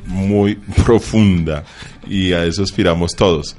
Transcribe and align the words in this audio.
muy 0.05 0.55
profunda 0.85 1.63
y 2.07 2.33
a 2.33 2.45
eso 2.45 2.63
aspiramos 2.63 3.15
todos. 3.15 3.55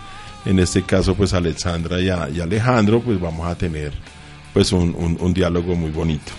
en 0.47 0.61
este 0.61 0.83
caso 0.83 1.15
pues 1.15 1.35
Alexandra 1.35 2.01
y, 2.01 2.07
y 2.07 2.41
Alejandro, 2.41 3.01
pues 3.01 3.21
vamos 3.21 3.47
a 3.47 3.55
tener 3.55 3.93
pues 4.55 4.73
un, 4.73 5.19
un, 5.21 5.35
diálogo 5.35 5.75
muy 5.75 5.91
bonito. 5.91 6.33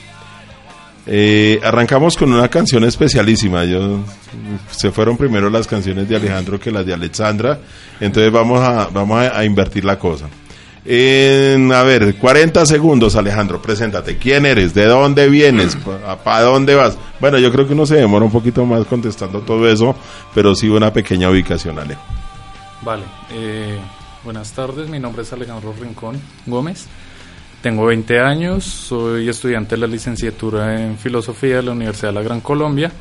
Eh, 1.07 1.59
arrancamos 1.63 2.15
con 2.15 2.31
una 2.31 2.47
canción 2.47 2.83
especialísima. 2.83 3.65
Yo, 3.65 3.99
se 4.69 4.91
fueron 4.91 5.17
primero 5.17 5.49
las 5.49 5.67
canciones 5.67 6.07
de 6.07 6.15
Alejandro 6.15 6.59
que 6.59 6.71
las 6.71 6.85
de 6.85 6.93
Alexandra. 6.93 7.59
Entonces 7.99 8.31
vamos 8.31 8.61
a, 8.61 8.87
vamos 8.87 9.19
a, 9.19 9.43
invertir 9.43 9.85
la 9.85 9.97
cosa. 9.97 10.27
En, 10.83 11.71
a 11.71 11.83
ver, 11.83 12.15
40 12.15 12.65
segundos, 12.65 13.15
Alejandro, 13.15 13.61
preséntate. 13.61 14.17
¿Quién 14.17 14.45
eres? 14.45 14.73
¿De 14.73 14.85
dónde 14.85 15.29
vienes? 15.29 15.77
¿Para 16.23 16.41
dónde 16.41 16.75
vas? 16.75 16.97
Bueno, 17.19 17.37
yo 17.37 17.51
creo 17.51 17.67
que 17.67 17.73
uno 17.73 17.85
se 17.85 17.95
demora 17.95 18.25
un 18.25 18.31
poquito 18.31 18.65
más 18.65 18.85
contestando 18.85 19.41
todo 19.41 19.69
eso, 19.69 19.95
pero 20.33 20.55
sí 20.55 20.69
una 20.69 20.91
pequeña 20.91 21.29
ubicación, 21.29 21.77
Ale. 21.77 21.97
Vale. 22.81 23.03
Eh, 23.31 23.77
buenas 24.23 24.51
tardes, 24.53 24.89
mi 24.89 24.99
nombre 24.99 25.21
es 25.21 25.31
Alejandro 25.33 25.73
Rincón 25.79 26.19
Gómez. 26.47 26.87
Tengo 27.61 27.85
20 27.85 28.19
años, 28.19 28.63
soy 28.63 29.29
estudiante 29.29 29.75
de 29.75 29.81
la 29.81 29.87
licenciatura 29.87 30.81
en 30.81 30.97
Filosofía 30.97 31.57
de 31.57 31.61
la 31.61 31.73
Universidad 31.73 32.09
de 32.09 32.15
la 32.15 32.23
Gran 32.23 32.41
Colombia, 32.41 32.91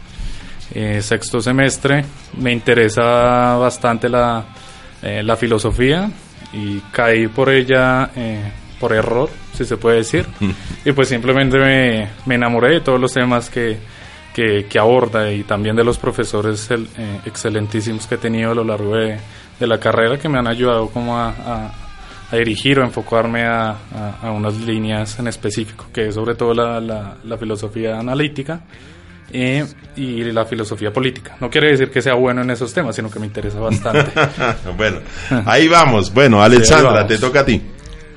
eh, 0.74 1.00
sexto 1.00 1.40
semestre. 1.40 2.04
Me 2.36 2.52
interesa 2.52 3.56
bastante 3.56 4.10
la, 4.10 4.44
eh, 5.00 5.22
la 5.22 5.36
filosofía 5.36 6.10
y 6.52 6.78
caí 6.92 7.28
por 7.28 7.48
ella 7.48 8.10
eh, 8.14 8.52
por 8.78 8.92
error, 8.92 9.30
si 9.54 9.64
se 9.64 9.78
puede 9.78 9.98
decir. 9.98 10.26
Y 10.84 10.92
pues 10.92 11.08
simplemente 11.08 11.58
me, 11.58 12.10
me, 12.26 12.34
enamoré 12.34 12.74
de 12.74 12.80
todos 12.80 13.00
los 13.00 13.14
temas 13.14 13.48
que, 13.48 13.78
que, 14.34 14.66
que 14.66 14.78
aborda 14.78 15.32
y 15.32 15.42
también 15.44 15.74
de 15.74 15.84
los 15.84 15.98
profesores 15.98 16.68
excelentísimos 17.24 18.06
que 18.06 18.16
he 18.16 18.18
tenido 18.18 18.52
a 18.52 18.54
lo 18.54 18.64
largo 18.64 18.94
de, 18.94 19.18
de, 19.58 19.66
la 19.66 19.78
carrera 19.78 20.18
que 20.18 20.28
me 20.28 20.38
han 20.38 20.46
ayudado 20.46 20.88
como 20.88 21.18
a 21.18 21.28
a 21.28 21.89
dirigir 22.36 22.78
o 22.78 22.84
enfocarme 22.84 23.44
a, 23.44 23.76
a, 24.22 24.30
unas 24.30 24.54
líneas 24.60 25.18
en 25.18 25.28
específico, 25.28 25.86
que 25.92 26.08
es 26.08 26.14
sobre 26.14 26.34
todo 26.34 26.54
la, 26.54 26.80
la, 26.80 27.38
filosofía 27.38 27.98
analítica 27.98 28.60
eh, 29.32 29.66
y 29.96 30.22
la 30.24 30.44
filosofía 30.44 30.92
política. 30.92 31.36
No 31.40 31.50
quiere 31.50 31.70
decir 31.70 31.90
que 31.90 32.00
sea 32.00 32.14
bueno 32.14 32.42
en 32.42 32.50
esos 32.50 32.72
temas, 32.72 32.94
sino 32.94 33.10
que 33.10 33.18
me 33.18 33.26
interesa 33.26 33.58
bastante. 33.58 34.12
bueno, 34.76 35.00
ahí 35.44 35.66
vamos. 35.68 36.12
Bueno, 36.12 36.42
Alexandra, 36.42 37.06
te 37.06 37.18
toca 37.18 37.40
a 37.40 37.44
ti. 37.44 37.60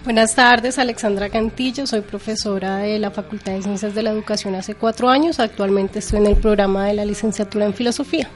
Buenas 0.03 0.35
tardes, 0.35 0.79
Alexandra 0.79 1.29
Cantillo, 1.29 1.87
soy 1.87 2.01
profesora 2.01 2.79
de 2.79 2.99
la 2.99 3.09
Facultad 3.09 3.53
de 3.53 3.61
Ciencias 3.61 3.95
de 3.95 4.03
la 4.03 4.11
Educación 4.11 4.53
hace 4.53 4.75
cuatro 4.75 5.09
años, 5.09 5.39
actualmente 5.39 5.99
estoy 5.99 6.19
en 6.19 6.27
el 6.27 6.35
programa 6.35 6.87
de 6.87 6.93
la 6.93 7.05
licenciatura 7.05 7.63
en 7.65 7.73
Filosofía. 7.73 8.29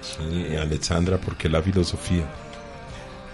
Sí, 0.00 0.56
Alexandra, 0.56 1.18
¿por 1.18 1.36
qué 1.36 1.50
la 1.50 1.60
filosofía? 1.60 2.24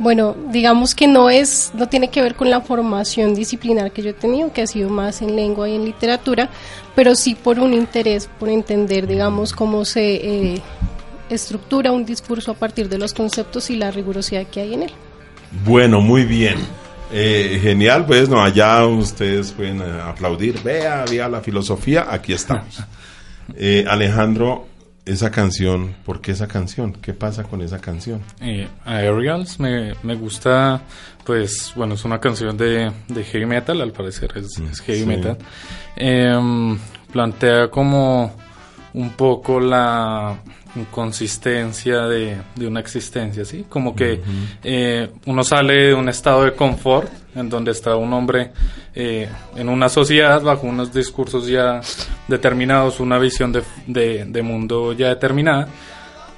Bueno, 0.00 0.34
digamos 0.50 0.94
que 0.94 1.06
no 1.06 1.28
es, 1.28 1.72
no 1.74 1.86
tiene 1.86 2.08
que 2.08 2.22
ver 2.22 2.34
con 2.34 2.48
la 2.48 2.62
formación 2.62 3.34
disciplinar 3.34 3.92
que 3.92 4.00
yo 4.00 4.08
he 4.08 4.14
tenido, 4.14 4.50
que 4.50 4.62
ha 4.62 4.66
sido 4.66 4.88
más 4.88 5.20
en 5.20 5.36
lengua 5.36 5.68
y 5.68 5.74
en 5.74 5.84
literatura, 5.84 6.48
pero 6.94 7.14
sí 7.14 7.34
por 7.34 7.58
un 7.58 7.74
interés, 7.74 8.26
por 8.38 8.48
entender, 8.48 9.06
digamos, 9.06 9.52
cómo 9.52 9.84
se 9.84 10.54
eh, 10.54 10.62
estructura 11.28 11.92
un 11.92 12.06
discurso 12.06 12.52
a 12.52 12.54
partir 12.54 12.88
de 12.88 12.96
los 12.96 13.12
conceptos 13.12 13.68
y 13.68 13.76
la 13.76 13.90
rigurosidad 13.90 14.46
que 14.46 14.62
hay 14.62 14.72
en 14.72 14.84
él. 14.84 14.90
Bueno, 15.66 16.00
muy 16.00 16.24
bien. 16.24 16.56
Eh, 17.12 17.58
genial, 17.60 18.06
pues 18.06 18.26
no, 18.30 18.42
allá 18.42 18.86
ustedes 18.86 19.52
pueden 19.52 19.82
eh, 19.82 20.00
aplaudir. 20.02 20.62
Vea, 20.62 21.04
vea 21.10 21.28
la 21.28 21.42
filosofía, 21.42 22.06
aquí 22.08 22.32
estamos. 22.32 22.82
Alejandro, 23.86 24.64
esa 25.04 25.30
canción, 25.30 25.94
¿por 26.04 26.20
qué 26.20 26.32
esa 26.32 26.46
canción? 26.46 26.92
¿Qué 26.92 27.14
pasa 27.14 27.44
con 27.44 27.62
esa 27.62 27.80
canción? 27.80 28.20
Eh, 28.40 28.68
Aerials 28.84 29.58
me, 29.58 29.94
me, 30.02 30.14
gusta, 30.14 30.82
pues, 31.24 31.72
bueno, 31.74 31.94
es 31.94 32.04
una 32.04 32.20
canción 32.20 32.56
de, 32.56 32.92
de 33.08 33.24
heavy 33.24 33.46
metal, 33.46 33.80
al 33.80 33.92
parecer 33.92 34.32
es, 34.36 34.58
mm, 34.58 34.84
heavy 34.84 35.06
metal. 35.06 35.38
Em, 35.96 36.78
plantea 37.12 37.68
como 37.68 38.32
un 38.92 39.10
poco 39.10 39.60
la 39.60 40.38
inconsistencia 40.76 42.02
de, 42.02 42.36
de 42.54 42.66
una 42.66 42.80
existencia, 42.80 43.44
¿sí? 43.44 43.66
Como 43.68 43.94
que 43.94 44.20
eh, 44.62 45.10
uno 45.26 45.42
sale 45.42 45.88
de 45.88 45.94
un 45.94 46.08
estado 46.08 46.44
de 46.44 46.52
confort 46.52 47.10
en 47.34 47.48
donde 47.48 47.72
está 47.72 47.96
un 47.96 48.12
hombre 48.12 48.50
eh, 48.94 49.28
en 49.56 49.68
una 49.68 49.88
sociedad 49.88 50.42
bajo 50.42 50.66
unos 50.66 50.92
discursos 50.92 51.46
ya 51.46 51.80
determinados, 52.28 53.00
una 53.00 53.18
visión 53.18 53.52
de, 53.52 53.62
de, 54.26 54.42
mundo 54.42 54.92
ya 54.92 55.08
determinada, 55.08 55.68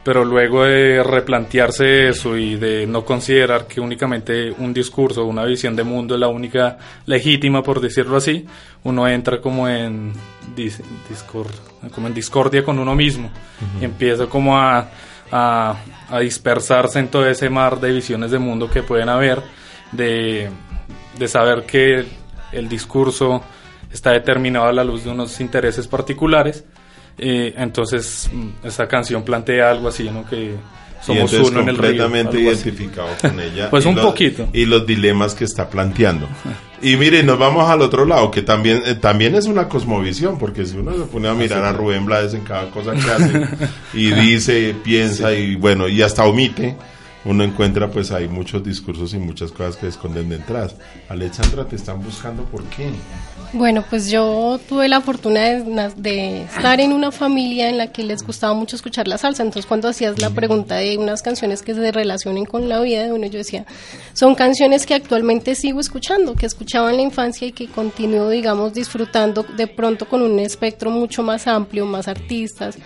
pero 0.05 0.25
luego 0.25 0.65
de 0.65 1.03
replantearse 1.03 2.09
eso 2.09 2.37
y 2.37 2.57
de 2.57 2.87
no 2.87 3.05
considerar 3.05 3.67
que 3.67 3.81
únicamente 3.81 4.51
un 4.51 4.73
discurso, 4.75 5.25
una 5.25 5.45
visión 5.45 5.77
de 5.77 5.85
mundo 5.85 6.15
es 6.15 6.21
la 6.21 6.29
única 6.29 6.79
legítima, 7.07 7.63
por 7.63 7.81
decirlo 7.81 8.17
así, 8.17 8.47
uno 8.85 9.09
entra 9.09 9.41
como 9.41 9.69
en, 9.69 10.13
como 11.95 12.07
en 12.07 12.15
discordia 12.15 12.65
con 12.65 12.79
uno 12.79 12.95
mismo 12.95 13.31
y 13.81 13.85
empieza 13.85 14.27
como 14.27 14.57
a 14.57 14.89
a, 15.33 15.77
a 16.11 16.21
dispersarse 16.21 16.99
en 16.99 17.09
todo 17.09 17.27
ese 17.27 17.49
mar 17.49 17.81
de 17.81 17.91
visiones 17.91 18.31
de 18.31 18.39
mundo 18.39 18.71
que 18.71 18.83
pueden 18.83 19.09
haber, 19.09 19.43
de, 19.91 20.51
de 21.19 21.29
saber 21.29 21.65
que 21.65 22.05
el 22.53 22.69
discurso 22.69 23.43
está 23.91 24.11
determinado 24.11 24.67
a 24.67 24.73
la 24.73 24.85
luz 24.85 25.05
de 25.05 25.11
unos 25.11 25.41
intereses 25.41 25.89
particulares. 25.89 26.65
Eh, 27.17 27.55
entonces, 27.57 28.31
mm, 28.33 28.67
esta 28.67 28.87
canción 28.87 29.23
plantea 29.23 29.71
algo 29.71 29.89
así, 29.89 30.11
¿no? 30.11 30.27
Que 30.27 30.55
somos 31.03 31.33
y 31.33 31.37
uno 31.37 31.61
en 31.61 31.69
el 31.69 31.77
completamente 31.77 32.41
identificado 32.41 33.09
con 33.21 33.39
ella. 33.41 33.69
Pues 33.71 33.85
un 33.87 33.95
los- 33.97 34.05
poquito. 34.05 34.49
Y 34.53 34.65
los 34.67 34.87
dilemas 34.87 35.35
que 35.35 35.45
está 35.45 35.69
planteando. 35.69 36.29
Y 36.81 36.97
mire, 36.97 37.23
nos 37.23 37.39
vamos 37.39 37.69
al 37.71 37.81
otro 37.83 38.05
lado, 38.05 38.31
que 38.31 38.43
también, 38.43 38.83
eh, 38.85 38.95
también 38.97 39.35
es 39.37 39.47
una 39.47 39.69
cosmovisión, 39.69 40.39
porque 40.39 40.67
si 40.67 40.77
uno 40.77 40.93
se 40.93 41.05
pone 41.05 41.29
a 41.29 41.35
mirar 41.35 41.65
a 41.65 41.73
Rubén 41.73 42.05
Blades 42.07 42.35
en 42.35 42.41
cada 42.43 42.71
cosa 42.71 42.93
que 42.93 43.09
hace, 43.11 43.49
y 43.95 44.11
dice, 44.11 44.75
piensa, 44.83 45.33
y 45.33 45.55
bueno, 45.55 45.87
y 45.89 46.03
hasta 46.03 46.25
omite, 46.25 46.77
uno 47.25 47.45
encuentra 47.45 47.91
pues 47.91 48.11
hay 48.11 48.29
muchos 48.29 48.65
discursos 48.65 49.15
y 49.15 49.19
muchas 49.19 49.53
cosas 49.53 49.77
que 49.77 49.87
esconden 49.87 50.29
detrás. 50.29 50.75
Alexandra, 51.09 51.65
te 51.65 51.77
están 51.77 52.03
buscando, 52.03 52.45
¿por 52.45 52.65
qué? 52.65 52.91
Bueno, 53.53 53.85
pues 53.89 54.11
yo 54.11 54.59
tuve 54.67 54.89
la 54.89 55.03
fortuna 55.03 55.43
de, 55.43 55.93
de 55.97 56.43
estar 56.45 56.81
en 56.81 56.93
una 56.93 57.13
familia 57.13 57.69
en 57.69 57.77
la 57.77 57.93
que 57.93 58.03
les 58.03 58.25
gustaba 58.25 58.55
mucho 58.55 58.77
escuchar 58.77 59.07
la 59.09 59.19
salsa. 59.19 59.43
Entonces, 59.43 59.67
cuando 59.67 59.89
hacías 59.89 60.19
la 60.21 60.31
pregunta 60.31 60.77
de 60.77 60.97
unas 60.97 61.21
canciones 61.21 61.61
que 61.61 61.75
se 61.75 61.93
relacionen 61.93 62.47
con 62.47 62.69
la 62.71 62.81
vida 62.81 63.05
de 63.05 63.13
uno, 63.13 63.27
yo 63.27 63.39
decía, 63.39 63.67
son 64.15 64.35
canciones 64.35 64.87
que 64.87 64.95
actualmente 64.95 65.55
sigo 65.55 65.81
escuchando, 65.81 66.35
que 66.35 66.47
escuchaba 66.47 66.91
en 66.91 66.97
la 66.97 67.03
infancia 67.03 67.47
y 67.47 67.53
que 67.53 67.69
continúo, 67.69 68.31
digamos, 68.31 68.73
disfrutando 68.73 69.43
de 69.43 69.67
pronto 69.67 70.09
con 70.09 70.23
un 70.23 70.39
espectro 70.39 70.91
mucho 70.91 71.23
más 71.23 71.47
amplio, 71.47 71.85
más 71.85 72.09
artistas. 72.09 72.79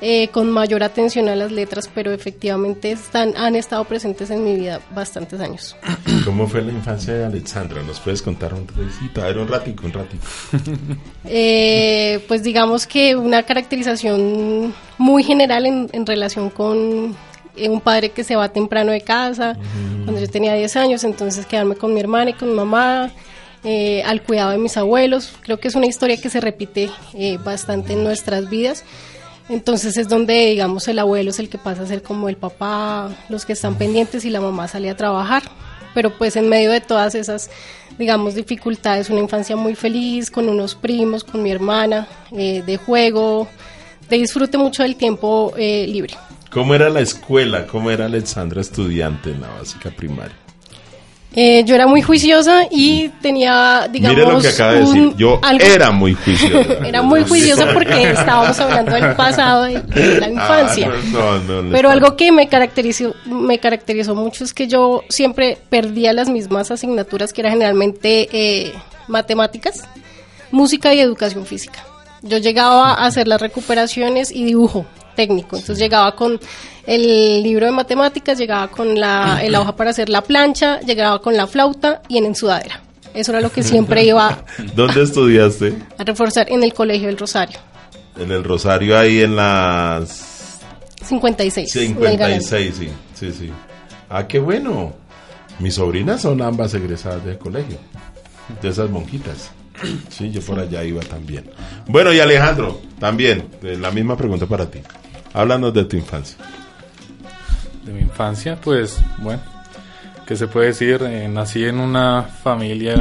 Eh, 0.00 0.28
con 0.28 0.50
mayor 0.50 0.82
atención 0.82 1.28
a 1.28 1.36
las 1.36 1.52
letras, 1.52 1.90
pero 1.92 2.12
efectivamente 2.12 2.92
están, 2.92 3.36
han 3.36 3.56
estado 3.56 3.84
presentes 3.84 4.30
en 4.30 4.44
mi 4.44 4.56
vida 4.56 4.80
bastantes 4.94 5.40
años. 5.40 5.76
¿Cómo 6.24 6.46
fue 6.46 6.62
la 6.62 6.72
infancia 6.72 7.14
de 7.14 7.24
Alexandra? 7.24 7.82
¿Nos 7.82 8.00
puedes 8.00 8.22
contar 8.22 8.54
un 8.54 8.66
ratito? 8.68 9.22
A 9.22 9.26
ver, 9.26 9.38
un 9.38 9.48
ratico, 9.48 9.86
un 9.86 9.92
ratico. 9.92 10.24
Eh, 11.30 12.24
pues 12.26 12.42
digamos 12.42 12.86
que 12.86 13.14
una 13.14 13.42
caracterización 13.42 14.72
muy 14.96 15.22
general 15.22 15.66
en, 15.66 15.90
en 15.92 16.06
relación 16.06 16.48
con 16.48 17.14
eh, 17.58 17.68
un 17.68 17.80
padre 17.80 18.10
que 18.10 18.24
se 18.24 18.36
va 18.36 18.48
temprano 18.48 18.92
de 18.92 19.00
casa, 19.00 19.56
cuando 20.04 20.20
yo 20.20 20.28
tenía 20.28 20.54
10 20.54 20.76
años, 20.76 21.04
entonces 21.04 21.44
quedarme 21.44 21.74
con 21.74 21.92
mi 21.92 22.00
hermana 22.00 22.30
y 22.30 22.34
con 22.34 22.48
mi 22.48 22.54
mamá, 22.54 23.10
eh, 23.64 24.02
al 24.04 24.22
cuidado 24.22 24.52
de 24.52 24.58
mis 24.58 24.76
abuelos. 24.76 25.32
Creo 25.40 25.58
que 25.58 25.68
es 25.68 25.74
una 25.74 25.86
historia 25.86 26.20
que 26.20 26.30
se 26.30 26.40
repite 26.40 26.90
eh, 27.14 27.38
bastante 27.44 27.94
en 27.94 28.04
nuestras 28.04 28.48
vidas. 28.48 28.84
Entonces 29.48 29.96
es 29.96 30.08
donde, 30.08 30.46
digamos, 30.46 30.88
el 30.88 30.98
abuelo 30.98 31.30
es 31.30 31.38
el 31.38 31.48
que 31.48 31.58
pasa 31.58 31.82
a 31.82 31.86
ser 31.86 32.02
como 32.02 32.28
el 32.28 32.36
papá, 32.36 33.10
los 33.28 33.46
que 33.46 33.54
están 33.54 33.76
pendientes 33.76 34.24
y 34.24 34.30
la 34.30 34.40
mamá 34.40 34.68
sale 34.68 34.90
a 34.90 34.96
trabajar. 34.96 35.42
Pero 35.94 36.16
pues 36.16 36.36
en 36.36 36.48
medio 36.48 36.70
de 36.70 36.80
todas 36.80 37.14
esas, 37.14 37.50
digamos, 37.98 38.34
dificultades, 38.34 39.08
una 39.08 39.20
infancia 39.20 39.56
muy 39.56 39.74
feliz, 39.74 40.30
con 40.30 40.48
unos 40.48 40.74
primos, 40.74 41.24
con 41.24 41.42
mi 41.42 41.50
hermana, 41.50 42.06
eh, 42.30 42.62
de 42.64 42.76
juego, 42.76 43.48
de 44.08 44.18
disfrute 44.18 44.58
mucho 44.58 44.82
del 44.82 44.96
tiempo 44.96 45.54
eh, 45.56 45.86
libre. 45.88 46.14
¿Cómo 46.50 46.74
era 46.74 46.90
la 46.90 47.00
escuela? 47.00 47.66
¿Cómo 47.66 47.90
era 47.90 48.04
Alexandra 48.06 48.60
estudiante 48.60 49.30
en 49.30 49.40
la 49.40 49.48
básica 49.48 49.90
primaria? 49.90 50.36
Eh, 51.34 51.62
yo 51.64 51.74
era 51.74 51.86
muy 51.86 52.00
juiciosa 52.02 52.62
y 52.70 53.10
tenía, 53.20 53.86
digamos, 53.92 54.16
Mire 54.18 54.32
lo 54.32 54.40
que 54.40 54.48
acaba 54.48 54.72
de 54.72 54.80
decir. 54.80 55.12
Yo 55.16 55.38
algo- 55.42 55.64
era 55.66 55.90
muy 55.90 56.14
juiciosa. 56.14 56.86
Era 56.86 57.02
muy 57.02 57.22
juiciosa 57.22 57.68
porque 57.74 58.10
estábamos 58.10 58.58
hablando 58.58 58.92
del 58.94 59.14
pasado 59.14 59.64
de, 59.64 59.78
de 59.80 60.20
la 60.20 60.28
infancia. 60.30 60.90
Ah, 60.90 61.00
no, 61.12 61.38
no, 61.40 61.62
no, 61.62 61.70
Pero 61.72 61.90
algo 61.90 62.16
que 62.16 62.32
me 62.32 62.48
caracterizó, 62.48 63.14
me 63.26 63.58
caracterizó 63.58 64.14
mucho 64.14 64.42
es 64.42 64.54
que 64.54 64.66
yo 64.68 65.02
siempre 65.10 65.58
perdía 65.68 66.12
las 66.14 66.28
mismas 66.30 66.70
asignaturas 66.70 67.32
que 67.34 67.42
eran 67.42 67.52
generalmente 67.52 68.28
eh, 68.32 68.72
matemáticas, 69.06 69.84
música 70.50 70.94
y 70.94 71.00
educación 71.00 71.44
física. 71.44 71.84
Yo 72.22 72.38
llegaba 72.38 72.94
a 72.94 73.06
hacer 73.06 73.28
las 73.28 73.40
recuperaciones 73.40 74.32
y 74.32 74.44
dibujo 74.44 74.86
técnico. 75.18 75.56
Entonces 75.56 75.80
llegaba 75.80 76.14
con 76.14 76.38
el 76.86 77.42
libro 77.42 77.66
de 77.66 77.72
matemáticas, 77.72 78.38
llegaba 78.38 78.68
con 78.68 78.98
la, 78.98 79.42
la 79.48 79.60
hoja 79.60 79.74
para 79.74 79.90
hacer 79.90 80.08
la 80.08 80.22
plancha, 80.22 80.78
llegaba 80.80 81.20
con 81.20 81.36
la 81.36 81.48
flauta 81.48 82.02
y 82.06 82.18
en 82.18 82.26
ensudadera. 82.26 82.80
Eso 83.14 83.32
era 83.32 83.40
lo 83.40 83.50
que 83.50 83.64
siempre 83.64 84.04
iba 84.04 84.44
¿Dónde 84.76 85.02
estudiaste? 85.02 85.74
a 85.98 86.04
reforzar 86.04 86.46
en 86.52 86.62
el 86.62 86.72
Colegio 86.72 87.08
del 87.08 87.18
Rosario. 87.18 87.58
En 88.16 88.30
el 88.30 88.44
Rosario, 88.44 88.96
ahí 88.96 89.22
en 89.22 89.34
las 89.34 90.60
56. 91.04 91.74
en 91.76 91.96
el 91.96 92.16
Galán. 92.16 92.40
56, 92.40 92.74
sí, 92.78 92.88
sí, 93.14 93.32
sí. 93.32 93.50
Ah, 94.08 94.28
qué 94.28 94.38
bueno. 94.38 94.92
Mis 95.58 95.74
sobrinas 95.74 96.22
son 96.22 96.40
ambas 96.42 96.72
egresadas 96.74 97.24
del 97.24 97.38
colegio, 97.38 97.78
de 98.62 98.68
esas 98.68 98.88
monjitas. 98.88 99.50
Sí, 100.10 100.30
yo 100.30 100.40
por 100.42 100.60
allá 100.60 100.84
iba 100.84 101.02
también. 101.02 101.50
Bueno, 101.88 102.12
y 102.12 102.20
Alejandro, 102.20 102.80
también, 103.00 103.48
eh, 103.62 103.76
la 103.80 103.90
misma 103.90 104.16
pregunta 104.16 104.46
para 104.46 104.70
ti. 104.70 104.80
Háblanos 105.38 105.72
de 105.72 105.84
tu 105.84 105.96
infancia. 105.96 106.36
de 107.84 107.92
mi 107.92 108.00
infancia, 108.00 108.60
pues 108.60 108.98
bueno, 109.18 109.40
¿qué 110.26 110.34
se 110.34 110.48
puede 110.48 110.66
decir? 110.66 111.00
Eh, 111.04 111.28
nací 111.28 111.64
en 111.64 111.78
una 111.78 112.24
familia 112.24 112.96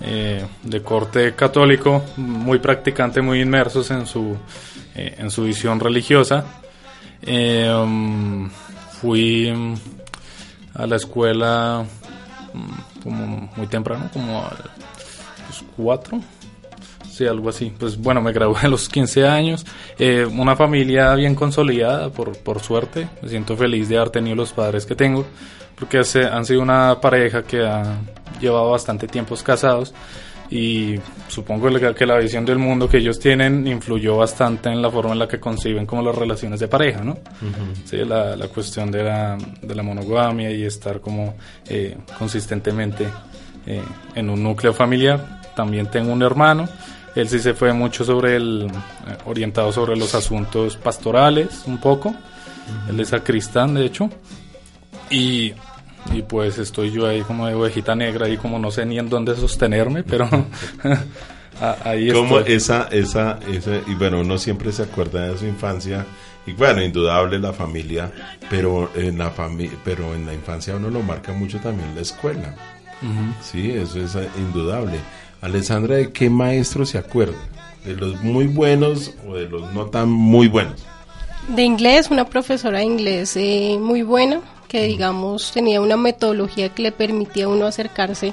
eh, 0.00 0.46
de 0.62 0.82
corte 0.82 1.34
católico, 1.34 2.02
muy 2.16 2.58
practicante, 2.58 3.20
muy 3.20 3.42
inmersos 3.42 3.90
en 3.90 4.06
su, 4.06 4.34
eh, 4.94 5.16
en 5.18 5.30
su 5.30 5.44
visión 5.44 5.78
religiosa. 5.78 6.46
Fui 9.02 9.52
mm, 9.52 9.74
a 10.72 10.86
la 10.86 10.96
escuela 10.96 11.84
mm, 12.54 13.02
como 13.02 13.50
muy 13.54 13.66
temprano, 13.66 14.08
como 14.10 14.38
a 14.38 14.56
los 15.48 15.64
cuatro, 15.76 16.18
Sí, 17.22 17.28
algo 17.28 17.48
así. 17.50 17.72
Pues 17.78 17.96
bueno, 17.96 18.20
me 18.20 18.32
gradué 18.32 18.56
a 18.62 18.68
los 18.68 18.88
15 18.88 19.26
años. 19.26 19.64
Eh, 19.98 20.26
una 20.26 20.56
familia 20.56 21.14
bien 21.14 21.34
consolidada, 21.34 22.08
por, 22.10 22.36
por 22.38 22.60
suerte. 22.60 23.08
Me 23.22 23.28
siento 23.28 23.56
feliz 23.56 23.88
de 23.88 23.96
haber 23.98 24.10
tenido 24.10 24.34
los 24.36 24.52
padres 24.52 24.86
que 24.86 24.94
tengo, 24.96 25.24
porque 25.78 25.98
hace- 25.98 26.24
han 26.26 26.44
sido 26.44 26.62
una 26.62 27.00
pareja 27.00 27.42
que 27.42 27.64
ha 27.64 27.98
llevado 28.40 28.70
bastante 28.70 29.06
tiempos 29.06 29.42
casados 29.42 29.94
y 30.50 30.96
supongo 31.28 31.68
que- 31.70 31.94
que 31.94 32.06
la 32.06 32.18
visión 32.18 32.44
del 32.44 32.58
mundo 32.58 32.88
que 32.88 32.98
ellos 32.98 33.18
tienen 33.18 33.66
influyó 33.66 34.16
bastante 34.18 34.68
en 34.68 34.82
la 34.82 34.90
forma 34.90 35.12
en 35.12 35.18
la 35.20 35.28
que 35.28 35.38
conciben 35.40 35.86
como 35.86 36.02
las 36.02 36.14
relaciones 36.14 36.60
de 36.60 36.68
pareja, 36.68 37.02
¿no? 37.02 37.18
Sí, 37.84 37.98
la, 37.98 38.36
la 38.36 38.48
cuestión 38.48 38.90
de 38.90 39.02
la, 39.04 39.38
de 39.62 39.74
la 39.74 39.82
monogamia 39.82 40.50
y 40.50 40.64
estar 40.64 41.00
como 41.00 41.34
eh, 41.68 41.96
consistentemente 42.18 43.06
eh, 43.66 43.80
en 44.14 44.28
un 44.28 44.42
núcleo 44.42 44.72
familiar. 44.72 45.40
También 45.54 45.86
tengo 45.90 46.12
un 46.12 46.22
hermano. 46.22 46.68
Él 47.14 47.28
sí 47.28 47.38
se 47.38 47.54
fue 47.54 47.72
mucho 47.72 48.04
sobre 48.04 48.36
el, 48.36 48.70
eh, 49.06 49.16
orientado 49.26 49.72
sobre 49.72 49.96
los 49.96 50.14
asuntos 50.14 50.76
pastorales, 50.76 51.62
un 51.66 51.78
poco. 51.78 52.14
Él 52.88 53.00
es 53.00 53.08
sacristán, 53.08 53.74
de 53.74 53.84
hecho. 53.84 54.08
Y, 55.10 55.52
y 56.12 56.22
pues 56.26 56.58
estoy 56.58 56.90
yo 56.90 57.06
ahí 57.06 57.22
como 57.22 57.46
de 57.46 57.54
ovejita 57.54 57.94
negra 57.94 58.28
y 58.28 58.36
como 58.36 58.58
no 58.58 58.70
sé 58.70 58.86
ni 58.86 58.98
en 58.98 59.08
dónde 59.08 59.36
sostenerme, 59.36 60.02
pero 60.02 60.28
ahí 61.84 62.10
Como 62.12 62.38
esa, 62.40 62.88
esa, 62.90 63.38
esa, 63.48 63.76
y 63.86 63.94
bueno, 63.94 64.20
uno 64.20 64.38
siempre 64.38 64.72
se 64.72 64.82
acuerda 64.82 65.28
de 65.28 65.38
su 65.38 65.46
infancia, 65.46 66.06
y 66.46 66.52
bueno, 66.52 66.82
indudable 66.82 67.38
la 67.38 67.52
familia, 67.52 68.10
pero 68.50 68.90
en 68.96 69.18
la 69.18 69.30
familia, 69.30 69.78
pero 69.84 70.14
en 70.14 70.26
la 70.26 70.34
infancia 70.34 70.74
uno 70.74 70.90
lo 70.90 71.02
marca 71.02 71.32
mucho 71.32 71.58
también 71.58 71.94
la 71.94 72.00
escuela. 72.00 72.54
Sí, 73.40 73.70
eso 73.70 74.00
es 74.00 74.14
eh, 74.14 74.28
indudable. 74.38 74.98
Alessandra, 75.42 75.96
¿de 75.96 76.12
qué 76.12 76.30
maestro 76.30 76.86
se 76.86 76.98
acuerda? 76.98 77.36
¿De 77.84 77.94
los 77.94 78.22
muy 78.22 78.46
buenos 78.46 79.12
o 79.28 79.34
de 79.34 79.48
los 79.48 79.74
no 79.74 79.86
tan 79.86 80.08
muy 80.08 80.46
buenos? 80.46 80.80
De 81.48 81.64
inglés, 81.64 82.12
una 82.12 82.24
profesora 82.24 82.78
de 82.78 82.84
inglés 82.84 83.36
eh, 83.36 83.76
muy 83.80 84.02
buena, 84.02 84.40
que 84.68 84.84
digamos 84.84 85.50
tenía 85.52 85.80
una 85.80 85.96
metodología 85.96 86.68
que 86.68 86.82
le 86.82 86.92
permitía 86.92 87.46
a 87.46 87.48
uno 87.48 87.66
acercarse 87.66 88.32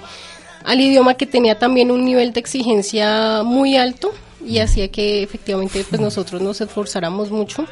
al 0.63 0.79
idioma 0.79 1.15
que 1.15 1.25
tenía 1.25 1.57
también 1.57 1.89
un 1.89 2.05
nivel 2.05 2.31
de 2.31 2.41
exigencia 2.41 3.41
muy 3.43 3.75
alto 3.75 4.11
y 4.45 4.59
hacía 4.59 4.89
que 4.89 5.23
efectivamente 5.23 5.83
pues 5.89 5.99
nosotros 5.99 6.43
nos 6.43 6.61
esforzáramos 6.61 7.31
mucho. 7.31 7.65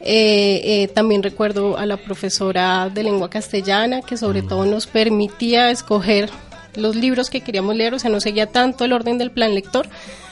Eh, 0.00 0.60
eh, 0.64 0.88
también 0.88 1.24
recuerdo 1.24 1.76
a 1.78 1.86
la 1.86 1.96
profesora 1.96 2.88
de 2.92 3.02
lengua 3.02 3.28
castellana 3.28 4.02
que 4.02 4.16
sobre 4.16 4.42
todo 4.42 4.66
nos 4.66 4.86
permitía 4.86 5.70
escoger 5.70 6.30
los 6.74 6.96
libros 6.96 7.30
que 7.30 7.40
queríamos 7.40 7.76
leer, 7.76 7.94
o 7.94 7.98
sea, 7.98 8.10
no 8.10 8.20
seguía 8.20 8.46
tanto 8.46 8.84
el 8.84 8.92
orden 8.92 9.18
del 9.18 9.30
plan 9.30 9.54
lector, 9.54 9.86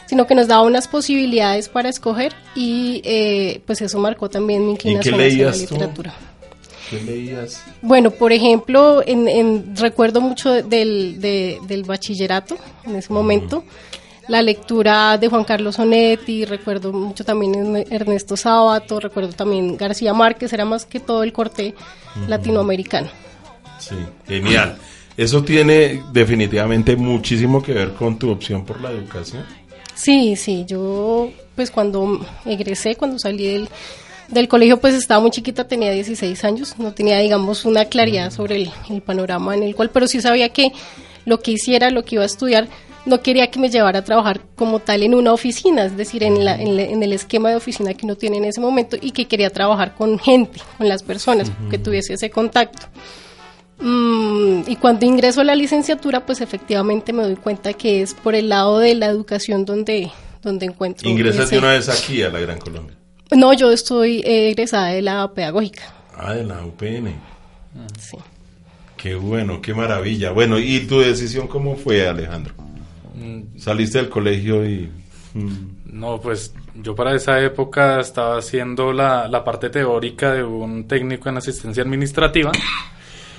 sino 0.06 0.26
que 0.26 0.34
nos 0.34 0.48
daba 0.48 0.62
unas 0.62 0.88
posibilidades 0.88 1.68
para 1.68 1.88
escoger 1.88 2.32
y 2.54 3.00
eh, 3.04 3.60
pues 3.66 3.80
eso 3.82 3.98
marcó 3.98 4.28
también 4.28 4.64
mi 4.66 4.72
inclinación 4.72 5.20
hacia 5.20 5.46
la 5.46 5.52
tú? 5.52 5.58
literatura. 5.58 6.14
¿Qué 6.90 7.00
leías? 7.02 7.62
Bueno, 7.82 8.10
por 8.10 8.32
ejemplo, 8.32 9.02
en, 9.06 9.28
en- 9.28 9.76
recuerdo 9.76 10.20
mucho 10.20 10.50
del, 10.62 11.20
de- 11.20 11.58
del 11.68 11.84
bachillerato 11.84 12.56
en 12.84 12.96
ese 12.96 13.12
momento. 13.12 13.62
la 14.26 14.42
lectura 14.42 15.16
de 15.18 15.26
Juan 15.28 15.42
Carlos 15.44 15.78
Onetti, 15.78 16.44
recuerdo 16.44 16.92
mucho 16.92 17.24
también 17.24 17.84
Ernesto 17.90 18.36
Sábato, 18.36 18.98
recuerdo 19.00 19.32
también 19.32 19.76
García 19.76 20.12
Márquez, 20.14 20.52
era 20.52 20.64
más 20.64 20.84
que 20.84 20.98
todo 21.00 21.22
el 21.24 21.32
corte 21.32 21.74
latinoamericano. 22.28 23.08
Sí, 23.78 23.96
genial. 24.26 24.76
Eso 25.20 25.44
tiene 25.44 26.02
definitivamente 26.14 26.96
muchísimo 26.96 27.62
que 27.62 27.74
ver 27.74 27.92
con 27.92 28.18
tu 28.18 28.30
opción 28.30 28.64
por 28.64 28.80
la 28.80 28.90
educación. 28.90 29.44
Sí, 29.94 30.34
sí, 30.34 30.64
yo 30.66 31.28
pues 31.54 31.70
cuando 31.70 32.26
egresé, 32.46 32.96
cuando 32.96 33.18
salí 33.18 33.46
del, 33.46 33.68
del 34.28 34.48
colegio 34.48 34.80
pues 34.80 34.94
estaba 34.94 35.20
muy 35.20 35.30
chiquita, 35.30 35.68
tenía 35.68 35.90
16 35.90 36.42
años, 36.44 36.78
no 36.78 36.94
tenía 36.94 37.18
digamos 37.18 37.66
una 37.66 37.84
claridad 37.84 38.30
sobre 38.30 38.56
el, 38.56 38.70
el 38.88 39.02
panorama 39.02 39.54
en 39.54 39.62
el 39.62 39.74
cual, 39.74 39.90
pero 39.90 40.06
sí 40.06 40.22
sabía 40.22 40.48
que 40.54 40.72
lo 41.26 41.40
que 41.40 41.50
hiciera, 41.50 41.90
lo 41.90 42.02
que 42.02 42.14
iba 42.14 42.22
a 42.22 42.26
estudiar, 42.26 42.68
no 43.04 43.20
quería 43.20 43.50
que 43.50 43.60
me 43.60 43.68
llevara 43.68 43.98
a 43.98 44.04
trabajar 44.04 44.40
como 44.56 44.78
tal 44.78 45.02
en 45.02 45.14
una 45.14 45.34
oficina, 45.34 45.84
es 45.84 45.98
decir, 45.98 46.22
en, 46.22 46.46
la, 46.46 46.58
en, 46.58 47.02
el 47.02 47.12
esquema 47.12 47.50
de 47.50 47.56
oficina 47.56 47.92
que 47.92 48.06
uno 48.06 48.16
tiene 48.16 48.38
en 48.38 48.46
ese 48.46 48.62
momento 48.62 48.96
y 48.98 49.10
que 49.10 49.28
quería 49.28 49.50
trabajar 49.50 49.94
con 49.96 50.18
gente, 50.18 50.60
con 50.78 50.88
las 50.88 51.02
personas, 51.02 51.52
que 51.68 51.76
tuviese 51.76 52.14
ese 52.14 52.30
contacto. 52.30 52.86
Mm, 53.80 54.62
y 54.66 54.76
cuando 54.76 55.06
ingreso 55.06 55.40
a 55.40 55.44
la 55.44 55.54
licenciatura, 55.54 56.26
pues 56.26 56.40
efectivamente 56.40 57.12
me 57.12 57.22
doy 57.22 57.36
cuenta 57.36 57.72
que 57.72 58.02
es 58.02 58.14
por 58.14 58.34
el 58.34 58.48
lado 58.50 58.78
de 58.78 58.94
la 58.94 59.06
educación 59.06 59.64
donde, 59.64 60.10
donde 60.42 60.66
encuentro. 60.66 61.08
¿Ingresas 61.08 61.50
de 61.50 61.58
una 61.58 61.70
vez 61.70 61.88
aquí 61.88 62.22
a 62.22 62.28
la 62.28 62.40
Gran 62.40 62.58
Colombia? 62.58 62.96
No, 63.34 63.52
yo 63.52 63.70
estoy 63.70 64.22
egresada 64.24 64.88
de 64.88 65.02
la 65.02 65.32
pedagógica. 65.32 65.82
Ah, 66.16 66.34
de 66.34 66.44
la 66.44 66.64
UPN. 66.64 67.14
Sí. 67.98 68.16
Qué 68.96 69.14
bueno, 69.14 69.62
qué 69.62 69.72
maravilla. 69.72 70.32
Bueno, 70.32 70.58
¿y 70.58 70.80
tu 70.80 71.00
decisión 71.00 71.46
cómo 71.48 71.76
fue, 71.76 72.06
Alejandro? 72.06 72.52
Mm. 73.14 73.58
Saliste 73.58 73.98
del 73.98 74.10
colegio 74.10 74.68
y... 74.68 74.90
Mm. 75.32 75.80
No, 75.86 76.20
pues 76.20 76.52
yo 76.74 76.94
para 76.94 77.14
esa 77.14 77.40
época 77.40 78.00
estaba 78.00 78.38
haciendo 78.38 78.92
la, 78.92 79.26
la 79.26 79.42
parte 79.42 79.70
teórica 79.70 80.34
de 80.34 80.44
un 80.44 80.86
técnico 80.86 81.28
en 81.28 81.38
asistencia 81.38 81.82
administrativa. 81.82 82.52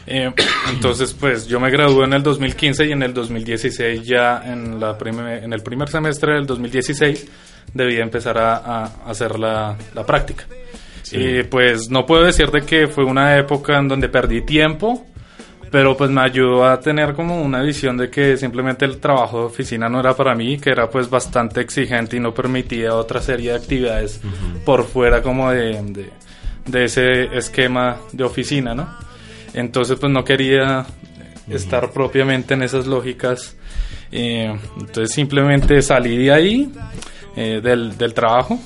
Eh, 0.07 0.31
entonces, 0.69 1.13
pues 1.13 1.47
yo 1.47 1.59
me 1.59 1.69
gradué 1.69 2.05
en 2.05 2.13
el 2.13 2.23
2015 2.23 2.85
y 2.85 2.91
en 2.91 3.03
el 3.03 3.13
2016 3.13 4.03
ya 4.03 4.41
en, 4.45 4.79
la 4.79 4.97
en 5.01 5.53
el 5.53 5.61
primer 5.61 5.89
semestre 5.89 6.33
del 6.33 6.45
2016 6.45 7.27
debía 7.73 8.01
empezar 8.01 8.37
a, 8.37 8.83
hacer 9.05 9.39
la, 9.39 9.75
la 9.93 10.05
práctica. 10.05 10.45
Y 11.13 11.43
pues 11.43 11.89
no 11.89 12.05
puedo 12.05 12.23
decirte 12.23 12.61
que 12.61 12.87
fue 12.87 13.03
una 13.03 13.37
época 13.37 13.77
en 13.77 13.89
donde 13.89 14.07
perdí 14.07 14.41
tiempo, 14.43 15.05
pero 15.71 15.95
pues 15.95 16.09
me 16.09 16.21
ayudó 16.21 16.65
a 16.65 16.79
tener 16.79 17.13
como 17.13 17.41
una 17.41 17.61
visión 17.61 17.97
de 17.97 18.09
que 18.09 18.35
simplemente 18.35 18.83
el 18.83 18.99
trabajo 18.99 19.39
de 19.39 19.45
oficina 19.45 19.87
no 19.87 20.01
era 20.01 20.13
para 20.13 20.35
mí, 20.35 20.57
que 20.57 20.69
era 20.69 20.89
pues 20.89 21.09
bastante 21.09 21.61
exigente 21.61 22.17
y 22.17 22.19
no 22.19 22.33
permitía 22.33 22.93
otra 22.93 23.21
serie 23.21 23.51
de 23.51 23.57
actividades 23.57 24.19
por 24.65 24.85
fuera 24.85 25.21
como 25.21 25.49
de, 25.49 26.11
de, 26.65 26.83
ese 26.83 27.37
esquema 27.37 27.97
de 28.11 28.23
oficina, 28.25 28.75
¿no? 28.75 28.89
Entonces 29.53 29.97
pues 29.99 30.11
no 30.11 30.23
quería 30.23 30.85
estar 31.49 31.91
propiamente 31.91 32.53
en 32.53 32.63
esas 32.63 32.87
lógicas, 32.87 33.55
eh, 34.11 34.57
entonces 34.79 35.13
simplemente 35.13 35.81
salí 35.81 36.17
de 36.17 36.31
ahí, 36.31 36.71
eh, 37.35 37.59
del, 37.61 37.97
del 37.97 38.13
trabajo. 38.13 38.59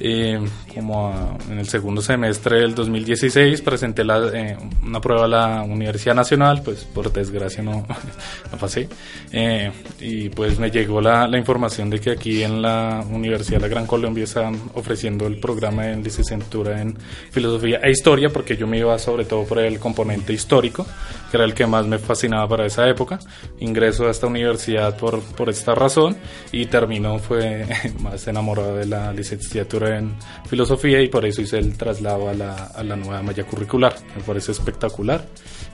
Eh, 0.00 0.40
como 0.78 1.36
en 1.50 1.58
el 1.58 1.68
segundo 1.68 2.00
semestre 2.00 2.60
del 2.60 2.72
2016 2.72 3.62
presenté 3.62 4.04
la, 4.04 4.30
eh, 4.32 4.56
una 4.84 5.00
prueba 5.00 5.24
a 5.24 5.28
la 5.28 5.62
Universidad 5.62 6.14
Nacional, 6.14 6.62
pues 6.62 6.84
por 6.84 7.12
desgracia 7.12 7.64
no, 7.64 7.84
no 8.52 8.58
pasé. 8.58 8.88
Eh, 9.32 9.72
y 9.98 10.28
pues 10.28 10.60
me 10.60 10.70
llegó 10.70 11.00
la, 11.00 11.26
la, 11.26 11.36
información 11.36 11.90
de 11.90 11.98
que 11.98 12.12
aquí 12.12 12.44
en 12.44 12.62
la 12.62 13.04
Universidad 13.10 13.56
de 13.56 13.62
la 13.62 13.68
Gran 13.68 13.86
Colombia 13.86 14.22
están 14.22 14.56
ofreciendo 14.74 15.26
el 15.26 15.38
programa 15.38 15.82
de 15.82 15.96
licenciatura 15.96 16.80
en 16.80 16.96
Filosofía 17.32 17.80
e 17.82 17.90
Historia, 17.90 18.28
porque 18.28 18.56
yo 18.56 18.68
me 18.68 18.78
iba 18.78 18.96
sobre 19.00 19.24
todo 19.24 19.44
por 19.44 19.58
el 19.58 19.80
componente 19.80 20.32
histórico, 20.32 20.86
que 21.30 21.36
era 21.38 21.44
el 21.44 21.54
que 21.54 21.66
más 21.66 21.86
me 21.86 21.98
fascinaba 21.98 22.48
para 22.48 22.66
esa 22.66 22.88
época. 22.88 23.18
Ingreso 23.58 24.06
a 24.06 24.12
esta 24.12 24.28
universidad 24.28 24.96
por, 24.96 25.20
por 25.22 25.50
esta 25.50 25.74
razón 25.74 26.16
y 26.52 26.66
terminó, 26.66 27.18
fue 27.18 27.66
más 27.98 28.28
enamorado 28.28 28.76
de 28.76 28.86
la 28.86 29.12
licenciatura 29.12 29.98
en 29.98 30.14
filosofía 30.48 30.67
y 30.84 31.08
por 31.08 31.24
eso 31.24 31.42
hice 31.42 31.58
el 31.58 31.76
traslado 31.76 32.28
a 32.28 32.34
la, 32.34 32.54
a 32.54 32.82
la 32.82 32.96
nueva 32.96 33.22
malla 33.22 33.44
curricular. 33.44 33.94
Me 34.16 34.22
parece 34.22 34.52
espectacular. 34.52 35.26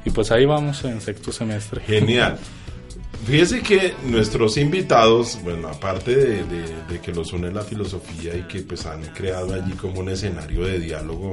Y 0.04 0.10
pues 0.10 0.30
ahí 0.30 0.44
vamos 0.44 0.84
en 0.84 1.00
sexto 1.00 1.32
semestre. 1.32 1.80
Genial. 1.82 2.38
Fíjese 3.26 3.62
que 3.62 3.94
nuestros 4.04 4.58
invitados, 4.58 5.38
bueno, 5.42 5.68
aparte 5.68 6.14
de, 6.14 6.44
de, 6.44 7.00
que 7.00 7.12
los 7.12 7.32
une 7.32 7.50
la 7.50 7.62
filosofía 7.62 8.36
y 8.36 8.42
que 8.42 8.60
pues 8.60 8.84
han 8.84 9.02
creado 9.14 9.54
allí 9.54 9.72
como 9.72 10.00
un 10.00 10.10
escenario 10.10 10.66
de 10.66 10.78
diálogo 10.78 11.32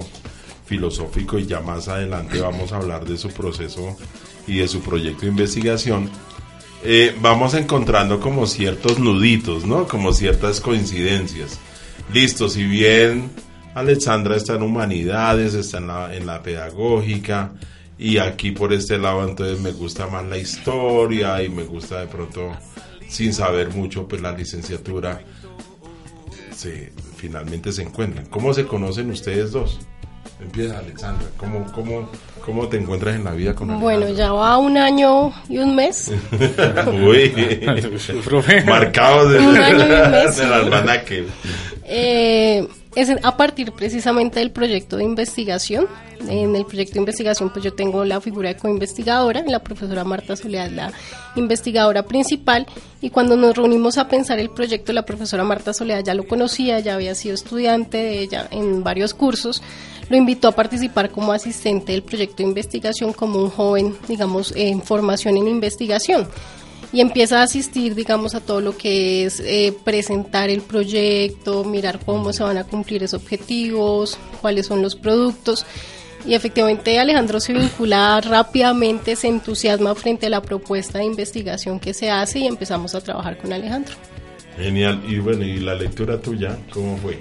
filosófico 0.65 1.37
y 1.37 1.45
ya 1.45 1.59
más 1.59 1.89
adelante 1.89 2.39
vamos 2.39 2.71
a 2.71 2.77
hablar 2.77 3.03
de 3.03 3.17
su 3.17 3.29
proceso 3.29 3.97
y 4.47 4.59
de 4.59 4.69
su 4.69 4.79
proyecto 4.79 5.23
de 5.23 5.27
investigación, 5.27 6.09
eh, 6.83 7.13
vamos 7.19 7.53
encontrando 7.55 8.21
como 8.21 8.47
ciertos 8.47 8.97
nuditos, 8.97 9.65
¿no? 9.65 9.85
Como 9.87 10.13
ciertas 10.13 10.61
coincidencias. 10.61 11.59
Listo, 12.13 12.47
si 12.49 12.63
bien 12.63 13.31
Alexandra 13.73 14.35
está 14.35 14.55
en 14.55 14.63
humanidades, 14.63 15.53
está 15.53 15.77
en 15.77 15.87
la, 15.87 16.15
en 16.15 16.25
la 16.25 16.43
pedagógica, 16.43 17.53
y 17.97 18.17
aquí 18.17 18.51
por 18.51 18.73
este 18.73 18.97
lado 18.97 19.27
entonces 19.27 19.59
me 19.59 19.71
gusta 19.71 20.07
más 20.07 20.25
la 20.25 20.37
historia 20.37 21.41
y 21.43 21.49
me 21.49 21.63
gusta 21.63 22.01
de 22.01 22.07
pronto, 22.07 22.51
sin 23.07 23.33
saber 23.33 23.69
mucho, 23.69 24.07
pues 24.07 24.21
la 24.21 24.31
licenciatura, 24.31 25.21
se, 26.55 26.91
finalmente 27.15 27.71
se 27.71 27.83
encuentran. 27.83 28.25
¿Cómo 28.25 28.53
se 28.53 28.65
conocen 28.65 29.09
ustedes 29.11 29.51
dos? 29.51 29.79
Empieza 30.41 30.79
Alexandra, 30.79 31.27
¿cómo, 31.37 31.71
cómo, 31.71 32.09
cómo 32.43 32.67
te 32.67 32.77
encuentras 32.77 33.15
en 33.15 33.23
la 33.23 33.31
vida 33.31 33.53
con? 33.53 33.79
Bueno, 33.79 34.09
ya 34.09 34.31
va 34.31 34.57
un 34.57 34.75
año 34.75 35.31
y 35.47 35.59
un 35.59 35.75
mes. 35.75 36.11
Uy, 36.87 37.31
marcado 38.65 39.29
de, 39.29 39.39
un 39.39 39.55
año 39.55 39.77
y 39.77 40.01
un 40.01 40.11
mes, 40.11 40.39
almanaque. 40.39 41.27
Eh, 41.85 42.67
es 42.95 43.09
a 43.23 43.37
partir 43.37 43.71
precisamente 43.71 44.39
del 44.39 44.51
proyecto 44.51 44.97
de 44.97 45.03
investigación. 45.03 45.87
En 46.27 46.55
el 46.55 46.65
proyecto 46.65 46.95
de 46.95 46.99
investigación, 46.99 47.51
pues 47.51 47.63
yo 47.63 47.73
tengo 47.73 48.03
la 48.03 48.19
figura 48.19 48.49
de 48.49 48.57
coinvestigadora, 48.57 49.43
la 49.47 49.59
profesora 49.59 50.03
Marta 50.03 50.35
Soledad, 50.35 50.69
la 50.69 50.91
investigadora 51.35 52.03
principal, 52.03 52.67
y 53.01 53.09
cuando 53.09 53.35
nos 53.37 53.55
reunimos 53.55 53.97
a 53.97 54.07
pensar 54.07 54.37
el 54.39 54.49
proyecto, 54.49 54.93
la 54.93 55.03
profesora 55.03 55.43
Marta 55.43 55.73
Soledad 55.73 56.03
ya 56.03 56.13
lo 56.13 56.27
conocía, 56.27 56.79
ya 56.79 56.95
había 56.95 57.15
sido 57.15 57.33
estudiante 57.33 57.97
de 57.97 58.19
ella 58.19 58.47
en 58.51 58.83
varios 58.83 59.13
cursos, 59.13 59.63
lo 60.11 60.17
invitó 60.17 60.49
a 60.49 60.51
participar 60.51 61.09
como 61.09 61.31
asistente 61.31 61.93
del 61.93 62.03
proyecto 62.03 62.37
de 62.37 62.43
investigación 62.43 63.13
como 63.13 63.39
un 63.39 63.49
joven, 63.49 63.95
digamos, 64.07 64.53
en 64.55 64.81
formación 64.81 65.37
en 65.37 65.47
investigación 65.47 66.27
y 66.93 66.99
empieza 66.99 67.39
a 67.39 67.43
asistir, 67.43 67.95
digamos, 67.95 68.35
a 68.35 68.41
todo 68.41 68.59
lo 68.59 68.77
que 68.77 69.23
es 69.23 69.39
eh, 69.39 69.73
presentar 69.85 70.49
el 70.49 70.61
proyecto, 70.61 71.63
mirar 71.63 71.99
cómo 72.05 72.33
se 72.33 72.43
van 72.43 72.57
a 72.57 72.65
cumplir 72.65 73.03
esos 73.03 73.21
objetivos, 73.21 74.19
cuáles 74.41 74.67
son 74.67 74.81
los 74.81 74.95
productos. 74.95 75.65
Y 76.25 76.33
efectivamente 76.33 76.99
Alejandro 76.99 77.39
se 77.39 77.53
vincula 77.53 78.19
rápidamente, 78.19 79.15
se 79.15 79.29
entusiasma 79.29 79.95
frente 79.95 80.27
a 80.27 80.29
la 80.29 80.41
propuesta 80.41 80.99
de 80.99 81.05
investigación 81.05 81.79
que 81.79 81.93
se 81.93 82.11
hace 82.11 82.39
y 82.39 82.47
empezamos 82.47 82.93
a 82.93 83.01
trabajar 83.01 83.37
con 83.37 83.53
Alejandro. 83.53 83.95
Genial. 84.57 85.01
Y 85.07 85.19
bueno, 85.19 85.45
¿y 85.45 85.59
la 85.59 85.73
lectura 85.73 86.19
tuya 86.19 86.57
cómo 86.71 86.97
fue? 86.97 87.17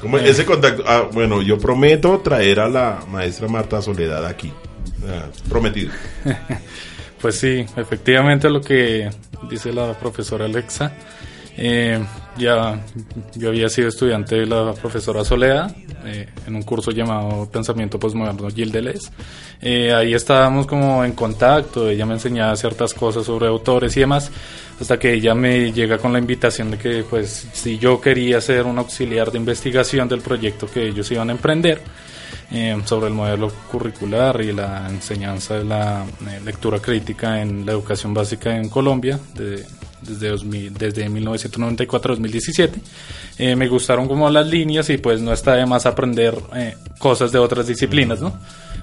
¿Cómo 0.00 0.18
ese 0.18 0.44
contacto? 0.44 0.84
Ah, 0.86 1.08
bueno, 1.12 1.42
yo 1.42 1.58
prometo 1.58 2.18
traer 2.20 2.60
a 2.60 2.68
la 2.68 3.00
maestra 3.10 3.48
Marta 3.48 3.80
Soledad 3.82 4.24
aquí. 4.26 4.52
Prometido. 5.48 5.92
Pues 7.20 7.38
sí, 7.38 7.64
efectivamente 7.76 8.50
lo 8.50 8.60
que 8.60 9.08
dice 9.48 9.72
la 9.72 9.94
profesora 9.94 10.44
Alexa. 10.44 10.92
Eh, 11.58 11.98
ya 12.36 12.78
yo 13.34 13.48
había 13.48 13.68
sido 13.68 13.88
estudiante 13.88 14.36
de 14.36 14.46
la 14.46 14.74
profesora 14.74 15.24
Soledad 15.24 15.74
eh, 16.04 16.28
en 16.46 16.54
un 16.54 16.62
curso 16.62 16.90
llamado 16.90 17.48
Pensamiento 17.50 17.98
Postmoderno 17.98 18.48
Gilles 18.50 18.72
Deleuze. 18.72 19.10
Eh, 19.62 19.92
ahí 19.92 20.12
estábamos 20.12 20.66
como 20.66 21.02
en 21.04 21.12
contacto, 21.12 21.88
ella 21.88 22.04
me 22.04 22.14
enseñaba 22.14 22.54
ciertas 22.56 22.92
cosas 22.92 23.24
sobre 23.24 23.46
autores 23.46 23.96
y 23.96 24.00
demás, 24.00 24.30
hasta 24.78 24.98
que 24.98 25.14
ella 25.14 25.34
me 25.34 25.72
llega 25.72 25.96
con 25.96 26.12
la 26.12 26.18
invitación 26.18 26.70
de 26.72 26.78
que 26.78 27.04
pues 27.08 27.48
si 27.52 27.78
yo 27.78 28.00
quería 28.00 28.40
ser 28.42 28.66
un 28.66 28.78
auxiliar 28.78 29.32
de 29.32 29.38
investigación 29.38 30.08
del 30.08 30.20
proyecto 30.20 30.66
que 30.66 30.88
ellos 30.88 31.10
iban 31.10 31.30
a 31.30 31.32
emprender, 31.32 31.80
eh, 32.50 32.80
sobre 32.84 33.08
el 33.08 33.14
modelo 33.14 33.50
curricular 33.70 34.40
y 34.40 34.52
la 34.52 34.88
enseñanza 34.88 35.54
de 35.54 35.64
la 35.64 36.04
eh, 36.28 36.40
lectura 36.44 36.78
crítica 36.78 37.40
en 37.40 37.66
la 37.66 37.72
educación 37.72 38.14
básica 38.14 38.56
en 38.56 38.68
Colombia 38.68 39.18
desde, 39.34 40.28
2000, 40.28 40.74
desde 40.74 41.08
1994 41.08 42.14
2017. 42.14 42.80
Eh, 43.38 43.56
me 43.56 43.68
gustaron 43.68 44.06
como 44.06 44.30
las 44.30 44.46
líneas 44.46 44.88
y 44.90 44.98
pues 44.98 45.20
no 45.20 45.32
está 45.32 45.54
de 45.54 45.66
más 45.66 45.86
aprender 45.86 46.36
cosas 46.98 47.32
de 47.32 47.38
otras 47.38 47.66
disciplinas, 47.66 48.20
¿no? 48.20 48.38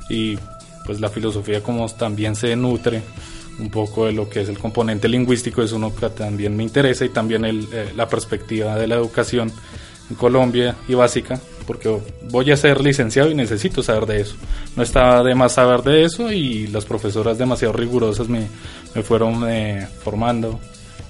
Y 0.09 0.37
pues 0.85 0.99
la 0.99 1.09
filosofía 1.09 1.63
como 1.63 1.87
también 1.87 2.35
se 2.35 2.55
nutre 2.55 3.01
un 3.59 3.69
poco 3.69 4.07
de 4.07 4.11
lo 4.11 4.27
que 4.27 4.41
es 4.41 4.49
el 4.49 4.59
componente 4.59 5.07
lingüístico, 5.07 5.61
es 5.61 5.71
uno 5.71 5.95
que 5.95 6.09
también 6.09 6.57
me 6.57 6.63
interesa 6.63 7.05
y 7.05 7.09
también 7.09 7.45
el, 7.45 7.67
la 7.95 8.09
perspectiva 8.09 8.75
de 8.75 8.87
la 8.87 8.95
educación 8.95 9.51
en 10.09 10.15
Colombia 10.15 10.75
y 10.87 10.95
básica, 10.95 11.39
porque 11.63 11.95
voy 12.29 12.51
a 12.51 12.57
ser 12.57 12.81
licenciado 12.81 13.29
y 13.31 13.35
necesito 13.35 13.81
saber 13.83 14.05
de 14.05 14.21
eso. 14.21 14.35
No 14.75 14.83
estaba 14.83 15.23
de 15.23 15.35
más 15.35 15.53
saber 15.53 15.81
de 15.81 16.03
eso 16.03 16.31
y 16.31 16.67
las 16.67 16.85
profesoras 16.85 17.37
demasiado 17.37 17.73
rigurosas 17.73 18.27
me, 18.29 18.47
me 18.95 19.03
fueron 19.03 19.49
eh, 19.49 19.87
formando, 20.03 20.59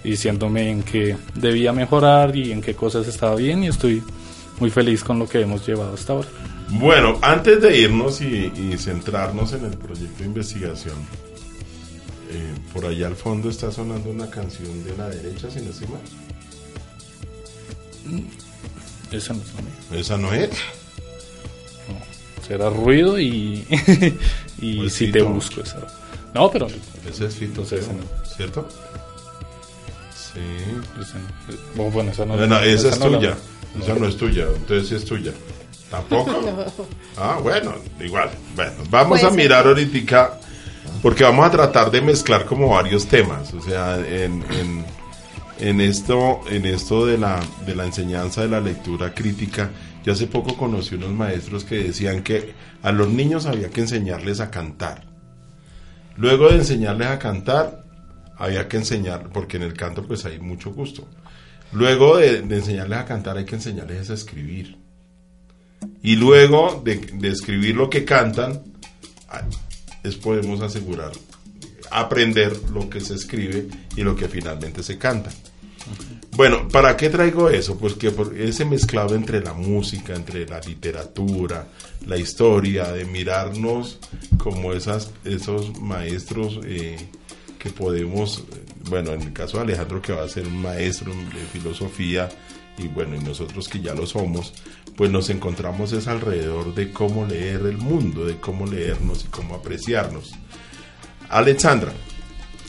diciéndome 0.04 0.70
en 0.70 0.84
qué 0.84 1.18
debía 1.36 1.74
mejorar 1.74 2.36
y 2.36 2.52
en 2.52 2.62
qué 2.62 2.74
cosas 2.76 3.08
estaba 3.08 3.36
bien 3.36 3.64
y 3.64 3.68
estoy 3.68 4.04
muy 4.60 4.70
feliz 4.70 5.04
con 5.04 5.20
lo 5.20 5.28
que 5.28 5.42
hemos 5.42 5.66
llevado 5.66 5.94
hasta 5.94 6.14
ahora. 6.14 6.30
Bueno, 6.70 7.20
antes 7.22 7.62
de 7.62 7.78
irnos 7.78 8.22
y, 8.22 8.52
centrarnos 8.78 9.54
en 9.54 9.66
el 9.66 9.78
proyecto 9.78 10.20
de 10.20 10.26
investigación, 10.26 10.96
eh, 12.32 12.54
por 12.74 12.86
allá 12.86 13.08
al 13.08 13.16
fondo 13.16 13.50
está 13.50 13.72
sonando 13.72 14.10
una 14.10 14.30
canción 14.30 14.84
de 14.84 14.98
la 14.98 15.10
derecha, 15.10 15.50
si 15.52 15.62
no 15.62 15.70
estoy 15.70 15.88
mal. 15.88 16.02
Esa 19.14 19.34
no 19.34 19.42
es 19.42 19.54
la 19.54 19.62
mía. 19.62 20.02
¿Esa 20.02 20.18
no 20.18 20.34
es? 20.34 20.50
No, 21.88 22.46
será 22.48 22.70
ruido 22.70 23.20
y, 23.20 23.66
y 24.60 24.78
Pues 24.80 24.94
si 24.94 25.06
Fito. 25.08 25.20
te 25.20 25.24
busco 25.24 25.62
esa. 25.62 25.78
No, 26.34 26.50
pero 26.52 26.68
Ese 27.10 27.26
es 27.28 27.36
Fito, 27.36 27.62
Entonces, 27.62 27.88
¿cierto? 28.36 28.68
Sí. 30.16 30.40
esa 31.02 31.20
no. 31.20 31.28
Bueno, 31.76 31.92
bueno, 31.92 32.12
esa 32.12 32.26
no, 32.26 32.36
Bueno, 32.38 32.60
esa 32.60 32.90
es 32.90 33.00
no 33.00 33.10
la- 33.10 33.18
tuya. 33.20 33.38
Esa 33.82 33.94
no 33.96 34.08
es 34.08 34.18
tuya, 34.18 34.46
entonces 34.56 34.88
sí 34.90 34.96
es 34.96 35.06
tuya. 35.06 35.32
¿Tampoco? 35.90 36.32
Ah, 37.18 37.38
bueno, 37.42 37.76
igual. 38.00 38.32
Bueno, 38.56 38.72
vamos 38.90 39.24
a 39.24 39.30
ser. 39.30 39.34
mirar 39.38 39.68
ahorita, 39.68 40.40
porque 41.04 41.24
vamos 41.24 41.46
a 41.46 41.52
tratar 41.52 41.92
de 41.92 42.02
mezclar 42.02 42.46
como 42.46 42.70
varios 42.70 43.06
temas. 43.06 43.54
O 43.54 43.62
sea, 43.62 43.98
en, 44.00 44.44
en, 44.52 44.84
en 45.64 45.80
esto, 45.80 46.42
en 46.50 46.66
esto 46.66 47.06
de 47.06 47.18
la, 47.18 47.42
de 47.66 47.74
la 47.74 47.86
enseñanza 47.86 48.42
de 48.42 48.50
la 48.50 48.60
lectura 48.60 49.14
crítica, 49.14 49.70
yo 50.04 50.12
hace 50.12 50.28
poco 50.28 50.58
conocí 50.58 50.96
unos 50.96 51.12
maestros 51.12 51.64
que 51.64 51.82
decían 51.82 52.22
que 52.22 52.54
a 52.82 52.92
los 52.92 53.08
niños 53.08 53.46
había 53.46 53.70
que 53.70 53.80
enseñarles 53.80 54.42
a 54.42 54.52
cantar. 54.52 55.06
Luego 56.18 56.50
de 56.50 56.58
enseñarles 56.58 57.08
a 57.08 57.18
cantar, 57.18 57.86
había 58.38 58.68
que 58.68 58.76
enseñar, 58.76 59.30
porque 59.32 59.56
en 59.56 59.64
el 59.64 59.72
canto 59.72 60.06
pues 60.06 60.26
hay 60.26 60.38
mucho 60.38 60.74
gusto. 60.74 61.08
Luego 61.72 62.18
de, 62.18 62.40
enseñarles 62.40 63.00
a 63.00 63.06
cantar 63.06 63.38
hay 63.38 63.46
que 63.46 63.56
enseñarles 63.56 64.10
a 64.10 64.16
escribir. 64.16 64.78
Y 66.02 66.18
luego 66.18 66.82
de, 66.84 66.98
de 66.98 67.30
escribir 67.30 67.78
lo 67.78 67.90
que 67.90 68.04
cantan, 68.04 68.62
ah, 69.30 69.44
es 70.04 70.18
podemos 70.18 70.62
asegurar 70.62 71.14
aprender 71.94 72.58
lo 72.72 72.90
que 72.90 73.00
se 73.00 73.14
escribe 73.14 73.68
y 73.96 74.02
lo 74.02 74.16
que 74.16 74.28
finalmente 74.28 74.82
se 74.82 74.98
canta. 74.98 75.30
Bueno, 76.36 76.68
¿para 76.68 76.98
qué 76.98 77.10
traigo 77.10 77.50
eso? 77.50 77.78
Pues 77.78 77.94
que 77.94 78.12
ese 78.38 78.66
mezclado 78.66 79.14
entre 79.14 79.40
la 79.40 79.54
música, 79.54 80.16
entre 80.16 80.48
la 80.48 80.60
literatura, 80.60 81.68
la 82.08 82.18
historia, 82.18 82.92
de 82.92 83.06
mirarnos 83.06 84.00
como 84.38 84.74
esas, 84.74 85.12
esos 85.26 85.80
maestros 85.80 86.60
eh, 86.64 86.98
que 87.60 87.70
podemos, 87.70 88.44
bueno, 88.90 89.14
en 89.14 89.22
el 89.22 89.34
caso 89.34 89.58
de 89.58 89.64
Alejandro 89.64 90.02
que 90.02 90.14
va 90.14 90.24
a 90.24 90.30
ser 90.30 90.48
un 90.48 90.60
maestro 90.60 91.14
de 91.14 91.46
filosofía 91.52 92.30
y 92.78 92.88
bueno, 92.88 93.16
y 93.16 93.20
nosotros 93.20 93.70
que 93.70 93.80
ya 93.80 93.94
lo 93.94 94.08
somos, 94.08 94.54
pues 94.96 95.12
nos 95.12 95.30
encontramos 95.30 95.94
es 95.94 96.08
alrededor 96.08 96.74
de 96.74 96.92
cómo 96.92 97.26
leer 97.26 97.62
el 97.68 97.78
mundo, 97.78 98.26
de 98.26 98.38
cómo 98.38 98.66
leernos 98.66 99.26
y 99.26 99.28
cómo 99.28 99.56
apreciarnos. 99.56 100.34
Alexandra, 101.30 101.94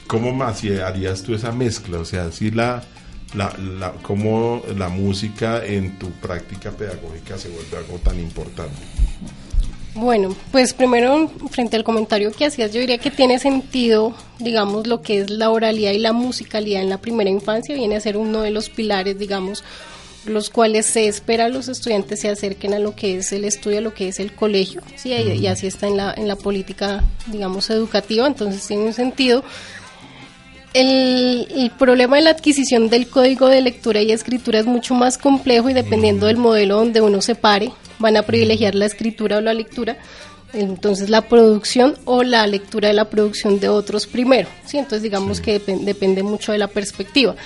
¿cómo 0.07 0.33
más 0.33 0.63
harías 0.65 1.23
tú 1.23 1.35
esa 1.35 1.53
mezcla? 1.53 1.99
O 1.99 2.05
sea, 2.05 2.31
si 2.33 2.51
la, 2.51 2.85
la, 3.37 3.55
la, 3.59 3.93
cómo 4.03 4.63
la 4.77 4.89
música 4.89 5.65
en 5.65 5.99
tu 5.99 6.11
práctica 6.11 6.71
pedagógica 6.71 7.39
se 7.39 7.49
vuelve 7.49 7.77
algo 7.77 7.99
tan 7.99 8.19
importante. 8.19 8.77
Bueno, 9.95 10.35
pues 10.51 10.75
primero, 10.75 11.31
frente 11.51 11.77
al 11.77 11.85
comentario 11.85 12.33
que 12.33 12.47
hacías, 12.47 12.73
yo 12.73 12.81
diría 12.81 12.99
que 12.99 13.13
tiene 13.13 13.39
sentido, 13.39 14.13
digamos, 14.41 14.89
lo 14.89 15.03
que 15.03 15.21
es 15.21 15.31
la 15.31 15.51
oralidad 15.51 15.93
y 15.93 15.99
la 15.99 16.13
musicalidad 16.13 16.83
en 16.83 16.91
la 16.91 16.99
primera 16.99 17.31
infancia, 17.31 17.77
viene 17.77 17.95
a 17.95 18.01
ser 18.01 18.17
uno 18.17 18.43
de 18.43 18.51
los 18.51 18.71
pilares, 18.71 19.17
digamos, 19.19 19.63
los 20.27 20.51
cuales 20.51 20.87
se 20.87 21.07
espera 21.07 21.45
a 21.45 21.49
los 21.49 21.69
estudiantes 21.69 22.21
se 22.21 22.29
acerquen 22.29 22.75
a 22.75 22.81
lo 22.81 22.97
que 22.97 23.19
es 23.19 23.33
el 23.33 23.45
estudio, 23.45 23.79
a 23.79 23.83
lo 23.83 23.95
que 23.95 24.09
es 24.09 24.19
el 24.19 24.35
colegio, 24.35 24.83
¿sí? 24.97 25.13
y, 25.13 25.33
y 25.33 25.47
así 25.47 25.69
está 25.69 25.87
en 25.87 25.97
la, 25.97 26.13
en 26.17 26.27
la 26.27 26.37
política, 26.37 27.05
digamos, 27.27 27.71
educativa, 27.71 28.27
entonces 28.27 28.67
tiene 28.67 28.85
un 28.87 28.95
sentido. 28.95 29.45
El, 30.75 31.47
el 31.55 31.71
problema 31.71 32.17
de 32.17 32.23
la 32.23 32.31
adquisición 32.31 32.91
del 32.91 33.07
código 33.09 33.47
de 33.47 33.61
lectura 33.63 34.03
y 34.03 34.11
escritura 34.11 34.59
es 34.59 34.67
mucho 34.67 34.95
más 34.95 35.17
complejo 35.19 35.71
y 35.71 35.73
dependiendo 35.73 36.27
del 36.27 36.37
modelo 36.37 36.77
donde 36.77 37.01
uno 37.01 37.23
se 37.23 37.37
pare, 37.37 37.71
van 38.01 38.17
a 38.17 38.23
privilegiar 38.25 38.75
la 38.75 38.87
escritura 38.87 39.39
o 39.39 39.41
la 39.41 39.55
lectura, 39.55 39.97
entonces 40.53 41.11
la 41.11 41.23
producción 41.23 41.97
o 42.05 42.25
la 42.25 42.45
lectura 42.49 42.89
de 42.89 42.95
la 42.95 43.09
producción 43.09 43.61
de 43.61 43.69
otros 43.69 44.09
primero, 44.09 44.49
¿sí? 44.67 44.77
Entonces 44.79 45.03
digamos 45.03 45.41
que 45.41 45.61
depen- 45.65 45.85
depende 45.85 46.25
mucho 46.25 46.51
de 46.51 46.59
la 46.59 46.67
perspectiva. 46.67 47.37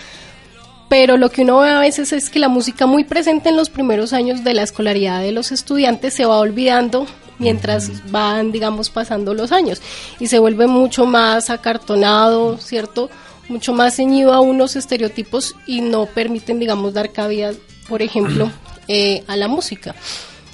Pero 0.88 1.18
lo 1.18 1.30
que 1.30 1.42
uno 1.42 1.58
ve 1.58 1.68
a 1.68 1.80
veces 1.80 2.14
es 2.14 2.30
que 2.30 2.38
la 2.38 2.48
música 2.48 2.86
muy 2.86 3.04
presente 3.04 3.50
en 3.50 3.56
los 3.56 3.68
primeros 3.68 4.14
años 4.14 4.42
de 4.42 4.54
la 4.54 4.62
escolaridad 4.62 5.20
de 5.20 5.32
los 5.32 5.52
estudiantes 5.52 6.14
se 6.14 6.24
va 6.24 6.38
olvidando 6.38 7.06
mientras 7.38 8.10
van, 8.10 8.52
digamos, 8.52 8.90
pasando 8.90 9.34
los 9.34 9.52
años 9.52 9.80
y 10.18 10.26
se 10.26 10.38
vuelve 10.38 10.66
mucho 10.66 11.06
más 11.06 11.50
acartonado, 11.50 12.58
¿cierto? 12.58 13.10
Mucho 13.48 13.72
más 13.72 13.96
ceñido 13.96 14.32
a 14.32 14.40
unos 14.40 14.76
estereotipos 14.76 15.54
y 15.66 15.80
no 15.80 16.06
permiten, 16.06 16.58
digamos, 16.58 16.94
dar 16.94 17.12
cabida, 17.12 17.52
por 17.88 18.02
ejemplo, 18.02 18.50
eh, 18.88 19.24
a 19.26 19.36
la 19.36 19.48
música. 19.48 19.94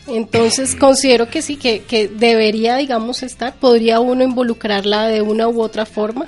Entonces 0.06 0.74
considero 0.78 1.28
que 1.28 1.42
sí, 1.42 1.56
que, 1.56 1.82
que 1.82 2.08
debería, 2.08 2.76
digamos, 2.76 3.22
estar, 3.22 3.54
podría 3.54 4.00
uno 4.00 4.22
involucrarla 4.22 5.08
de 5.08 5.22
una 5.22 5.48
u 5.48 5.60
otra 5.60 5.86
forma 5.86 6.26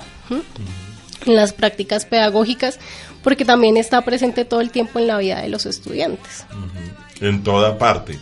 en 1.25 1.35
las 1.35 1.53
prácticas 1.53 2.05
pedagógicas, 2.05 2.79
porque 3.23 3.45
también 3.45 3.77
está 3.77 4.01
presente 4.03 4.45
todo 4.45 4.61
el 4.61 4.71
tiempo 4.71 4.99
en 4.99 5.07
la 5.07 5.17
vida 5.17 5.41
de 5.41 5.49
los 5.49 5.65
estudiantes. 5.65 6.45
En 7.19 7.43
toda 7.43 7.77
parte. 7.77 8.19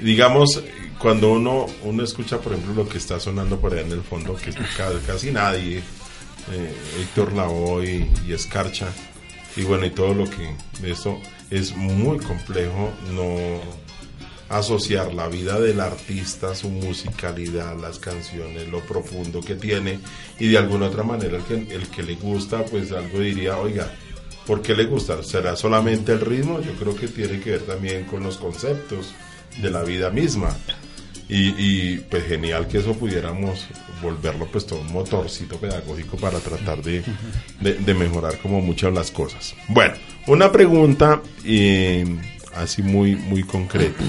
Digamos, 0.00 0.62
cuando 1.00 1.32
uno, 1.32 1.66
uno 1.84 2.02
escucha, 2.04 2.38
por 2.38 2.52
ejemplo, 2.52 2.84
lo 2.84 2.88
que 2.88 2.98
está 2.98 3.18
sonando 3.18 3.58
por 3.58 3.72
allá 3.72 3.82
en 3.82 3.92
el 3.92 4.02
fondo, 4.02 4.36
que 4.36 4.52
ca- 4.52 4.92
casi 5.06 5.30
nadie, 5.32 5.78
eh, 6.52 6.74
Héctor 7.00 7.32
Lavoe 7.32 8.08
y, 8.26 8.32
Escarcha, 8.32 8.88
y 9.56 9.62
bueno, 9.62 9.86
y 9.86 9.90
todo 9.90 10.14
lo 10.14 10.24
que 10.28 10.54
eso 10.84 11.18
es 11.50 11.74
muy 11.76 12.18
complejo 12.18 12.90
no 13.14 13.60
asociar 14.48 15.14
la 15.14 15.28
vida 15.28 15.60
del 15.60 15.80
artista, 15.80 16.54
su 16.54 16.68
musicalidad, 16.70 17.76
las 17.80 17.98
canciones, 17.98 18.68
lo 18.68 18.80
profundo 18.80 19.40
que 19.40 19.54
tiene 19.54 20.00
y 20.40 20.48
de 20.48 20.58
alguna 20.58 20.86
otra 20.86 21.04
manera 21.04 21.36
el 21.38 21.44
que, 21.44 21.74
el 21.74 21.88
que 21.88 22.02
le 22.02 22.14
gusta, 22.16 22.64
pues 22.64 22.90
algo 22.90 23.20
diría, 23.20 23.56
oiga, 23.58 23.92
¿por 24.46 24.60
qué 24.60 24.74
le 24.74 24.84
gusta? 24.86 25.22
¿Será 25.22 25.54
solamente 25.54 26.12
el 26.12 26.20
ritmo? 26.20 26.60
Yo 26.60 26.72
creo 26.72 26.96
que 26.96 27.06
tiene 27.08 27.38
que 27.40 27.52
ver 27.52 27.62
también 27.62 28.04
con 28.04 28.24
los 28.24 28.38
conceptos 28.38 29.14
de 29.62 29.70
la 29.70 29.82
vida 29.84 30.10
misma. 30.10 30.56
Y, 31.32 31.54
y, 31.58 31.98
pues 32.10 32.24
genial 32.26 32.66
que 32.66 32.78
eso 32.78 32.92
pudiéramos 32.94 33.66
volverlo 34.02 34.46
pues 34.46 34.66
todo 34.66 34.80
un 34.80 34.92
motorcito 34.92 35.58
pedagógico 35.58 36.16
para 36.16 36.40
tratar 36.40 36.82
de, 36.82 37.04
de- 37.60 37.74
de 37.74 37.94
mejorar 37.94 38.38
como 38.38 38.60
muchas 38.60 38.92
las 38.92 39.12
cosas. 39.12 39.54
Bueno, 39.68 39.94
una 40.26 40.50
pregunta 40.50 41.22
eh, 41.44 42.04
así 42.56 42.82
muy, 42.82 43.14
muy 43.14 43.44
concreta. 43.44 44.02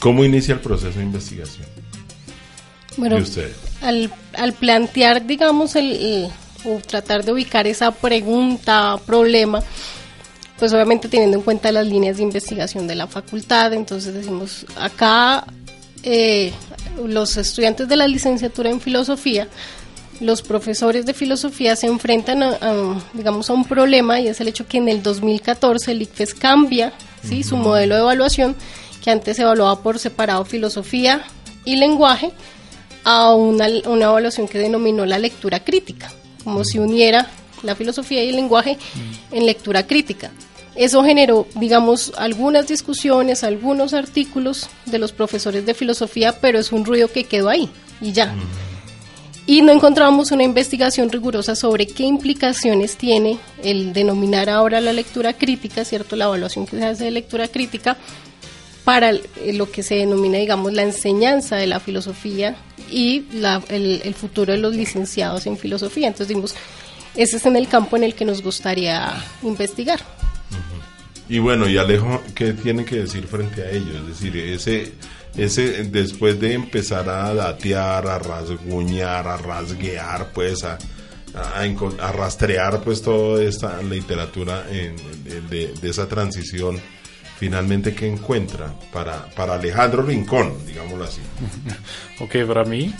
¿Cómo 0.00 0.24
inicia 0.24 0.54
el 0.54 0.60
proceso 0.60 0.98
de 0.98 1.04
investigación 1.04 1.66
Bueno, 2.98 3.16
al, 3.80 4.12
al 4.36 4.52
plantear, 4.52 5.26
digamos, 5.26 5.76
el, 5.76 5.92
el- 5.92 6.28
o 6.66 6.78
tratar 6.80 7.24
de 7.24 7.32
ubicar 7.32 7.66
esa 7.66 7.90
pregunta, 7.90 8.98
problema, 9.06 9.62
pues 10.58 10.72
obviamente 10.72 11.08
teniendo 11.08 11.36
en 11.38 11.42
cuenta 11.42 11.72
las 11.72 11.86
líneas 11.86 12.16
de 12.16 12.22
investigación 12.22 12.86
de 12.86 12.94
la 12.94 13.06
facultad, 13.06 13.72
entonces 13.72 14.14
decimos, 14.14 14.66
acá 14.76 15.44
eh, 16.02 16.52
los 17.04 17.36
estudiantes 17.36 17.88
de 17.88 17.96
la 17.96 18.06
licenciatura 18.06 18.70
en 18.70 18.80
filosofía, 18.80 19.48
los 20.20 20.42
profesores 20.42 21.06
de 21.06 21.14
filosofía 21.14 21.74
se 21.74 21.86
enfrentan 21.86 22.42
a, 22.42 22.58
a, 22.60 23.02
digamos, 23.14 23.50
a 23.50 23.52
un 23.52 23.64
problema 23.64 24.20
y 24.20 24.28
es 24.28 24.40
el 24.40 24.48
hecho 24.48 24.66
que 24.66 24.78
en 24.78 24.88
el 24.88 25.02
2014 25.02 25.90
el 25.90 26.02
ICFES 26.02 26.34
cambia 26.34 26.92
¿sí? 27.24 27.42
su 27.42 27.56
modelo 27.56 27.96
de 27.96 28.02
evaluación, 28.02 28.54
que 29.02 29.10
antes 29.10 29.36
se 29.36 29.42
evaluaba 29.42 29.82
por 29.82 29.98
separado 29.98 30.44
filosofía 30.44 31.24
y 31.64 31.76
lenguaje, 31.76 32.32
a 33.04 33.34
una, 33.34 33.66
una 33.86 34.06
evaluación 34.06 34.48
que 34.48 34.58
denominó 34.58 35.04
la 35.04 35.18
lectura 35.18 35.60
crítica, 35.62 36.10
como 36.42 36.64
si 36.64 36.78
uniera 36.78 37.28
la 37.64 37.74
filosofía 37.74 38.22
y 38.24 38.28
el 38.28 38.36
lenguaje 38.36 38.78
en 39.30 39.46
lectura 39.46 39.86
crítica. 39.86 40.30
Eso 40.76 41.04
generó, 41.04 41.46
digamos, 41.54 42.12
algunas 42.16 42.66
discusiones, 42.66 43.44
algunos 43.44 43.94
artículos 43.94 44.68
de 44.86 44.98
los 44.98 45.12
profesores 45.12 45.64
de 45.66 45.74
filosofía, 45.74 46.40
pero 46.40 46.58
es 46.58 46.72
un 46.72 46.84
ruido 46.84 47.08
que 47.08 47.24
quedó 47.24 47.48
ahí 47.48 47.68
y 48.00 48.12
ya. 48.12 48.34
Y 49.46 49.60
no 49.62 49.72
encontramos 49.72 50.32
una 50.32 50.42
investigación 50.42 51.10
rigurosa 51.10 51.54
sobre 51.54 51.86
qué 51.86 52.04
implicaciones 52.04 52.96
tiene 52.96 53.38
el 53.62 53.92
denominar 53.92 54.48
ahora 54.48 54.80
la 54.80 54.92
lectura 54.92 55.34
crítica, 55.34 55.84
¿cierto? 55.84 56.16
La 56.16 56.24
evaluación 56.24 56.66
que 56.66 56.78
se 56.78 56.84
hace 56.84 57.04
de 57.04 57.10
lectura 57.10 57.46
crítica 57.46 57.96
para 58.84 59.12
lo 59.52 59.70
que 59.70 59.82
se 59.82 59.96
denomina, 59.96 60.38
digamos, 60.38 60.72
la 60.72 60.82
enseñanza 60.82 61.56
de 61.56 61.66
la 61.66 61.78
filosofía 61.78 62.56
y 62.90 63.24
el, 63.68 64.02
el, 64.04 64.14
futuro 64.14 64.52
de 64.52 64.58
los 64.58 64.74
licenciados 64.74 65.46
en 65.46 65.56
filosofía. 65.56 66.08
Entonces, 66.08 66.28
dimos, 66.28 66.54
ese 67.16 67.36
es 67.36 67.46
en 67.46 67.56
el 67.56 67.68
campo 67.68 67.96
en 67.96 68.04
el 68.04 68.14
que 68.14 68.24
nos 68.24 68.42
gustaría 68.42 69.14
investigar. 69.42 70.00
Y 71.28 71.38
bueno, 71.38 71.68
y 71.68 71.78
Alejo, 71.78 72.22
¿qué 72.34 72.52
tiene 72.52 72.84
que 72.84 72.96
decir 72.96 73.26
frente 73.26 73.62
a 73.62 73.70
ello? 73.70 73.98
Es 73.98 74.06
decir, 74.08 74.36
ese, 74.36 74.92
ese 75.36 75.84
después 75.84 76.38
de 76.38 76.52
empezar 76.52 77.08
a 77.08 77.32
datear, 77.32 78.06
a 78.06 78.18
rasguñar, 78.18 79.26
a 79.26 79.36
rasguear, 79.38 80.32
pues 80.34 80.64
a, 80.64 80.76
a, 81.34 82.12
rastrear 82.12 82.82
pues 82.82 83.00
toda 83.00 83.42
esta 83.42 83.82
literatura 83.82 84.64
de, 84.64 85.72
de, 85.80 85.88
esa 85.88 86.06
transición, 86.08 86.78
finalmente, 87.38 87.94
¿qué 87.94 88.06
encuentra 88.06 88.74
para, 88.92 89.26
para 89.30 89.54
Alejandro 89.54 90.02
Rincón, 90.02 90.54
digámoslo 90.66 91.04
así? 91.04 91.22
ok, 92.20 92.46
para 92.46 92.64
mí, 92.64 92.94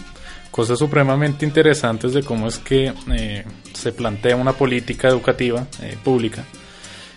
cosas 0.55 0.79
supremamente 0.79 1.45
interesantes 1.45 2.13
de 2.13 2.23
cómo 2.23 2.47
es 2.47 2.59
que 2.59 2.95
eh, 3.13 3.45
se 3.73 3.91
plantea 3.91 4.37
una 4.37 4.53
política 4.53 5.09
educativa 5.09 5.67
eh, 5.83 5.97
pública. 6.05 6.45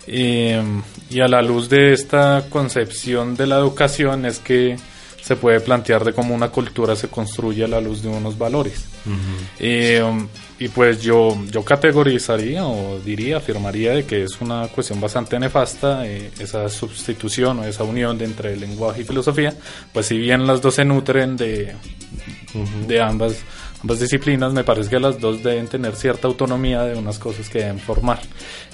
Eh, 0.08 0.60
y 1.08 1.20
a 1.20 1.28
la 1.28 1.40
luz 1.40 1.68
de 1.68 1.92
esta 1.92 2.46
concepción 2.50 3.36
de 3.36 3.46
la 3.46 3.58
educación 3.58 4.26
es 4.26 4.40
que 4.40 4.76
se 5.22 5.36
puede 5.36 5.60
plantear 5.60 6.04
de 6.04 6.12
cómo 6.14 6.34
una 6.34 6.48
cultura 6.48 6.96
se 6.96 7.06
construye 7.06 7.62
a 7.62 7.68
la 7.68 7.80
luz 7.80 8.02
de 8.02 8.08
unos 8.08 8.36
valores. 8.36 8.86
Eh, 9.60 10.02
y 10.58 10.68
pues 10.68 11.00
yo, 11.00 11.36
yo 11.50 11.64
categorizaría 11.64 12.66
o 12.66 12.98
diría, 12.98 13.36
afirmaría 13.36 13.92
de 13.92 14.04
que 14.04 14.24
es 14.24 14.40
una 14.40 14.66
cuestión 14.68 15.00
bastante 15.00 15.38
nefasta 15.38 16.06
eh, 16.06 16.30
esa 16.40 16.68
sustitución 16.68 17.60
o 17.60 17.64
esa 17.64 17.84
unión 17.84 18.18
de 18.18 18.24
entre 18.24 18.56
lenguaje 18.56 19.02
y 19.02 19.04
filosofía, 19.04 19.54
pues 19.92 20.06
si 20.06 20.18
bien 20.18 20.46
las 20.46 20.60
dos 20.60 20.74
se 20.74 20.84
nutren 20.84 21.36
de, 21.36 21.74
de 22.86 23.00
ambas, 23.00 23.42
ambas 23.82 24.00
disciplinas, 24.00 24.52
me 24.52 24.64
parece 24.64 24.90
que 24.90 24.98
las 24.98 25.20
dos 25.20 25.42
deben 25.42 25.68
tener 25.68 25.94
cierta 25.94 26.28
autonomía 26.28 26.82
de 26.82 26.98
unas 26.98 27.18
cosas 27.18 27.48
que 27.48 27.58
deben 27.58 27.78
formar. 27.78 28.20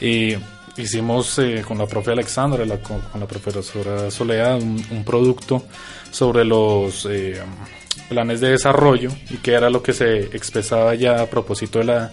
Y 0.00 0.36
hicimos 0.76 1.38
eh, 1.38 1.62
con 1.66 1.78
la 1.78 1.86
propia 1.86 2.12
Alexandra, 2.12 2.64
con, 2.78 3.02
la 3.20 3.26
profesora 3.26 4.10
Soledad, 4.10 4.60
un, 4.60 5.04
producto 5.04 5.64
sobre 6.10 6.44
los 6.44 7.06
eh, 7.10 7.40
planes 8.08 8.40
de 8.40 8.50
desarrollo 8.50 9.10
y 9.30 9.36
que 9.36 9.52
era 9.52 9.70
lo 9.70 9.82
que 9.82 9.92
se 9.92 10.20
expresaba 10.36 10.94
ya 10.94 11.22
a 11.22 11.26
propósito 11.26 11.78
de 11.78 11.84
la, 11.84 12.12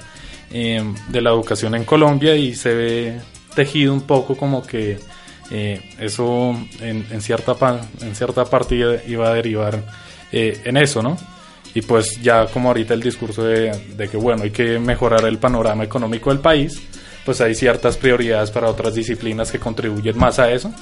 em, 0.51 0.95
de 1.09 1.21
la 1.21 1.31
educación 1.31 1.75
en 1.75 1.85
Colombia 1.85 2.35
y 2.35 2.55
se 2.55 2.73
ve 2.73 3.21
tejido 3.55 3.93
un 3.93 4.01
poco 4.01 4.35
como 4.37 4.65
que 4.65 4.99
eh, 5.51 5.81
eso 5.99 6.55
en, 6.79 7.21
cierta, 7.21 7.55
en 8.01 8.15
cierta 8.15 8.45
parte 8.45 8.75
iba 9.07 9.27
a 9.27 9.33
derivar 9.33 9.83
en 10.31 10.77
eso, 10.77 11.01
¿no? 11.01 11.17
Y 11.73 11.81
pues 11.81 12.21
ya 12.21 12.47
como 12.47 12.69
ahorita 12.69 12.93
el 12.93 13.01
discurso 13.01 13.43
de, 13.43 13.71
de 13.95 14.09
que 14.09 14.17
bueno, 14.17 14.43
hay 14.43 14.51
que 14.51 14.79
mejorar 14.79 15.25
el 15.25 15.37
panorama 15.37 15.83
económico 15.83 16.29
del 16.29 16.39
país, 16.39 16.81
pues 17.25 17.41
hay 17.41 17.55
ciertas 17.55 17.97
prioridades 17.97 18.51
para 18.51 18.69
otras 18.69 18.93
disciplinas 18.93 19.51
que 19.51 19.59
contribuyen 19.59 20.17
más 20.17 20.39
a 20.39 20.51
eso 20.51 20.73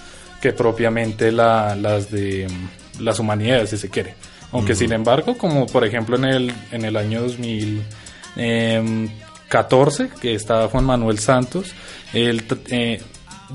que 0.41 0.53
propiamente 0.53 1.31
las 1.31 2.09
de 2.11 2.47
mm, 2.47 3.03
las 3.03 3.19
humanidades, 3.19 3.69
si 3.71 3.77
se 3.77 3.89
quiere. 3.89 4.13
Aunque 4.51 4.73
sin 4.73 4.93
embargo, 4.93 5.37
como 5.37 5.67
por 5.67 5.85
ejemplo 5.85 6.15
en 6.17 6.25
el, 6.25 6.51
en 6.71 6.85
el 6.85 6.97
año 6.97 7.21
2014, 7.21 10.03
em, 10.03 10.09
que 10.19 10.33
estaba 10.33 10.67
Juan 10.69 10.85
Manuel 10.85 11.19
Santos, 11.19 11.71
él 12.13 12.43
eh, 12.71 12.99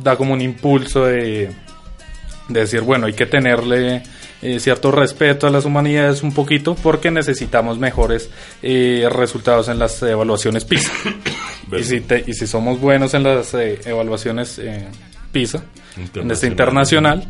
da 0.01 0.15
como 0.17 0.35
un 0.35 0.41
impulso 0.41 1.07
de, 1.07 1.51
de 2.49 2.61
decir, 2.61 2.83
bueno, 2.83 3.07
hay 3.07 3.15
que 3.15 3.27
tenerle 3.27 4.05
eh, 4.45 4.61
cierto 4.61 4.91
respeto 4.91 5.47
a 5.47 5.51
las 5.51 5.65
humanidades 5.65 6.23
un 6.23 6.35
poquito 6.35 6.75
porque 6.75 7.11
necesitamos 7.11 7.79
mejores 7.79 8.29
eh, 8.61 9.09
resultados 9.11 9.69
en 9.69 9.79
las 9.79 10.03
evaluaciones 10.03 10.67
PISA. 10.67 10.93
y, 11.79 11.83
si 11.83 12.05
y 12.27 12.35
si 12.35 12.47
somos 12.47 12.79
buenos 12.79 13.15
en 13.15 13.23
las 13.23 13.55
eh, 13.55 13.81
evaluaciones 13.87 14.61
PISA, 15.33 15.65
en 16.15 16.31
este 16.31 16.47
internacional, 16.47 17.27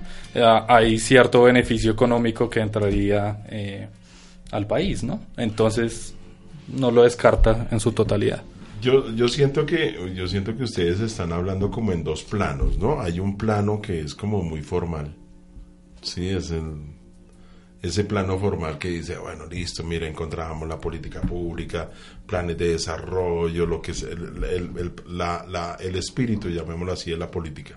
hay 0.66 0.98
cierto 0.98 1.44
beneficio 1.44 1.92
económico 1.92 2.50
que 2.50 2.58
entraría 2.58 3.44
al 4.50 4.66
país, 4.66 5.04
¿no? 5.04 5.20
Entonces, 5.36 6.16
no 6.66 6.90
lo 6.90 7.04
descarta 7.04 7.68
en 7.70 7.78
su 7.78 7.92
totalidad. 7.92 8.42
Yo, 8.82 9.14
yo 9.14 9.28
siento 9.28 9.64
que 9.64 10.12
yo 10.16 10.26
siento 10.26 10.56
que 10.56 10.64
ustedes 10.64 10.98
están 10.98 11.32
hablando 11.32 11.70
como 11.70 11.92
en 11.92 12.02
dos 12.02 12.24
planos, 12.24 12.76
¿no? 12.76 13.00
Hay 13.00 13.20
un 13.20 13.38
plano 13.38 13.80
que 13.80 14.00
es 14.00 14.16
como 14.16 14.42
muy 14.42 14.62
formal. 14.62 15.14
Sí, 16.02 16.28
es 16.28 16.50
el 16.50 16.94
ese 17.88 18.04
plano 18.04 18.38
formal 18.38 18.78
que 18.78 18.88
dice, 18.88 19.18
bueno, 19.18 19.46
listo, 19.46 19.84
mira, 19.84 20.08
encontramos 20.08 20.66
la 20.68 20.78
política 20.78 21.20
pública, 21.20 21.90
planes 22.26 22.56
de 22.56 22.70
desarrollo, 22.70 23.66
lo 23.66 23.82
que 23.82 23.92
es 23.92 24.02
el, 24.02 24.42
el, 24.44 25.96
espíritu, 25.96 26.48
llamémoslo 26.48 26.92
así, 26.92 27.10
de 27.10 27.18
la 27.18 27.30
política. 27.30 27.76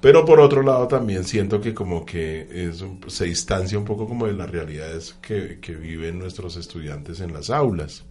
Pero 0.00 0.24
por 0.24 0.40
otro 0.40 0.62
lado 0.62 0.88
también 0.88 1.24
siento 1.24 1.60
que 1.60 1.74
como 1.74 2.04
que 2.04 2.72
se 3.06 3.24
distancia 3.26 3.78
un 3.78 3.84
poco 3.84 4.08
como 4.08 4.26
de 4.26 4.32
las 4.32 4.50
realidades 4.50 5.14
que, 5.20 5.58
viven 5.80 6.18
nuestros 6.18 6.56
estudiantes 6.56 7.20
en 7.20 7.32
las 7.32 7.50
aulas, 7.50 8.04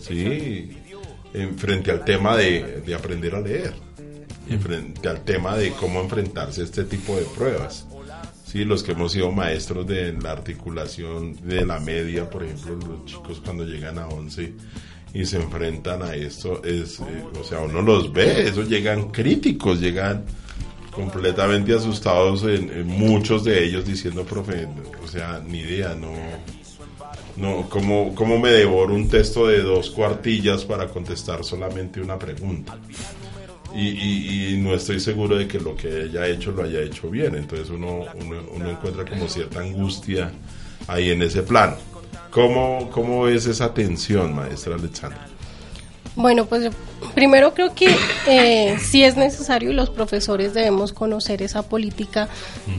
¿sí? 0.00 0.78
En, 1.34 1.58
frente 1.58 1.90
al 1.90 2.04
tema 2.04 2.36
de, 2.36 2.82
de 2.86 2.94
aprender 2.94 3.34
a 3.34 3.40
leer, 3.40 3.74
y 4.48 4.56
frente 4.56 5.08
al 5.08 5.22
tema 5.24 5.56
de 5.56 5.72
cómo 5.72 6.00
enfrentarse 6.00 6.62
a 6.62 6.64
este 6.64 6.84
tipo 6.84 7.16
de 7.16 7.22
pruebas. 7.22 7.86
Sí, 8.52 8.66
los 8.66 8.82
que 8.82 8.92
hemos 8.92 9.12
sido 9.12 9.32
maestros 9.32 9.86
de 9.86 10.12
la 10.12 10.32
articulación 10.32 11.34
de 11.48 11.64
la 11.64 11.80
media, 11.80 12.28
por 12.28 12.44
ejemplo, 12.44 12.76
los 12.76 13.06
chicos 13.06 13.40
cuando 13.42 13.64
llegan 13.64 13.98
a 13.98 14.06
11 14.08 14.52
y 15.14 15.24
se 15.24 15.38
enfrentan 15.38 16.02
a 16.02 16.14
esto, 16.14 16.62
es, 16.62 17.00
eh, 17.00 17.24
o 17.40 17.42
sea, 17.42 17.60
uno 17.60 17.80
los 17.80 18.12
ve, 18.12 18.46
eso 18.46 18.62
llegan 18.62 19.08
críticos, 19.10 19.80
llegan 19.80 20.26
completamente 20.90 21.74
asustados, 21.74 22.42
en, 22.42 22.86
muchos 22.86 23.42
de 23.42 23.64
ellos 23.64 23.86
diciendo, 23.86 24.22
profe, 24.22 24.68
o 25.02 25.08
sea, 25.08 25.42
ni 25.48 25.60
idea, 25.60 25.94
no, 25.94 26.12
no, 27.38 27.70
¿cómo, 27.70 28.14
¿cómo 28.14 28.38
me 28.38 28.50
devoro 28.50 28.94
un 28.94 29.08
texto 29.08 29.46
de 29.46 29.62
dos 29.62 29.88
cuartillas 29.88 30.66
para 30.66 30.88
contestar 30.88 31.42
solamente 31.42 32.02
una 32.02 32.18
pregunta? 32.18 32.78
Y, 33.74 34.56
no 34.58 34.74
estoy 34.74 35.00
seguro 35.00 35.36
de 35.36 35.48
que 35.48 35.58
lo 35.58 35.74
que 35.74 35.88
haya 36.02 36.26
hecho 36.26 36.52
lo 36.52 36.62
haya 36.64 36.80
hecho 36.80 37.10
bien. 37.10 37.34
Entonces 37.34 37.70
uno, 37.70 38.04
uno, 38.54 38.70
encuentra 38.70 39.04
como 39.04 39.28
cierta 39.28 39.60
angustia 39.60 40.32
ahí 40.86 41.10
en 41.10 41.22
ese 41.22 41.42
plan. 41.42 41.76
¿Cómo, 42.30 42.90
cómo 42.90 43.28
es 43.28 43.46
esa 43.46 43.74
tensión, 43.74 44.34
maestra 44.34 44.74
Alexandra? 44.74 45.31
Bueno, 46.14 46.44
pues 46.44 46.70
primero 47.14 47.54
creo 47.54 47.74
que 47.74 47.88
eh, 48.28 48.76
sí 48.78 49.02
es 49.02 49.16
necesario 49.16 49.70
y 49.70 49.74
los 49.74 49.88
profesores 49.88 50.52
debemos 50.52 50.92
conocer 50.92 51.40
esa 51.42 51.62
política 51.62 52.28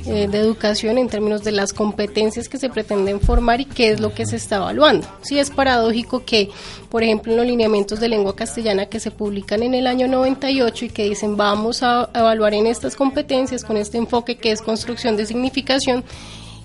eh, 0.06 0.28
de 0.28 0.38
educación 0.38 1.00
en 1.00 1.10
términos 1.10 1.44
de 1.44 1.52
las 1.52 1.74
competencias 1.74 2.48
que 2.48 2.60
se 2.60 2.70
pretenden 2.70 3.20
formar 3.20 3.60
y 3.60 3.66
qué 3.66 3.90
es 3.90 4.00
lo 4.00 4.14
que 4.14 4.28
se 4.28 4.36
está 4.36 4.58
evaluando. 4.58 5.08
Sí 5.22 5.40
es 5.40 5.50
paradójico 5.50 6.26
que, 6.26 6.50
por 6.90 7.02
ejemplo, 7.02 7.32
en 7.32 7.38
los 7.38 7.48
lineamientos 7.48 8.00
de 8.00 8.08
lengua 8.08 8.36
castellana 8.36 8.86
que 8.86 9.00
se 9.00 9.10
publican 9.10 9.64
en 9.64 9.74
el 9.74 9.88
año 9.88 10.08
98 10.08 10.86
y 10.86 10.90
que 10.90 11.06
dicen 11.06 11.36
vamos 11.36 11.82
a 11.82 12.10
evaluar 12.14 12.54
en 12.54 12.68
estas 12.68 12.96
competencias 12.96 13.64
con 13.64 13.78
este 13.78 13.98
enfoque 13.98 14.38
que 14.38 14.52
es 14.52 14.62
construcción 14.62 15.18
de 15.18 15.26
significación, 15.26 16.04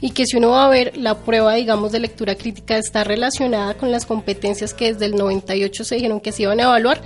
y 0.00 0.10
que 0.10 0.26
si 0.26 0.36
uno 0.36 0.50
va 0.50 0.66
a 0.66 0.68
ver 0.68 0.96
la 0.96 1.18
prueba, 1.18 1.54
digamos, 1.54 1.92
de 1.92 2.00
lectura 2.00 2.36
crítica 2.36 2.76
está 2.76 3.04
relacionada 3.04 3.74
con 3.74 3.90
las 3.90 4.06
competencias 4.06 4.74
que 4.74 4.92
desde 4.92 5.06
el 5.06 5.16
98 5.16 5.84
se 5.84 5.96
dijeron 5.96 6.20
que 6.20 6.32
se 6.32 6.42
iban 6.42 6.60
a 6.60 6.64
evaluar, 6.64 7.02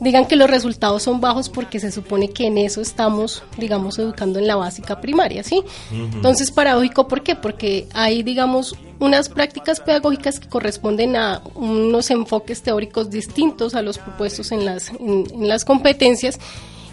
digan 0.00 0.26
que 0.26 0.36
los 0.36 0.48
resultados 0.48 1.02
son 1.02 1.20
bajos 1.20 1.48
porque 1.48 1.78
se 1.78 1.92
supone 1.92 2.30
que 2.30 2.46
en 2.46 2.58
eso 2.58 2.80
estamos, 2.80 3.42
digamos, 3.58 3.98
educando 3.98 4.38
en 4.38 4.46
la 4.46 4.56
básica 4.56 5.00
primaria, 5.00 5.42
¿sí? 5.42 5.62
Entonces, 5.92 6.50
paradójico, 6.50 7.06
¿por 7.06 7.22
qué? 7.22 7.36
Porque 7.36 7.86
hay, 7.92 8.22
digamos, 8.22 8.74
unas 8.98 9.28
prácticas 9.28 9.80
pedagógicas 9.80 10.40
que 10.40 10.48
corresponden 10.48 11.16
a 11.16 11.42
unos 11.54 12.10
enfoques 12.10 12.62
teóricos 12.62 13.10
distintos 13.10 13.74
a 13.74 13.82
los 13.82 13.98
propuestos 13.98 14.52
en 14.52 14.64
las, 14.64 14.90
en 14.90 15.48
las 15.48 15.64
competencias 15.64 16.38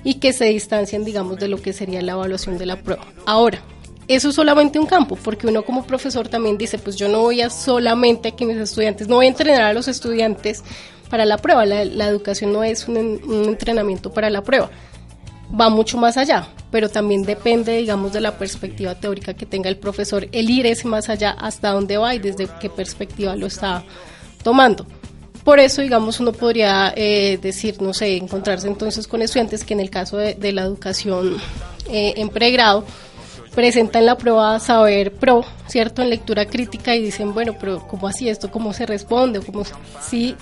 y 0.03 0.15
que 0.15 0.33
se 0.33 0.45
distancian, 0.45 1.05
digamos, 1.05 1.37
de 1.37 1.47
lo 1.47 1.61
que 1.61 1.73
sería 1.73 2.01
la 2.01 2.13
evaluación 2.13 2.57
de 2.57 2.65
la 2.65 2.77
prueba. 2.77 3.05
Ahora, 3.25 3.61
eso 4.07 4.29
es 4.29 4.35
solamente 4.35 4.79
un 4.79 4.85
campo, 4.85 5.17
porque 5.21 5.47
uno 5.47 5.63
como 5.63 5.85
profesor 5.85 6.27
también 6.27 6.57
dice, 6.57 6.77
pues 6.77 6.95
yo 6.95 7.09
no 7.09 7.19
voy 7.19 7.41
a 7.41 7.49
solamente 7.49 8.33
que 8.33 8.45
mis 8.45 8.57
estudiantes, 8.57 9.07
no 9.07 9.15
voy 9.15 9.25
a 9.25 9.29
entrenar 9.29 9.63
a 9.63 9.73
los 9.73 9.87
estudiantes 9.87 10.63
para 11.09 11.25
la 11.25 11.37
prueba, 11.37 11.65
la, 11.65 12.07
educación 12.07 12.53
no 12.53 12.63
es 12.63 12.87
un, 12.87 12.97
entrenamiento 13.47 14.11
para 14.11 14.29
la 14.29 14.43
prueba. 14.43 14.69
va 15.59 15.69
mucho 15.69 15.97
más 15.97 16.17
allá, 16.17 16.47
pero 16.71 16.89
también 16.89 17.23
depende, 17.23 17.77
digamos, 17.77 18.13
de 18.13 18.21
la 18.21 18.37
perspectiva 18.37 18.95
teórica 18.95 19.33
que 19.33 19.45
tenga 19.45 19.69
el 19.69 19.77
profesor, 19.77 20.27
el 20.31 20.49
ir 20.49 20.65
ese 20.65 20.87
más 20.87 21.09
allá, 21.09 21.31
hasta 21.31 21.71
dónde 21.71 21.97
va 21.97 22.15
y 22.15 22.19
desde 22.19 22.47
qué 22.59 22.69
perspectiva 22.69 23.35
lo 23.35 23.47
está 23.47 23.83
tomando. 24.43 24.85
Por 25.43 25.59
eso, 25.59 25.81
digamos, 25.81 26.19
uno 26.19 26.33
podría 26.33 26.93
eh, 26.95 27.39
decir, 27.41 27.81
no 27.81 27.93
sé, 27.93 28.17
encontrarse 28.17 28.67
entonces 28.67 29.07
con 29.07 29.21
estudiantes 29.21 29.63
que 29.63 29.73
en 29.73 29.79
el 29.79 29.89
caso 29.89 30.17
de, 30.17 30.51
la 30.51 30.63
educación 30.63 31.37
eh, 31.89 32.15
en 32.17 32.27
pregrado 32.27 32.83
presentan 33.57 34.05
la 34.05 34.19
prueba 34.19 34.59
Saber 34.59 35.11
Pro, 35.11 35.43
¿cierto? 35.65 36.03
En 36.03 36.11
lectura 36.11 36.45
crítica 36.45 36.95
y 36.95 37.01
dicen, 37.01 37.33
bueno, 37.33 37.55
pero 37.59 37.87
¿cómo 37.87 38.07
así 38.07 38.29
esto? 38.29 38.51
¿Cómo 38.51 38.71
se 38.71 38.85
responde? 38.85 39.39
¿Cómo 39.39 39.63
sí? 39.99 40.35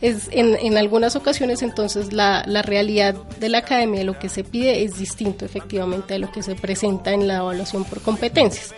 Es, 0.00 0.28
en, 0.32 0.56
en 0.56 0.76
algunas 0.76 1.14
ocasiones 1.14 1.62
entonces 1.62 2.12
la, 2.12 2.42
la 2.48 2.62
realidad 2.62 3.14
de 3.38 3.48
la 3.48 3.58
academia, 3.58 4.02
lo 4.02 4.18
que 4.18 4.28
se 4.28 4.42
pide 4.42 4.82
es 4.82 4.98
distinto 4.98 5.44
efectivamente 5.44 6.14
a 6.14 6.18
lo 6.18 6.32
que 6.32 6.42
se 6.42 6.56
presenta 6.56 7.12
en 7.12 7.28
la 7.28 7.36
evaluación 7.36 7.84
por 7.84 8.02
competencias. 8.02 8.74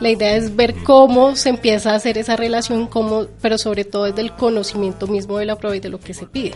La 0.00 0.10
idea 0.10 0.34
es 0.34 0.56
ver 0.56 0.74
cómo 0.82 1.36
se 1.36 1.50
empieza 1.50 1.92
a 1.92 1.94
hacer 1.94 2.18
esa 2.18 2.34
relación, 2.34 2.88
cómo, 2.88 3.26
pero 3.40 3.56
sobre 3.56 3.84
todo 3.84 4.08
es 4.08 4.16
del 4.16 4.32
conocimiento 4.32 5.06
mismo 5.06 5.38
de 5.38 5.44
la 5.44 5.54
prueba 5.54 5.76
y 5.76 5.80
de 5.80 5.90
lo 5.90 6.00
que 6.00 6.12
se 6.12 6.26
pide. 6.26 6.54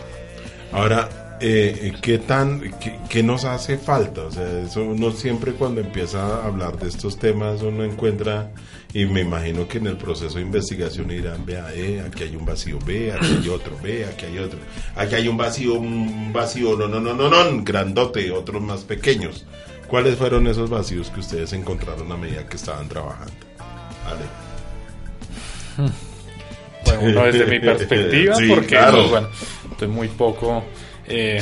Ahora, 0.73 1.07
eh, 1.39 1.93
¿qué 2.01 2.17
tan, 2.17 2.61
qué, 3.09 3.23
nos 3.23 3.45
hace 3.45 3.77
falta? 3.77 4.21
O 4.21 4.31
sea, 4.31 4.61
eso 4.61 4.83
uno 4.83 5.11
siempre 5.11 5.53
cuando 5.53 5.81
empieza 5.81 6.25
a 6.25 6.45
hablar 6.45 6.77
de 6.77 6.87
estos 6.87 7.17
temas 7.17 7.61
uno 7.61 7.83
encuentra, 7.83 8.51
y 8.93 9.05
me 9.05 9.21
imagino 9.21 9.67
que 9.67 9.79
en 9.79 9.87
el 9.87 9.97
proceso 9.97 10.35
de 10.35 10.43
investigación 10.43 11.11
irán, 11.11 11.45
vea, 11.45 11.67
eh, 11.73 12.01
aquí 12.05 12.23
hay 12.23 12.35
un 12.35 12.45
vacío, 12.45 12.79
ve, 12.85 13.11
aquí 13.11 13.37
hay 13.41 13.49
otro, 13.49 13.77
ve, 13.83 14.05
aquí 14.05 14.25
hay 14.25 14.39
otro, 14.39 14.59
aquí 14.95 15.15
hay 15.15 15.27
un 15.27 15.37
vacío, 15.37 15.73
un 15.75 16.31
vacío, 16.31 16.77
no, 16.77 16.87
no, 16.87 16.99
no, 16.99 17.13
no, 17.13 17.29
no, 17.29 17.63
grandote, 17.63 18.31
otros 18.31 18.61
más 18.61 18.83
pequeños. 18.83 19.45
¿Cuáles 19.87 20.15
fueron 20.15 20.47
esos 20.47 20.69
vacíos 20.69 21.09
que 21.09 21.19
ustedes 21.19 21.53
encontraron 21.53 22.11
a 22.11 22.17
medida 22.17 22.47
que 22.47 22.55
estaban 22.55 22.87
trabajando? 22.87 23.33
Ale. 24.05 24.25
Bueno, 26.85 27.23
desde 27.25 27.45
mi 27.45 27.59
perspectiva, 27.59 28.35
porque 28.49 28.77
bueno, 29.09 29.27
estoy 29.71 29.87
muy 29.87 30.07
poco 30.07 30.63
eh, 31.07 31.41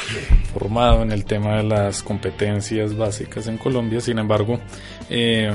formado 0.52 1.02
en 1.02 1.12
el 1.12 1.24
tema 1.24 1.56
de 1.56 1.62
las 1.64 2.02
competencias 2.02 2.96
básicas 2.96 3.46
en 3.46 3.58
Colombia, 3.58 4.00
sin 4.00 4.18
embargo, 4.18 4.60
eh, 5.08 5.52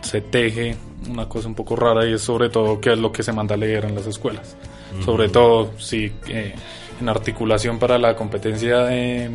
se 0.00 0.20
teje 0.20 0.76
una 1.08 1.28
cosa 1.28 1.48
un 1.48 1.54
poco 1.54 1.76
rara 1.76 2.06
y 2.06 2.14
es 2.14 2.22
sobre 2.22 2.48
todo 2.48 2.80
qué 2.80 2.92
es 2.92 2.98
lo 2.98 3.12
que 3.12 3.22
se 3.22 3.32
manda 3.32 3.54
a 3.54 3.58
leer 3.58 3.84
en 3.84 3.94
las 3.94 4.06
escuelas. 4.06 4.56
Sobre 5.04 5.28
todo, 5.28 5.72
si 5.78 6.12
eh, 6.28 6.54
en 7.00 7.08
articulación 7.08 7.80
para 7.80 7.98
la 7.98 8.14
competencia 8.14 8.84
de 8.84 9.28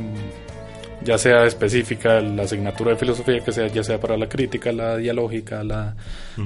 ya 1.04 1.18
sea 1.18 1.46
específica 1.46 2.20
la 2.20 2.44
asignatura 2.44 2.92
de 2.92 2.98
filosofía, 2.98 3.40
que 3.40 3.52
sea 3.52 3.68
ya 3.68 3.84
sea 3.84 4.00
para 4.00 4.18
la 4.18 4.28
crítica, 4.28 4.72
la 4.72 4.98
dialógica, 4.98 5.64
la, 5.64 5.96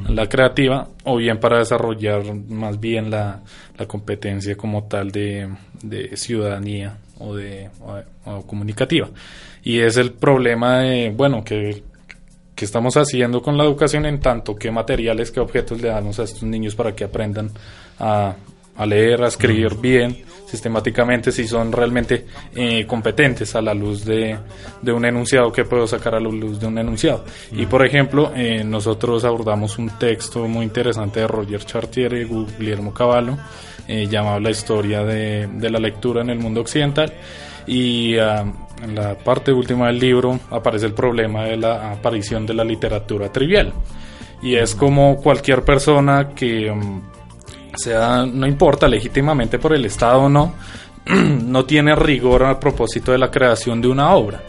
la 0.09 0.29
creativa, 0.29 0.87
o 1.03 1.17
bien 1.17 1.39
para 1.39 1.59
desarrollar 1.59 2.23
más 2.49 2.79
bien 2.79 3.09
la, 3.09 3.41
la 3.77 3.85
competencia 3.87 4.55
como 4.55 4.83
tal 4.83 5.11
de, 5.11 5.49
de 5.81 6.15
ciudadanía 6.15 6.97
o 7.19 7.35
de 7.35 7.69
comunicativa. 8.45 9.09
Y 9.63 9.79
es 9.79 9.97
el 9.97 10.11
problema 10.11 10.79
de, 10.79 11.11
bueno, 11.15 11.43
que, 11.43 11.83
que 12.55 12.65
estamos 12.65 12.95
haciendo 12.97 13.41
con 13.41 13.57
la 13.57 13.63
educación 13.63 14.05
en 14.05 14.19
tanto 14.19 14.55
qué 14.55 14.71
materiales, 14.71 15.31
qué 15.31 15.39
objetos 15.39 15.81
le 15.81 15.89
damos 15.89 16.19
a 16.19 16.23
estos 16.23 16.43
niños 16.43 16.75
para 16.75 16.93
que 16.93 17.05
aprendan 17.05 17.49
a, 17.99 18.35
a 18.75 18.85
leer, 18.85 19.23
a 19.23 19.27
escribir 19.27 19.75
bien 19.75 20.23
sistemáticamente 20.53 21.31
si 21.31 21.47
son 21.47 21.71
realmente 21.71 22.27
eh, 22.55 22.85
competentes 22.85 23.55
a 23.55 23.61
la 23.63 23.73
luz 23.73 24.05
de, 24.05 24.37
de, 24.83 24.91
un 24.91 25.03
enunciado 25.03 25.51
que 25.51 25.65
puedo 25.65 25.87
sacar 25.87 26.13
a 26.13 26.19
la 26.19 26.29
luz 26.29 26.59
de 26.59 26.67
un 26.67 26.77
enunciado. 26.77 27.25
Y 27.51 27.65
por 27.65 27.83
ejemplo, 27.83 28.31
eh, 28.35 28.63
nosotros 28.63 29.23
abordamos 29.25 29.79
un 29.79 29.89
texto 29.97 30.47
muy 30.47 30.65
interesante 30.65 31.21
de 31.21 31.27
Roger 31.27 31.65
Chartier 31.65 32.13
y 32.13 32.25
Guillermo 32.25 32.93
Cavallo, 32.93 33.35
eh, 33.87 34.05
llamado 34.05 34.39
La 34.39 34.51
historia 34.51 35.03
de, 35.03 35.47
de, 35.47 35.69
la 35.71 35.79
lectura 35.79 36.21
en 36.21 36.29
el 36.29 36.37
mundo 36.37 36.61
occidental. 36.61 37.11
Y 37.65 38.17
ah, 38.19 38.45
en 38.83 38.93
la 38.93 39.17
parte 39.17 39.51
última 39.51 39.87
del 39.87 39.97
libro 39.97 40.39
aparece 40.51 40.85
el 40.85 40.93
problema 40.93 41.45
de 41.45 41.57
la 41.57 41.93
aparición 41.93 42.45
de 42.45 42.53
la 42.53 42.63
literatura 42.63 43.31
trivial. 43.31 43.73
Y 44.43 44.53
es 44.53 44.75
como 44.75 45.15
cualquier 45.15 45.63
persona 45.63 46.29
que 46.35 46.71
mm, 46.71 47.01
sea, 47.77 48.25
no 48.25 48.47
importa 48.47 48.87
legítimamente 48.87 49.59
por 49.59 49.73
el 49.73 49.85
Estado 49.85 50.23
o 50.23 50.29
no, 50.29 50.53
no 51.05 51.65
tiene 51.65 51.95
rigor 51.95 52.43
a 52.43 52.59
propósito 52.59 53.11
de 53.11 53.17
la 53.17 53.31
creación 53.31 53.81
de 53.81 53.87
una 53.87 54.13
obra. 54.13 54.41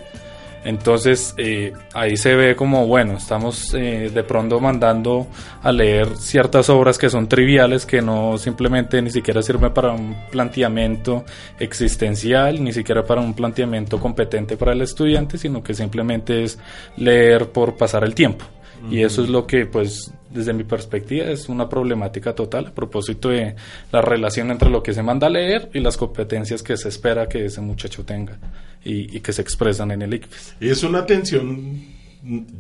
Entonces 0.64 1.34
eh, 1.37 1.74
ahí 1.92 2.16
se 2.16 2.34
ve 2.34 2.56
como, 2.56 2.87
bueno, 2.87 3.18
estamos 3.18 3.74
eh, 3.74 4.10
de 4.12 4.24
pronto 4.24 4.60
mandando 4.60 5.26
a 5.62 5.70
leer 5.70 6.16
ciertas 6.16 6.70
obras 6.70 6.96
que 6.96 7.10
son 7.10 7.28
triviales, 7.28 7.84
que 7.84 8.00
no 8.00 8.38
simplemente 8.38 9.02
ni 9.02 9.10
siquiera 9.10 9.42
sirven 9.42 9.74
para 9.74 9.92
un 9.92 10.16
planteamiento 10.30 11.24
existencial, 11.58 12.64
ni 12.64 12.72
siquiera 12.72 13.04
para 13.04 13.20
un 13.20 13.34
planteamiento 13.34 14.00
competente 14.00 14.56
para 14.56 14.72
el 14.72 14.80
estudiante, 14.80 15.37
sino 15.37 15.62
que 15.62 15.74
simplemente 15.74 16.42
es 16.42 16.58
leer 16.96 17.50
por 17.50 17.76
pasar 17.76 18.02
el 18.02 18.14
tiempo. 18.14 18.46
Y 18.90 19.03
eso 19.03 19.23
es 19.23 19.29
lo 19.29 19.47
que, 19.47 19.66
pues, 19.66 20.12
desde 20.31 20.53
mi 20.53 20.64
perspectiva, 20.64 21.27
es 21.27 21.49
una 21.49 21.68
problemática 21.68 22.35
total 22.35 22.66
a 22.66 22.75
propósito 22.75 23.31
de 23.31 23.55
la 23.92 24.03
relación 24.03 24.51
entre 24.51 24.70
lo 24.70 24.83
que 24.83 24.92
se 24.92 25.03
manda 25.03 25.27
a 25.27 25.31
leer 25.31 25.70
y 25.73 25.81
las 25.81 25.97
competencias 25.97 26.62
que 26.62 26.77
se 26.77 26.88
espera 26.88 27.29
que 27.29 27.44
ese 27.44 27.61
muchacho 27.61 28.05
tenga 28.05 28.38
y, 28.85 29.20
que 29.20 29.33
se 29.33 29.42
expresan 29.42 29.90
en 29.90 30.03
el 30.03 30.14
ICFES. 30.14 30.57
Es 30.61 30.83
una 30.83 31.07
tensión, 31.07 31.83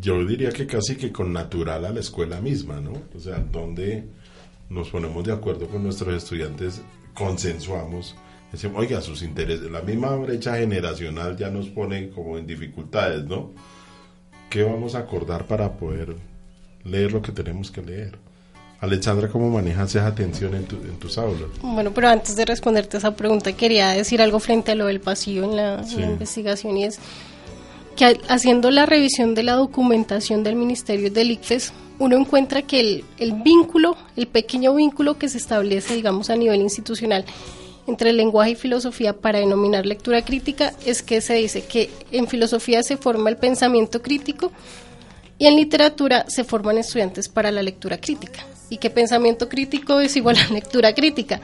yo 0.00 0.24
diría 0.24 0.50
que 0.50 0.66
casi 0.66 0.96
que 0.96 1.12
con 1.12 1.32
natural 1.32 1.84
a 1.84 1.90
la 1.90 2.00
escuela 2.00 2.40
misma, 2.40 2.80
¿no? 2.80 2.92
O 3.14 3.20
sea, 3.20 3.38
donde 3.38 4.04
nos 4.70 4.88
ponemos 4.88 5.24
de 5.24 5.32
acuerdo 5.32 5.66
con 5.66 5.82
nuestros 5.82 6.14
estudiantes, 6.14 6.80
consensuamos 7.12 8.14
decimos, 8.54 8.78
oiga, 8.78 9.00
sus 9.00 9.22
intereses, 9.22 9.70
la 9.70 9.82
misma 9.82 10.14
brecha 10.16 10.56
generacional 10.56 11.36
ya 11.36 11.50
nos 11.50 11.68
pone 11.68 12.10
como 12.10 12.38
en 12.38 12.46
dificultades, 12.46 13.24
¿no? 13.24 13.52
¿Qué 14.54 14.62
vamos 14.62 14.94
a 14.94 15.00
acordar 15.00 15.48
para 15.48 15.72
poder 15.72 16.14
leer 16.84 17.10
lo 17.10 17.20
que 17.20 17.32
tenemos 17.32 17.72
que 17.72 17.82
leer? 17.82 18.16
Alexandra, 18.78 19.28
¿cómo 19.28 19.50
manejas 19.50 19.96
esa 19.96 20.14
tensión 20.14 20.54
en, 20.54 20.64
tus 20.64 21.18
aulas? 21.18 21.48
Bueno, 21.60 21.90
pero 21.92 22.08
antes 22.08 22.36
de 22.36 22.44
responderte 22.44 22.98
esa 22.98 23.16
pregunta, 23.16 23.52
quería 23.54 23.88
decir 23.88 24.22
algo 24.22 24.38
frente 24.38 24.70
a 24.70 24.74
lo 24.76 24.86
del 24.86 25.00
pasillo 25.00 25.42
en 25.42 25.56
la, 25.56 25.84
investigación 25.98 26.76
y 26.76 26.84
es 26.84 27.00
que 27.96 28.20
haciendo 28.28 28.70
la 28.70 28.86
revisión 28.86 29.34
de 29.34 29.42
la 29.42 29.54
documentación 29.54 30.44
del 30.44 30.54
Ministerio 30.54 31.10
del 31.10 31.32
ICFES, 31.32 31.72
uno 31.98 32.16
encuentra 32.16 32.62
que 32.62 32.78
el, 32.78 33.04
el 33.18 33.32
vínculo, 33.42 33.96
el 34.14 34.28
pequeño 34.28 34.72
vínculo 34.72 35.18
que 35.18 35.28
se 35.28 35.38
establece, 35.38 35.96
digamos, 35.96 36.30
a 36.30 36.36
nivel 36.36 36.60
institucional 36.60 37.24
entre 37.86 38.12
lenguaje 38.12 38.52
y 38.52 38.54
filosofía 38.54 39.12
para 39.12 39.38
denominar 39.38 39.84
lectura 39.84 40.24
crítica 40.24 40.72
es 40.86 41.02
que 41.02 41.20
se 41.20 41.34
dice 41.34 41.64
que 41.64 41.90
en 42.12 42.26
filosofía 42.26 42.82
se 42.82 42.96
forma 42.96 43.30
el 43.30 43.36
pensamiento 43.36 44.00
crítico 44.00 44.52
y 45.38 45.46
en 45.46 45.56
literatura 45.56 46.24
se 46.28 46.44
forman 46.44 46.78
estudiantes 46.78 47.28
para 47.28 47.50
la 47.50 47.62
lectura 47.62 47.98
crítica. 47.98 48.40
Y 48.70 48.78
que 48.78 48.90
pensamiento 48.90 49.48
crítico 49.48 50.00
es 50.00 50.16
igual 50.16 50.36
a 50.38 50.52
lectura 50.52 50.94
crítica. 50.94 51.40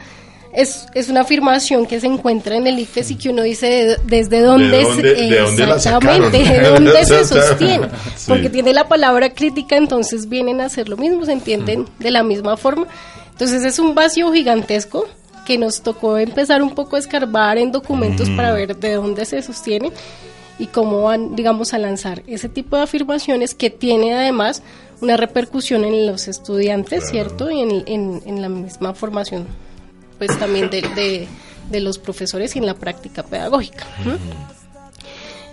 Es, 0.52 0.86
es 0.94 1.08
una 1.08 1.20
afirmación 1.20 1.86
que 1.86 2.00
se 2.00 2.08
encuentra 2.08 2.56
en 2.56 2.66
el 2.66 2.78
IFES 2.78 3.12
y 3.12 3.14
que 3.16 3.28
uno 3.28 3.42
dice 3.42 3.96
desde 4.04 4.40
dónde, 4.40 4.80
exactamente, 4.80 6.38
de 6.38 6.60
dónde 6.60 7.04
se 7.04 7.24
sostiene, 7.24 7.86
porque 8.26 8.50
tiene 8.50 8.72
la 8.72 8.88
palabra 8.88 9.32
crítica, 9.32 9.76
entonces 9.76 10.28
vienen 10.28 10.60
a 10.60 10.64
hacer 10.64 10.88
lo 10.88 10.96
mismo, 10.96 11.24
se 11.24 11.32
entienden 11.32 11.86
de 12.00 12.10
la 12.10 12.24
misma 12.24 12.56
forma. 12.56 12.88
Entonces 13.30 13.64
es 13.64 13.78
un 13.78 13.94
vacío 13.94 14.32
gigantesco 14.32 15.06
que 15.50 15.58
nos 15.58 15.82
tocó 15.82 16.16
empezar 16.16 16.62
un 16.62 16.76
poco 16.76 16.94
a 16.94 17.00
escarbar 17.00 17.58
en 17.58 17.72
documentos 17.72 18.30
para 18.30 18.52
ver 18.52 18.76
de 18.76 18.94
dónde 18.94 19.24
se 19.24 19.42
sostiene 19.42 19.90
y 20.60 20.68
cómo 20.68 21.02
van, 21.02 21.34
digamos, 21.34 21.74
a 21.74 21.78
lanzar 21.78 22.22
ese 22.28 22.48
tipo 22.48 22.76
de 22.76 22.82
afirmaciones 22.82 23.56
que 23.56 23.68
tiene 23.68 24.14
además 24.14 24.62
una 25.00 25.16
repercusión 25.16 25.84
en 25.84 26.06
los 26.06 26.28
estudiantes, 26.28 27.10
¿cierto? 27.10 27.50
Y 27.50 27.62
en, 27.62 28.22
en, 28.24 28.40
la 28.40 28.48
misma 28.48 28.94
formación, 28.94 29.44
pues 30.18 30.38
también 30.38 30.70
de, 30.70 31.26
de, 31.68 31.80
los 31.80 31.98
profesores 31.98 32.54
y 32.54 32.60
en 32.60 32.66
la 32.66 32.74
práctica 32.74 33.24
pedagógica. 33.24 33.84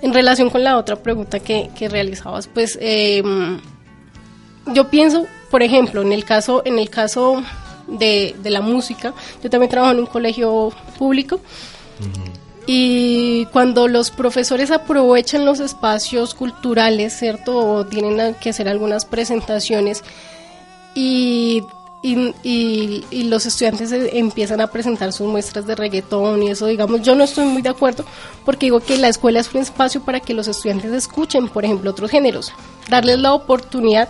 En 0.03 0.13
relación 0.13 0.51
con 0.51 0.63
la 0.63 0.77
otra 0.77 0.97
pregunta 0.97 1.39
que, 1.39 1.71
que 1.75 1.89
realizabas, 1.89 2.45
pues 2.45 2.77
em, 2.79 3.59
yo 4.75 4.91
pienso, 4.91 5.25
por 5.49 5.63
ejemplo, 5.63 6.03
en 6.03 6.13
el 6.13 6.23
caso, 6.23 6.61
en 6.65 6.77
el 6.77 6.91
caso 6.91 7.41
de, 7.87 8.35
la 8.43 8.61
música. 8.61 9.13
Yo 9.43 9.49
también 9.49 9.69
trabajo 9.69 9.93
en 9.93 9.99
un 9.99 10.05
colegio 10.05 10.71
público. 10.97 11.39
Y 12.65 13.45
cuando 13.53 13.87
los 13.87 14.11
profesores 14.11 14.71
aprovechan 14.71 15.45
los 15.45 15.61
espacios 15.61 16.33
culturales, 16.33 17.17
¿cierto? 17.17 17.57
O 17.57 17.85
tienen 17.85 18.35
que 18.35 18.49
hacer 18.49 18.67
algunas 18.67 19.05
presentaciones 19.05 20.03
y 20.93 21.63
y, 22.01 22.33
y, 22.43 23.05
y 23.09 23.23
los 23.23 23.45
estudiantes 23.45 23.91
eh, 23.91 24.11
empiezan 24.13 24.61
a 24.61 24.67
presentar 24.67 25.11
sus 25.13 25.27
muestras 25.27 25.65
de 25.65 25.75
reggaetón 25.75 26.43
y 26.43 26.51
eso, 26.51 26.67
digamos, 26.67 27.01
yo 27.01 27.15
no 27.15 27.23
estoy 27.23 27.45
muy 27.45 27.61
de 27.61 27.69
acuerdo 27.69 28.05
porque 28.45 28.67
digo 28.67 28.79
que 28.79 28.97
la 28.97 29.07
escuela 29.07 29.39
es 29.39 29.53
un 29.53 29.61
espacio 29.61 30.01
para 30.01 30.19
que 30.19 30.33
los 30.33 30.47
estudiantes 30.47 30.91
escuchen, 30.91 31.49
por 31.49 31.65
ejemplo, 31.65 31.91
otros 31.91 32.11
géneros, 32.11 32.53
darles 32.89 33.19
la 33.19 33.33
oportunidad 33.33 34.09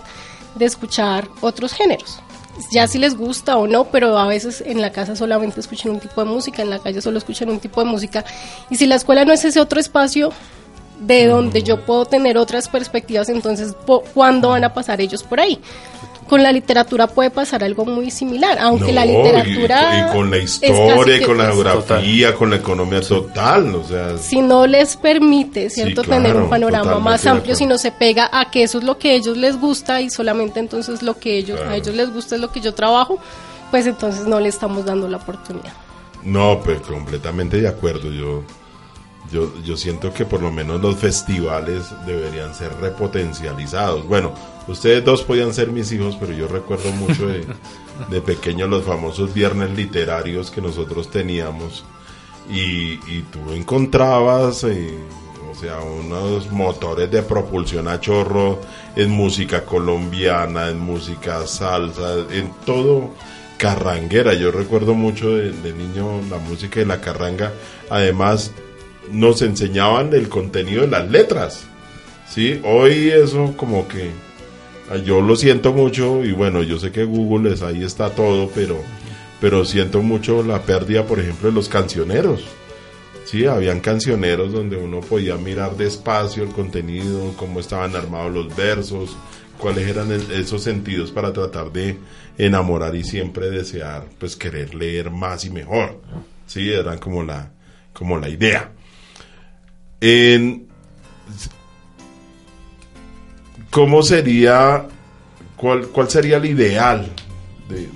de 0.54 0.66
escuchar 0.66 1.28
otros 1.40 1.72
géneros. 1.72 2.20
Ya 2.70 2.86
si 2.86 2.98
les 2.98 3.16
gusta 3.16 3.56
o 3.56 3.66
no, 3.66 3.84
pero 3.84 4.18
a 4.18 4.26
veces 4.26 4.62
en 4.66 4.80
la 4.80 4.90
casa 4.90 5.16
solamente 5.16 5.60
escuchan 5.60 5.92
un 5.92 6.00
tipo 6.00 6.22
de 6.22 6.30
música, 6.30 6.62
en 6.62 6.70
la 6.70 6.78
calle 6.78 7.00
solo 7.00 7.18
escuchan 7.18 7.48
un 7.50 7.60
tipo 7.60 7.82
de 7.82 7.90
música. 7.90 8.24
Y 8.70 8.76
si 8.76 8.86
la 8.86 8.96
escuela 8.96 9.24
no 9.24 9.32
es 9.32 9.44
ese 9.44 9.60
otro 9.60 9.80
espacio 9.80 10.32
de 11.00 11.26
donde 11.26 11.62
yo 11.62 11.84
puedo 11.84 12.04
tener 12.04 12.36
otras 12.36 12.68
perspectivas, 12.68 13.28
entonces, 13.28 13.74
¿cuándo 14.14 14.50
van 14.50 14.64
a 14.64 14.74
pasar 14.74 15.00
ellos 15.00 15.22
por 15.22 15.40
ahí? 15.40 15.60
Con 16.28 16.42
la 16.42 16.52
literatura 16.52 17.06
puede 17.06 17.30
pasar 17.30 17.64
algo 17.64 17.84
muy 17.86 18.10
similar, 18.10 18.58
aunque 18.60 18.92
la 18.92 19.04
No, 19.06 19.12
literatura... 19.22 20.08
Y, 20.10 20.12
con 20.14 20.30
la 20.30 20.38
historia, 20.38 21.26
con 21.26 21.38
la 21.38 21.46
geografía, 21.52 22.34
con 22.34 22.50
la 22.50 22.56
economía 22.56 23.00
total. 23.00 23.74
O 23.74 23.84
sea, 23.84 24.18
si 24.18 24.40
no 24.40 24.66
les 24.66 24.96
permite, 24.96 25.70
¿cierto?, 25.70 26.02
claro, 26.02 26.22
tener 26.22 26.36
un 26.36 26.50
panorama 26.50 26.98
más 26.98 27.26
amplio, 27.26 27.54
si 27.54 27.64
no 27.66 27.78
se 27.78 27.90
pega 27.92 28.28
a 28.32 28.50
que 28.50 28.62
eso 28.62 28.78
es 28.78 28.84
lo 28.84 28.98
que 28.98 29.12
a 29.12 29.14
ellos 29.14 29.36
les 29.36 29.58
gusta 29.58 30.00
y 30.02 30.10
solamente 30.10 30.60
entonces 30.60 31.02
lo 31.02 31.18
que 31.18 31.38
ellos, 31.38 31.56
Claro. 31.58 31.72
a 31.72 31.76
ellos 31.76 31.94
les 31.94 32.12
gusta 32.12 32.34
es 32.34 32.40
lo 32.40 32.52
que 32.52 32.60
yo 32.60 32.74
trabajo, 32.74 33.18
pues 33.70 33.86
entonces 33.86 34.26
no 34.26 34.38
le 34.40 34.48
estamos 34.50 34.84
dando 34.84 35.08
la 35.08 35.16
oportunidad. 35.16 35.72
no, 36.24 36.60
pues 36.62 36.80
completamente 36.82 37.58
de 37.60 37.68
acuerdo. 37.68 38.10
Yo, 38.12 38.42
yo, 39.32 39.52
yo 39.62 39.76
siento 39.76 40.12
que 40.12 40.24
por 40.24 40.42
lo 40.42 40.50
menos 40.50 40.80
los 40.80 40.96
festivales 40.96 41.84
deberían 42.06 42.54
ser 42.54 42.70
repotencializados. 42.80 44.06
Bueno, 44.06 44.32
ustedes 44.68 45.04
dos 45.04 45.22
podían 45.22 45.52
ser 45.52 45.70
mis 45.70 45.90
hijos, 45.92 46.16
pero 46.18 46.32
yo 46.32 46.46
recuerdo 46.46 46.90
mucho 46.92 47.26
de, 47.26 47.44
de 48.10 48.20
pequeño 48.20 48.66
los 48.66 48.84
famosos 48.84 49.34
viernes 49.34 49.70
literarios 49.76 50.50
que 50.50 50.60
nosotros 50.60 51.10
teníamos. 51.10 51.84
Y, 52.50 52.92
y 53.06 53.24
tú 53.30 53.52
encontrabas, 53.52 54.64
eh, 54.64 54.98
o 55.50 55.54
sea, 55.54 55.80
unos 55.80 56.50
motores 56.50 57.10
de 57.10 57.22
propulsión 57.22 57.88
a 57.88 58.00
chorro 58.00 58.60
en 58.96 59.10
música 59.10 59.64
colombiana, 59.64 60.68
en 60.68 60.78
música 60.78 61.46
salsa, 61.46 62.14
en 62.30 62.52
todo 62.64 63.10
carranguera. 63.58 64.34
Yo 64.34 64.50
recuerdo 64.50 64.94
mucho 64.94 65.36
de, 65.36 65.52
de 65.52 65.72
niño 65.72 66.22
la 66.30 66.38
música 66.38 66.80
de 66.80 66.86
la 66.86 67.00
carranga. 67.00 67.52
Además, 67.90 68.52
nos 69.10 69.42
enseñaban 69.42 70.14
el 70.14 70.28
contenido 70.28 70.82
de 70.82 70.88
las 70.88 71.10
letras. 71.10 71.66
¿sí? 72.28 72.60
Hoy 72.64 73.10
eso 73.10 73.54
como 73.56 73.86
que 73.88 74.10
yo 74.96 75.20
lo 75.20 75.36
siento 75.36 75.72
mucho 75.72 76.24
y 76.24 76.32
bueno, 76.32 76.62
yo 76.62 76.78
sé 76.78 76.90
que 76.90 77.04
Google 77.04 77.52
es, 77.52 77.62
ahí 77.62 77.82
está 77.82 78.10
todo, 78.10 78.50
pero, 78.54 78.76
pero 79.40 79.64
siento 79.64 80.02
mucho 80.02 80.42
la 80.42 80.62
pérdida, 80.62 81.04
por 81.04 81.20
ejemplo, 81.20 81.48
de 81.48 81.54
los 81.54 81.68
cancioneros. 81.68 82.44
Sí, 83.24 83.44
habían 83.44 83.80
cancioneros 83.80 84.52
donde 84.52 84.76
uno 84.78 85.00
podía 85.00 85.36
mirar 85.36 85.76
despacio 85.76 86.44
el 86.44 86.50
contenido, 86.50 87.34
cómo 87.36 87.60
estaban 87.60 87.94
armados 87.94 88.32
los 88.32 88.56
versos, 88.56 89.16
cuáles 89.58 89.86
eran 89.86 90.10
esos 90.12 90.62
sentidos 90.62 91.10
para 91.10 91.32
tratar 91.32 91.70
de 91.70 91.98
enamorar 92.38 92.94
y 92.94 93.04
siempre 93.04 93.50
desear, 93.50 94.06
pues 94.18 94.36
querer 94.36 94.74
leer 94.74 95.10
más 95.10 95.44
y 95.44 95.50
mejor. 95.50 96.00
Sí, 96.46 96.72
era 96.72 96.98
como 96.98 97.22
la, 97.22 97.50
como 97.92 98.16
la 98.18 98.30
idea. 98.30 98.72
En, 100.00 100.68
¿Cómo 103.70 104.02
sería, 104.02 104.86
cuál, 105.56 105.88
cuál 105.88 106.08
sería 106.10 106.38
el 106.38 106.46
ideal 106.46 107.06
de, 107.68 107.88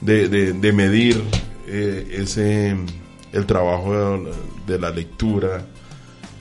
de, 0.00 0.28
de, 0.28 0.52
de- 0.52 0.72
medir 0.72 1.22
eh, 1.66 2.06
ese, 2.20 2.76
el 3.32 3.46
trabajo 3.46 4.22
de, 4.66 4.78
la 4.78 4.90
lectura, 4.90 5.66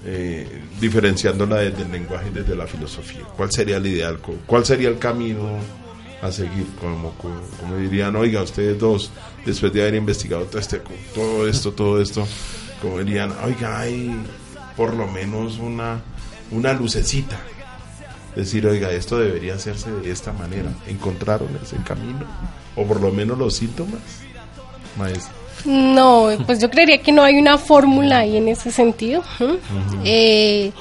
eh, 0.06 0.62
diferenciándola 0.80 1.58
desde 1.58 1.82
el 1.82 1.92
lenguaje 1.92 2.28
y 2.30 2.34
desde 2.34 2.56
la 2.56 2.68
filosofía? 2.68 3.22
¿Cuál 3.36 3.52
sería 3.52 3.78
el 3.78 3.86
ideal? 3.88 4.20
Cu- 4.20 4.38
¿Cuál 4.46 4.66
sería 4.66 4.90
el 4.90 5.00
camino 5.00 5.50
a 6.22 6.32
seguir? 6.32 6.68
Como, 6.80 7.12
como, 7.14 7.42
como 7.60 7.78
dirían, 7.78 8.16
oiga, 8.16 8.44
ustedes 8.44 8.78
dos, 8.80 9.12
después 9.46 9.74
de 9.74 9.82
haber 9.82 9.96
investigado 9.96 10.44
todo, 10.46 10.60
este, 10.60 10.80
todo 11.16 11.48
esto, 11.48 11.72
todo 11.74 12.00
esto, 12.00 12.28
como 12.84 13.00
dirían, 13.00 13.34
oiga, 13.44 13.80
hay 13.80 14.16
por 14.78 14.94
lo 14.94 15.08
menos 15.08 15.58
una, 15.58 16.02
una 16.52 16.74
lucecita 16.74 17.40
decir, 18.36 18.68
oiga, 18.68 18.92
esto 18.92 19.18
debería 19.18 19.56
hacerse 19.56 19.92
de 19.92 20.12
esta 20.12 20.34
manera. 20.34 20.70
¿Encontraron 20.88 21.50
ese 21.62 21.78
camino? 21.78 22.26
O 22.76 22.86
por 22.86 23.02
lo 23.02 23.12
menos 23.12 23.38
los 23.38 23.56
síntomas, 23.56 24.02
maestro. 24.98 25.34
No, 25.66 26.30
pues 26.46 26.60
yo 26.60 26.70
creería 26.70 27.02
que 27.02 27.12
no 27.12 27.24
hay 27.24 27.38
una 27.38 27.58
fórmula 27.58 28.20
ahí 28.20 28.38
en 28.38 28.48
ese 28.48 28.72
sentido. 28.72 29.24
¿m? 29.40 29.58
Eh, 30.04 30.72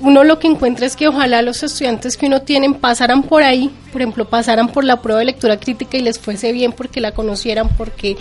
uno 0.00 0.24
lo 0.24 0.38
que 0.38 0.48
encuentra 0.48 0.86
es 0.86 0.96
que 0.96 1.08
ojalá 1.08 1.42
los 1.42 1.62
estudiantes 1.62 2.16
que 2.16 2.26
uno 2.26 2.42
tienen 2.42 2.74
pasaran 2.74 3.22
por 3.22 3.42
ahí, 3.42 3.70
por 3.92 4.00
ejemplo, 4.00 4.28
pasaran 4.28 4.68
por 4.68 4.84
la 4.84 5.02
prueba 5.02 5.20
de 5.20 5.26
lectura 5.26 5.60
crítica 5.60 5.98
y 5.98 6.02
les 6.02 6.18
fuese 6.18 6.52
bien 6.52 6.72
porque 6.72 7.00
la 7.00 7.12
conocieran, 7.12 7.68
porque 7.76 8.16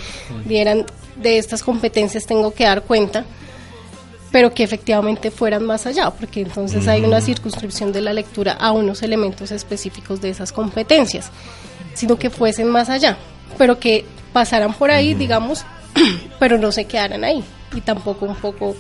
dieran 0.46 0.86
de 1.16 1.38
estas 1.38 1.64
competencias 1.64 2.26
tengo 2.26 2.54
que 2.54 2.66
dar 2.66 2.84
cuenta, 2.84 3.26
pero 4.32 4.54
que 4.54 4.64
efectivamente 4.64 5.32
fueran 5.32 5.66
más 5.66 5.86
allá, 5.86 6.10
porque 6.12 6.42
entonces 6.42 6.88
hay 6.88 7.04
una 7.04 7.22
circunscripción 7.22 7.92
de 7.92 8.02
la 8.02 8.14
lectura 8.14 8.54
a 8.54 8.72
unos 8.72 9.02
elementos 9.02 9.52
específicos 9.52 10.22
de 10.22 10.30
esas 10.30 10.52
competencias, 10.52 11.32
sino 11.94 12.18
que 12.18 12.30
fuesen 12.30 12.70
más 12.70 12.90
allá, 12.90 13.18
pero 13.58 13.80
que 13.80 14.06
pasaran 14.32 14.74
por 14.74 14.92
ahí, 14.92 15.14
digamos, 15.16 15.66
pero 16.40 16.58
no 16.58 16.72
se 16.72 16.86
quedaran 16.86 17.24
ahí 17.24 17.44
y 17.76 17.82
tampoco 17.82 18.26
un 18.26 18.36
poco 18.36 18.76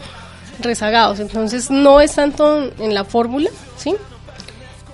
rezagados. 0.62 1.20
Entonces 1.20 1.72
no 1.72 2.02
es 2.02 2.16
tanto 2.16 2.70
en 2.80 2.94
la 2.94 3.04
fórmula, 3.04 3.50
¿sí? 3.78 3.96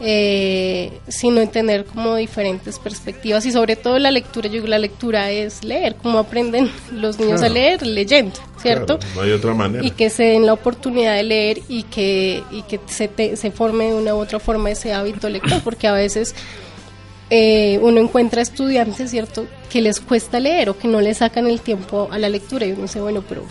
Eh, 0.01 0.91
sino 1.07 1.39
en 1.39 1.47
tener 1.49 1.85
como 1.85 2.17
diferentes 2.17 2.79
perspectivas 2.79 3.45
y 3.45 3.51
sobre 3.53 3.77
todo 3.77 3.97
la 3.97 4.11
lectura, 4.11 4.47
yo 4.47 4.55
digo, 4.55 4.67
la 4.67 4.77
lectura 4.77 5.31
es 5.31 5.63
leer, 5.63 5.95
como 5.95 6.19
aprenden 6.19 6.69
los 6.91 7.17
niños 7.17 7.41
a 7.41 7.47
leer, 7.47 7.81
leyendo, 7.87 8.35
¿cierto? 8.61 8.99
Claro, 8.99 9.15
no 9.15 9.21
hay 9.21 9.31
otra 9.31 9.53
manera. 9.53 9.85
y 9.85 9.91
que 9.91 10.09
se 10.09 10.23
den 10.23 10.45
la 10.45 10.51
oportunidad 10.51 11.15
de 11.15 11.23
leer 11.23 11.59
y 11.69 11.83
que, 11.83 12.43
y 12.51 12.63
que 12.63 12.79
se, 12.87 13.07
te- 13.07 13.37
se 13.37 13.51
forme 13.51 13.85
de 13.85 13.93
una 13.93 14.13
u 14.15 14.17
otra 14.19 14.39
forma 14.39 14.69
ese 14.69 14.91
hábito 14.91 15.29
lector, 15.29 15.61
porque 15.63 15.87
a 15.87 15.93
veces 15.93 16.35
eh, 17.29 17.79
uno 17.81 18.01
encuentra 18.01 18.41
estudiantes, 18.41 19.09
¿cierto?, 19.11 19.47
que 19.69 19.81
les 19.81 20.01
cuesta 20.01 20.39
leer 20.41 20.69
o 20.69 20.77
que 20.77 20.89
no 20.89 20.99
le 20.99 21.13
sacan 21.13 21.47
el 21.47 21.61
tiempo 21.61 22.09
a 22.11 22.19
la 22.19 22.27
lectura 22.27 22.65
y 22.65 22.73
uno 22.73 22.83
dice, 22.83 22.99
bueno, 22.99 23.23
pero 23.27 23.43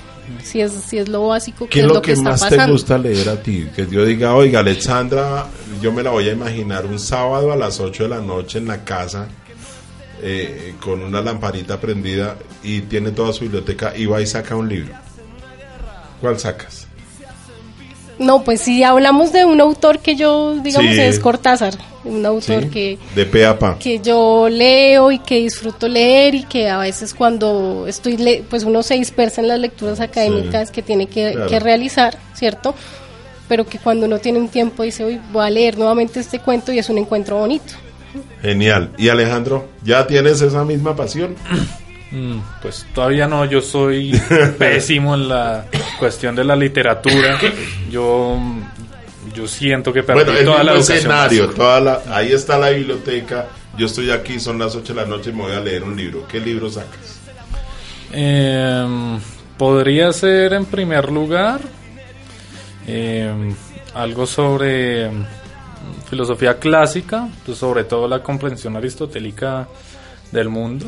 si 0.42 0.60
es, 0.60 0.72
si 0.72 0.98
es 0.98 1.08
lo 1.08 1.28
básico, 1.28 1.66
¿Qué 1.66 1.80
¿qué 1.80 1.80
es 1.80 1.86
lo 1.86 2.02
que, 2.02 2.16
más 2.16 2.40
pasando? 2.40 2.64
te 2.66 2.72
gusta 2.72 2.98
leer 2.98 3.28
a 3.28 3.42
ti? 3.42 3.66
Que 3.74 3.86
yo 3.86 4.04
diga, 4.04 4.34
oiga, 4.34 4.60
Alexandra, 4.60 5.46
yo 5.80 5.92
me 5.92 6.02
la 6.02 6.10
voy 6.10 6.28
a 6.28 6.32
imaginar 6.32 6.86
un 6.86 6.98
sábado 6.98 7.52
a 7.52 7.56
las 7.56 7.80
8 7.80 8.04
de 8.04 8.08
la 8.08 8.20
noche 8.20 8.58
en 8.58 8.66
la 8.68 8.84
casa 8.84 9.28
eh, 10.22 10.74
con 10.80 11.02
una 11.02 11.20
lamparita 11.20 11.78
prendida 11.80 12.36
y 12.62 12.82
tiene 12.82 13.10
toda 13.10 13.32
su 13.32 13.40
biblioteca 13.44 13.96
y 13.96 14.06
va 14.06 14.20
y 14.22 14.26
saca 14.26 14.56
un 14.56 14.68
libro. 14.68 14.94
¿Cuál 16.20 16.38
sacas? 16.38 16.86
No, 18.18 18.44
pues 18.44 18.60
si 18.60 18.82
hablamos 18.84 19.32
de 19.32 19.44
un 19.44 19.60
autor 19.60 19.98
que 19.98 20.14
yo, 20.16 20.54
digamos, 20.62 20.92
Sí. 20.94 21.00
es 21.00 21.18
Cortázar, 21.18 21.74
un 22.04 22.24
autor 22.26 22.64
¿Sí? 22.64 22.68
que 22.70 22.98
De 23.14 23.24
pe 23.26 23.46
a 23.46 23.58
pa. 23.58 23.78
que 23.78 23.98
yo 24.00 24.48
leo 24.50 25.10
y 25.12 25.18
que 25.20 25.36
disfruto 25.38 25.88
leer 25.88 26.34
y 26.34 26.42
que 26.44 26.68
a 26.68 26.78
veces 26.78 27.14
cuando 27.14 27.86
estoy, 27.86 28.16
le 28.16 28.42
pues 28.48 28.64
uno 28.64 28.82
se 28.82 28.94
dispersa 28.94 29.40
en 29.40 29.48
las 29.48 29.58
lecturas 29.58 30.00
académicas 30.00 30.70
que 30.70 30.82
tiene 30.82 31.06
que, 31.06 31.32
Claro. 31.32 31.46
que 31.50 31.60
realizar, 31.60 32.18
¿cierto? 32.34 32.74
Pero 33.48 33.66
que 33.66 33.78
cuando 33.78 34.06
uno 34.06 34.18
tiene 34.18 34.38
un 34.38 34.48
tiempo 34.48 34.82
dice, 34.84 35.04
uy, 35.04 35.20
voy 35.32 35.44
a 35.46 35.50
leer 35.50 35.76
nuevamente 35.78 36.20
este 36.20 36.38
cuento 36.38 36.72
y 36.72 36.78
es 36.78 36.88
un 36.88 36.98
encuentro 36.98 37.36
bonito. 37.38 37.74
Genial. 38.42 38.90
¿Y 38.96 39.08
Alejandro, 39.08 39.68
ya 39.82 40.06
tienes 40.06 40.40
esa 40.40 40.64
misma 40.64 40.94
pasión? 40.96 41.34
Mm, 42.10 42.38
Pues 42.62 42.86
todavía 42.94 43.26
no, 43.26 43.44
yo 43.44 43.60
soy 43.60 44.12
pésimo 44.58 45.16
en 45.16 45.28
la 45.28 45.64
cuestión 45.98 46.36
de 46.36 46.44
la 46.44 46.54
literatura. 46.54 47.40
Yo, 47.90 48.38
yo 49.34 49.46
siento 49.48 49.92
que 49.92 50.02
perdí 50.02 50.24
Bueno, 50.24 50.38
el 50.38 50.44
toda 50.46 50.58
la 50.58 50.72
mismo 50.72 50.76
educación. 50.94 50.98
escenario, 50.98 51.42
básica. 51.48 51.56
toda 51.62 51.80
la, 51.80 52.02
ahí 52.16 52.32
está 52.32 52.58
la 52.58 52.70
biblioteca. 52.70 53.46
Yo 53.76 53.86
estoy 53.86 54.10
aquí, 54.10 54.38
son 54.38 54.58
las 54.58 54.74
8 54.76 54.94
de 54.94 55.00
la 55.02 55.06
noche 55.06 55.30
y 55.30 55.32
me 55.32 55.42
voy 55.42 55.52
a 55.52 55.60
leer 55.60 55.82
un 55.82 55.96
libro. 55.96 56.26
¿Qué 56.28 56.38
libro 56.40 56.70
sacas? 56.70 57.18
Em, 58.12 59.18
podría 59.58 60.12
ser 60.12 60.52
en 60.52 60.64
primer 60.66 61.10
lugar 61.10 61.60
em, 62.86 63.54
algo 63.94 64.26
sobre 64.26 65.06
em, 65.06 65.24
filosofía 66.08 66.58
clásica, 66.58 67.28
pues 67.44 67.58
sobre 67.58 67.84
todo 67.84 68.06
la 68.06 68.22
comprensión 68.22 68.76
aristotélica 68.76 69.66
del 70.34 70.48
mundo. 70.50 70.84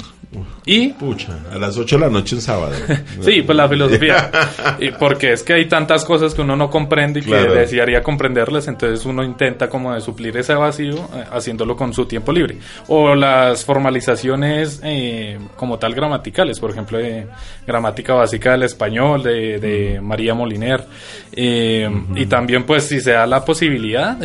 Y 0.66 0.88
Pucha, 0.88 1.38
a 1.52 1.56
las 1.56 1.78
8 1.78 1.96
de 1.96 2.00
la 2.00 2.10
noche 2.10 2.34
en 2.34 2.42
sábado. 2.42 2.74
Sí, 3.20 3.42
pues 3.42 3.56
la 3.56 3.68
filosofía. 3.70 4.30
y 4.80 4.90
porque 4.90 5.32
es 5.32 5.42
que 5.44 5.54
hay 5.54 5.66
tantas 5.66 6.04
cosas 6.04 6.34
que 6.34 6.42
uno 6.42 6.56
no 6.56 6.68
comprende 6.68 7.20
y 7.20 7.22
que 7.22 7.34
desearía 7.34 8.02
comprenderlas, 8.02 8.66
entonces 8.68 9.06
uno 9.06 9.22
intenta 9.24 9.68
como 9.70 9.94
de 9.94 10.00
suplir 10.00 10.36
ese 10.36 10.54
vacío 10.54 10.96
eh, 11.14 11.24
haciéndolo 11.32 11.76
con 11.76 11.94
su 11.94 12.04
tiempo 12.06 12.32
libre. 12.32 12.58
O 12.88 13.14
las 13.14 13.64
formalizaciones 13.64 14.80
eh, 14.84 15.38
como 15.56 15.78
tal 15.78 15.94
gramaticales, 15.94 16.58
por 16.58 16.70
ejemplo, 16.72 16.98
de 16.98 17.26
gramática 17.66 18.12
básica 18.14 18.50
del 18.52 18.64
español 18.64 19.22
de, 19.22 19.58
de 19.58 20.00
María 20.02 20.34
Moliner. 20.34 20.84
Eh, 21.32 21.88
Y 22.16 22.26
también 22.26 22.64
pues 22.64 22.84
si 22.84 23.00
se 23.00 23.12
da 23.12 23.26
la 23.26 23.44
posibilidad, 23.44 24.18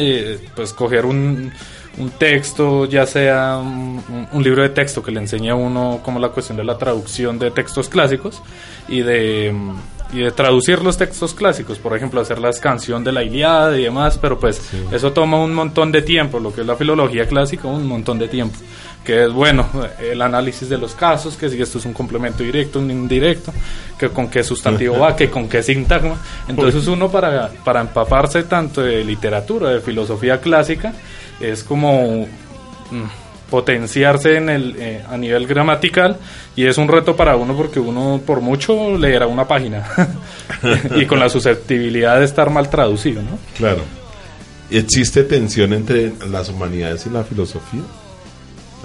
pues 0.55 0.73
coger 0.73 1.05
un 1.05 1.51
un 1.97 2.09
texto, 2.11 2.85
ya 2.85 3.05
sea 3.05 3.57
un, 3.57 4.43
libro 4.43 4.61
de 4.63 4.69
texto 4.69 5.03
que 5.03 5.11
le 5.11 5.19
enseña 5.19 5.53
a 5.53 5.55
uno 5.55 5.99
como 6.03 6.19
la 6.19 6.29
cuestión 6.29 6.57
de 6.57 6.63
la 6.63 6.77
traducción 6.77 7.37
de 7.37 7.51
textos 7.51 7.89
clásicos 7.89 8.41
y 8.87 9.01
de, 9.01 9.53
y 10.13 10.19
de 10.19 10.31
traducir 10.31 10.81
los 10.81 10.97
textos 10.97 11.33
clásicos, 11.33 11.79
por 11.79 11.95
ejemplo, 11.95 12.21
hacer 12.21 12.39
las 12.39 12.59
canción 12.59 13.03
de 13.03 13.11
la 13.11 13.23
Iliada 13.23 13.77
y 13.77 13.83
demás, 13.83 14.17
pero 14.17 14.39
pues 14.39 14.61
eso 14.91 15.11
toma 15.11 15.37
un 15.37 15.53
montón 15.53 15.91
de 15.91 16.01
tiempo, 16.01 16.39
lo 16.39 16.53
que 16.53 16.61
es 16.61 16.67
la 16.67 16.75
filología 16.75 17.27
clásica, 17.27 17.67
un 17.67 17.85
montón 17.85 18.19
de 18.19 18.27
tiempo, 18.29 18.57
que 19.03 19.25
es 19.25 19.31
bueno, 19.31 19.67
el 19.99 20.21
análisis 20.21 20.69
de 20.69 20.77
los 20.77 20.95
casos, 20.95 21.35
que 21.35 21.49
si 21.49 21.61
esto 21.61 21.77
es 21.77 21.85
un 21.85 21.93
complemento 21.93 22.43
directo, 22.43 22.79
un 22.79 22.89
indirecto, 22.89 23.53
que 23.97 24.09
con 24.09 24.29
qué 24.29 24.43
sustantivo 24.43 24.97
va, 24.97 25.15
que 25.15 25.29
con 25.29 25.47
qué 25.47 25.61
sintagma, 25.61 26.15
entonces 26.47 26.87
uno 26.87 27.11
para, 27.11 27.49
para 27.63 27.81
empaparse 27.81 28.43
tanto 28.43 28.81
de 28.81 29.03
literatura, 29.03 29.69
de 29.69 29.81
filosofía 29.81 30.39
clásica, 30.39 30.93
es 31.41 31.63
como 31.63 32.27
mm, 32.91 33.49
potenciarse 33.49 34.37
en 34.37 34.49
el 34.49 34.75
eh, 34.79 35.03
a 35.07 35.17
nivel 35.17 35.45
gramatical 35.45 36.17
y 36.55 36.65
es 36.65 36.77
un 36.77 36.87
reto 36.87 37.15
para 37.15 37.35
uno 37.35 37.55
porque 37.55 37.79
uno 37.79 38.21
por 38.25 38.41
mucho 38.41 38.97
leerá 38.97 39.27
una 39.27 39.47
página 39.47 39.85
y 40.95 41.05
con 41.05 41.19
la 41.19 41.29
susceptibilidad 41.29 42.19
de 42.19 42.25
estar 42.25 42.49
mal 42.49 42.69
traducido, 42.69 43.21
¿no? 43.21 43.37
Claro. 43.57 43.81
¿Existe 44.69 45.23
tensión 45.23 45.73
entre 45.73 46.13
las 46.29 46.47
humanidades 46.49 47.05
y 47.05 47.09
la 47.09 47.25
filosofía? 47.25 47.81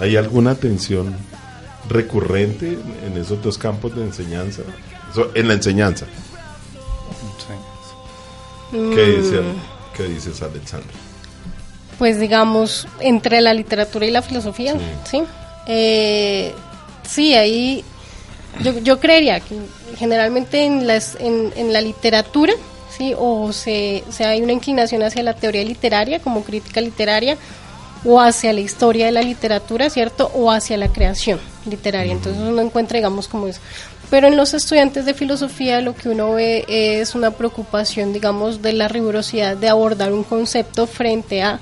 ¿Hay 0.01 0.17
alguna 0.17 0.57
tensión 0.57 1.15
recurrente 1.89 2.77
en 3.07 3.17
esos 3.17 3.41
dos 3.41 3.57
campos 3.57 3.95
de 3.95 4.03
enseñanza? 4.03 4.63
Eso, 5.13 5.31
en 5.35 5.47
la 5.47 5.55
enseñanza. 5.55 6.07
¿Qué, 8.73 9.05
dice, 9.05 9.41
¿Qué 9.97 10.03
dices, 10.05 10.43
Alexandra? 10.43 11.06
Pues 11.99 12.20
digamos, 12.20 12.86
entre 13.01 13.40
la 13.40 13.55
literatura 13.55 14.07
y 14.07 14.11
la 14.11 14.22
filosofía, 14.22 14.74
¿sí? 15.05 15.22
Eh, 15.66 16.55
sí, 17.09 17.34
ahí 17.34 17.84
yo, 18.62 18.78
yo 18.80 19.01
creería 19.01 19.40
que 19.40 19.57
generalmente 19.97 20.64
en, 20.64 20.86
las, 20.86 21.16
en, 21.20 21.53
en 21.57 21.72
la 21.72 21.80
literatura, 21.80 22.53
¿sí? 22.97 23.14
O 23.16 23.53
se, 23.53 24.05
se 24.11 24.24
hay 24.24 24.42
una 24.42 24.53
inclinación 24.53 25.03
hacia 25.03 25.22
la 25.22 25.34
teoría 25.34 25.64
literaria 25.64 26.20
como 26.20 26.42
crítica 26.42 26.80
literaria 26.80 27.36
o 28.05 28.20
hacia 28.20 28.53
la 28.53 28.61
historia 28.61 29.07
de 29.07 29.12
la 29.12 29.22
literatura, 29.22 29.90
¿cierto? 29.90 30.30
O 30.34 30.51
hacia 30.51 30.76
la 30.76 30.88
creación 30.88 31.40
literaria. 31.68 32.12
Entonces 32.12 32.42
uno 32.42 32.62
encuentra, 32.62 32.97
digamos, 32.97 33.26
como 33.28 33.49
eso. 33.49 33.61
Pero 34.11 34.28
en 34.28 34.36
los 34.36 34.55
estudiantes 34.55 35.05
de 35.05 35.14
filosofía 35.14 35.80
lo 35.80 35.94
que 35.94 36.09
uno 36.09 36.34
ve 36.34 36.64
es 36.68 37.14
una 37.14 37.32
preocupación, 37.32 38.12
digamos, 38.12 38.62
de 38.62 38.72
la 38.72 38.86
rigurosidad 38.86 39.57
de 39.57 39.68
abordar 39.68 40.12
un 40.12 40.22
concepto 40.22 40.86
frente 40.86 41.42
a 41.42 41.59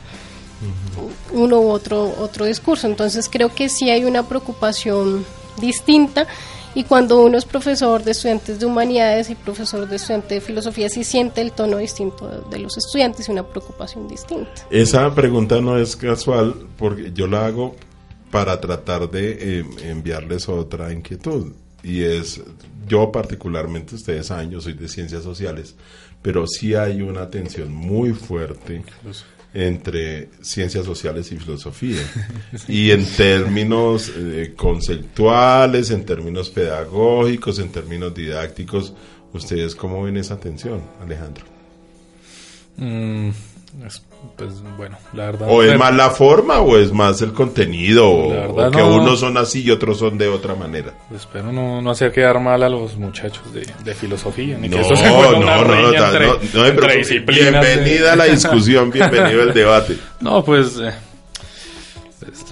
uno 1.32 1.60
u 1.60 1.70
otro, 1.70 2.14
otro 2.18 2.44
discurso. 2.44 2.86
Entonces 2.86 3.28
creo 3.30 3.54
que 3.54 3.68
sí 3.68 3.90
hay 3.90 4.04
una 4.04 4.22
preocupación 4.28 5.24
distinta 5.60 6.26
y 6.74 6.84
cuando 6.84 7.22
uno 7.22 7.38
es 7.38 7.44
profesor 7.44 8.02
de 8.02 8.10
estudiantes 8.10 8.58
de 8.58 8.66
humanidades 8.66 9.30
y 9.30 9.36
profesor 9.36 9.88
de 9.88 9.96
estudiantes 9.96 10.30
de 10.30 10.40
filosofía, 10.40 10.88
sí 10.88 11.04
siente 11.04 11.40
el 11.40 11.52
tono 11.52 11.76
distinto 11.76 12.28
de, 12.28 12.40
de 12.50 12.58
los 12.58 12.76
estudiantes 12.76 13.28
y 13.28 13.32
una 13.32 13.46
preocupación 13.46 14.08
distinta. 14.08 14.66
Esa 14.70 15.14
pregunta 15.14 15.60
no 15.60 15.78
es 15.78 15.94
casual 15.94 16.54
porque 16.76 17.12
yo 17.12 17.28
la 17.28 17.46
hago 17.46 17.76
para 18.34 18.60
tratar 18.60 19.08
de 19.08 19.60
eh, 19.60 19.64
enviarles 19.84 20.48
otra 20.48 20.92
inquietud. 20.92 21.52
Y 21.84 22.02
es, 22.02 22.42
yo 22.88 23.12
particularmente, 23.12 23.94
ustedes 23.94 24.26
saben, 24.26 24.50
yo 24.50 24.60
soy 24.60 24.72
de 24.72 24.88
ciencias 24.88 25.22
sociales, 25.22 25.76
pero 26.20 26.44
sí 26.48 26.74
hay 26.74 27.00
una 27.00 27.30
tensión 27.30 27.72
muy 27.72 28.12
fuerte 28.12 28.82
entre 29.54 30.30
ciencias 30.42 30.84
sociales 30.84 31.30
y 31.30 31.36
filosofía. 31.36 32.02
Y 32.68 32.90
en 32.90 33.06
términos 33.06 34.12
eh, 34.14 34.52
conceptuales, 34.56 35.90
en 35.90 36.04
términos 36.04 36.50
pedagógicos, 36.50 37.60
en 37.60 37.70
términos 37.70 38.12
didácticos, 38.12 38.92
¿ustedes 39.32 39.76
cómo 39.76 40.02
ven 40.02 40.16
esa 40.16 40.38
tensión, 40.38 40.82
Alejandro? 41.00 41.44
Mm, 42.76 43.30
pues 44.36 44.62
bueno, 44.76 44.96
la 45.12 45.26
verdad. 45.26 45.48
¿O 45.50 45.62
es 45.62 45.78
más 45.78 45.94
la 45.94 46.10
forma 46.10 46.60
o 46.60 46.76
es 46.76 46.92
más 46.92 47.20
el 47.22 47.32
contenido? 47.32 48.08
O, 48.10 48.70
que 48.70 48.78
no. 48.78 48.96
unos 48.96 49.20
son 49.20 49.36
así 49.36 49.62
y 49.62 49.70
otros 49.70 49.98
son 49.98 50.18
de 50.18 50.28
otra 50.28 50.54
manera. 50.54 50.92
Espero 51.14 51.52
no, 51.52 51.80
no 51.82 51.90
hacer 51.90 52.10
quedar 52.12 52.40
mal 52.40 52.62
a 52.62 52.68
los 52.68 52.96
muchachos 52.96 53.52
de, 53.52 53.66
de 53.84 53.94
filosofía, 53.94 54.56
ni 54.58 54.68
No, 54.68 54.76
que 54.76 54.82
esto 54.82 54.96
se 54.96 55.06
no, 55.06 55.18
una 55.38 55.56
no, 55.56 55.64
no, 55.64 55.92
entre, 55.94 56.26
no, 56.26 56.34
no 56.54 56.66
entre 56.66 57.04
de- 57.04 57.20
Bienvenida 57.20 58.12
a 58.12 58.16
la 58.16 58.24
discusión, 58.24 58.90
bienvenido 58.92 59.42
al 59.42 59.54
debate. 59.54 59.96
No, 60.20 60.44
pues, 60.44 60.78
eh, 60.78 60.92
pues, 62.20 62.44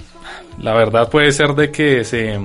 la 0.61 0.75
verdad 0.75 1.09
puede 1.09 1.33
ser 1.33 1.55
de 1.55 1.71
que 1.71 2.05
se, 2.05 2.39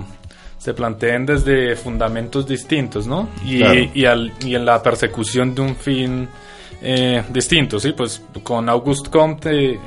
se 0.58 0.74
planteen 0.74 1.26
desde 1.26 1.76
fundamentos 1.76 2.48
distintos, 2.48 3.08
¿no? 3.08 3.30
Y, 3.46 3.60
Claro. 3.60 3.80
y, 3.94 4.06
al- 4.06 4.34
y 4.42 4.56
en 4.56 4.66
la 4.66 4.82
persecución 4.82 5.54
de 5.54 5.62
un 5.62 5.76
fin 5.76 6.28
eh, 6.82 7.24
distinto, 7.30 7.80
¿sí? 7.80 7.94
Pues 7.94 8.22
con 8.44 8.70
Auguste 8.70 9.10
Comte 9.10 9.74
eh, 9.74 9.80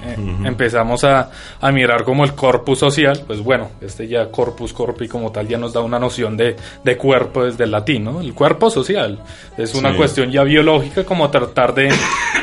empezamos 0.44 1.04
a, 1.04 1.30
a 1.60 1.70
mirar 1.72 2.04
como 2.04 2.24
el 2.24 2.34
corpus 2.34 2.78
social, 2.80 3.22
pues 3.26 3.40
bueno, 3.42 3.68
este 3.80 4.08
ya 4.08 4.30
corpus 4.30 4.72
corpi 4.72 5.06
como 5.08 5.30
tal 5.30 5.46
ya 5.46 5.56
nos 5.58 5.72
da 5.72 5.80
una 5.80 5.98
noción 5.98 6.36
de, 6.36 6.56
de 6.82 6.96
cuerpo 6.96 7.44
desde 7.44 7.64
el 7.64 7.70
latín, 7.70 8.04
¿no? 8.04 8.20
El 8.20 8.34
cuerpo 8.34 8.70
social 8.70 9.18
es 9.56 9.74
una 9.74 9.90
Sí. 9.92 9.96
cuestión 9.96 10.30
ya 10.30 10.42
biológica 10.42 11.04
como 11.04 11.30
tratar 11.30 11.74
de 11.74 11.90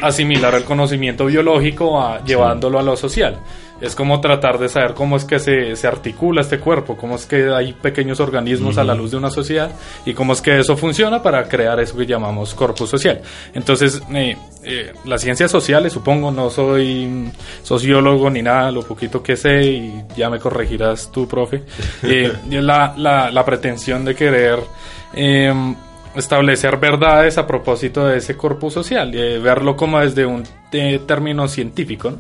asimilar 0.02 0.56
el 0.56 0.64
conocimiento 0.64 1.26
biológico 1.26 2.00
a, 2.00 2.24
llevándolo 2.24 2.80
a 2.80 2.84
lo 2.84 2.96
social. 2.96 3.38
Es 3.80 3.96
como 3.96 4.20
tratar 4.22 4.58
de 4.58 4.70
saber 4.70 4.94
cómo 4.94 5.18
es 5.18 5.26
que 5.26 5.40
se, 5.40 5.76
se 5.76 5.88
articula 5.88 6.42
este 6.42 6.60
cuerpo, 6.60 6.98
cómo 6.98 7.16
es 7.16 7.26
que 7.26 7.54
hay 7.54 7.74
pequeños 7.74 8.20
organismos 8.20 8.78
a 8.78 8.84
la 8.84 8.96
luz 8.96 9.12
de 9.12 9.18
una 9.18 9.30
sociedad 9.30 9.72
y 10.06 10.14
cómo 10.14 10.34
es 10.34 10.42
que 10.42 10.60
eso 10.60 10.76
funciona 10.76 11.22
para 11.22 11.48
crear 11.48 11.80
eso 11.80 11.96
que 11.96 12.06
llamamos 12.06 12.56
corpus 12.56 12.90
social. 12.90 13.22
Entonces, 13.54 14.02
eh, 14.14 14.36
eh, 14.64 14.94
las 15.06 15.22
ciencias 15.22 15.52
sociales, 15.52 15.94
supongo, 15.94 16.32
no 16.32 16.50
soy 16.50 17.32
sociólogo 17.62 18.30
ni 18.30 18.42
nada, 18.42 18.72
lo 18.72 18.82
poquito 18.82 19.22
que 19.22 19.36
sé 19.38 19.64
y 19.64 20.04
ya 20.16 20.30
me 20.30 20.40
corregirás 20.40 21.12
tú, 21.12 21.28
profe, 21.28 21.64
eh, 22.04 22.34
la, 22.50 22.96
la, 22.98 23.32
la 23.32 23.46
pretensión 23.46 24.06
de 24.06 24.16
querer... 24.16 24.60
em, 25.14 25.76
establecer 26.16 26.78
verdades 26.78 27.38
a 27.38 27.46
propósito 27.46 28.08
de 28.08 28.18
ese 28.18 28.36
corpus 28.36 28.74
social, 28.74 29.14
y 29.14 29.38
verlo 29.38 29.76
como 29.76 30.00
desde 30.00 30.26
un 30.26 30.44
eh, 30.72 31.00
término 31.06 31.48
científico, 31.48 32.12
¿no? 32.12 32.18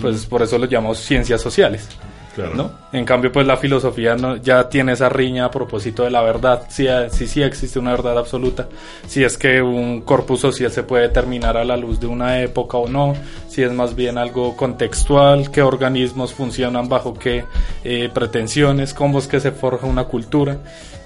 Pues 0.00 0.26
por 0.26 0.42
eso 0.42 0.58
lo 0.58 0.66
llamamos 0.66 0.98
ciencias 0.98 1.40
sociales. 1.40 1.88
Claro. 2.34 2.54
¿no? 2.54 2.70
En 2.92 3.04
cambio, 3.04 3.32
pues 3.32 3.46
la 3.48 3.56
filosofía 3.56 4.14
no, 4.14 4.36
ya 4.36 4.68
tiene 4.68 4.92
esa 4.92 5.08
riña 5.08 5.46
a 5.46 5.50
propósito 5.50 6.04
de 6.04 6.10
la 6.10 6.22
verdad, 6.22 6.66
si 6.68 6.86
sí, 7.10 7.26
sí 7.26 7.42
existe 7.42 7.80
una 7.80 7.90
verdad 7.90 8.16
absoluta, 8.16 8.68
si 9.08 9.24
es 9.24 9.36
que 9.36 9.60
un 9.60 10.02
corpus 10.02 10.40
social 10.42 10.70
se 10.70 10.84
puede 10.84 11.08
determinar 11.08 11.56
a 11.56 11.64
la 11.64 11.76
luz 11.76 11.98
de 11.98 12.06
una 12.06 12.40
época 12.40 12.76
o 12.76 12.86
no, 12.86 13.16
si 13.48 13.64
es 13.64 13.72
más 13.72 13.96
bien 13.96 14.18
algo 14.18 14.56
contextual, 14.56 15.50
qué 15.50 15.62
organismos 15.62 16.32
funcionan 16.32 16.88
bajo 16.88 17.12
qué 17.14 17.44
eh, 17.82 18.08
pretensiones, 18.14 18.94
cómo 18.94 19.18
es 19.18 19.26
que 19.26 19.40
se 19.40 19.50
forja 19.50 19.88
una 19.88 20.04
cultura. 20.04 20.58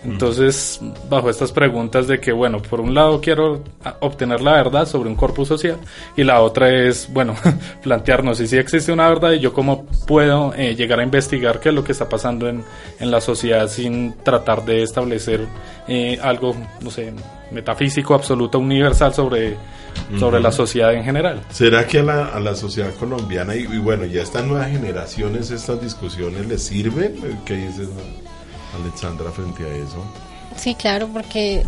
Entonces, 0.05 0.80
bajo 1.09 1.30
estas 1.30 1.53
preguntas 1.53 2.09
de 2.09 2.18
que, 2.18 2.32
bueno, 2.32 2.61
por 2.61 2.80
un 2.80 2.94
lado 2.94 3.20
quiero 3.20 3.62
obtener 4.00 4.40
la 4.40 4.53
verdad 4.53 4.86
sobre 4.86 5.09
un 5.09 5.14
corpus 5.14 5.48
social 5.48 5.78
y 6.16 6.24
la 6.24 6.40
otra 6.40 6.70
es, 6.70 7.09
bueno, 7.12 7.36
plantearnos 7.82 8.38
si 8.38 8.46
sí 8.48 8.57
existe 8.57 8.92
una 8.92 9.09
verdad 9.09 9.32
y 9.32 9.38
yo 9.38 9.53
cómo 9.53 9.86
puedo 10.07 10.55
eh, 10.55 10.74
llegar 10.74 11.00
a 11.00 11.05
investigar 11.05 11.61
qué 11.61 11.68
es 11.68 11.74
lo 11.74 11.84
que 11.84 11.92
está 11.92 12.09
pasando 12.09 12.48
en, 12.48 12.64
en 12.98 13.11
la 13.11 13.20
sociedad 13.20 13.68
sin 13.68 14.14
tratar 14.24 14.64
de 14.64 14.82
establecer 14.82 15.46
eh, 15.86 16.18
algo, 16.20 16.57
no 16.80 16.90
sé, 16.90 17.12
metafísico, 17.53 18.14
absoluto, 18.14 18.59
universal 18.59 19.14
sobre, 19.14 19.57
sobre 20.18 20.40
la 20.40 20.50
sociedad 20.50 20.94
en 20.94 21.05
general. 21.05 21.42
¿Será 21.50 21.86
que 21.86 22.00
a 22.00 22.03
la, 22.03 22.26
a 22.26 22.40
la 22.40 22.57
sociedad 22.57 22.92
colombiana 22.94 23.55
y, 23.55 23.61
y 23.61 23.78
bueno, 23.78 24.05
ya 24.05 24.22
estas 24.22 24.44
nuevas 24.44 24.70
generaciones, 24.70 25.50
estas 25.50 25.80
discusiones 25.80 26.46
les 26.46 26.62
sirven? 26.62 27.14
¿Qué 27.44 27.55
dices, 27.55 27.88
Alexandra, 28.74 29.30
frente 29.30 29.64
a 29.64 29.74
eso? 29.74 30.02
Sí, 30.56 30.74
claro, 30.74 31.08
porque 31.08 31.64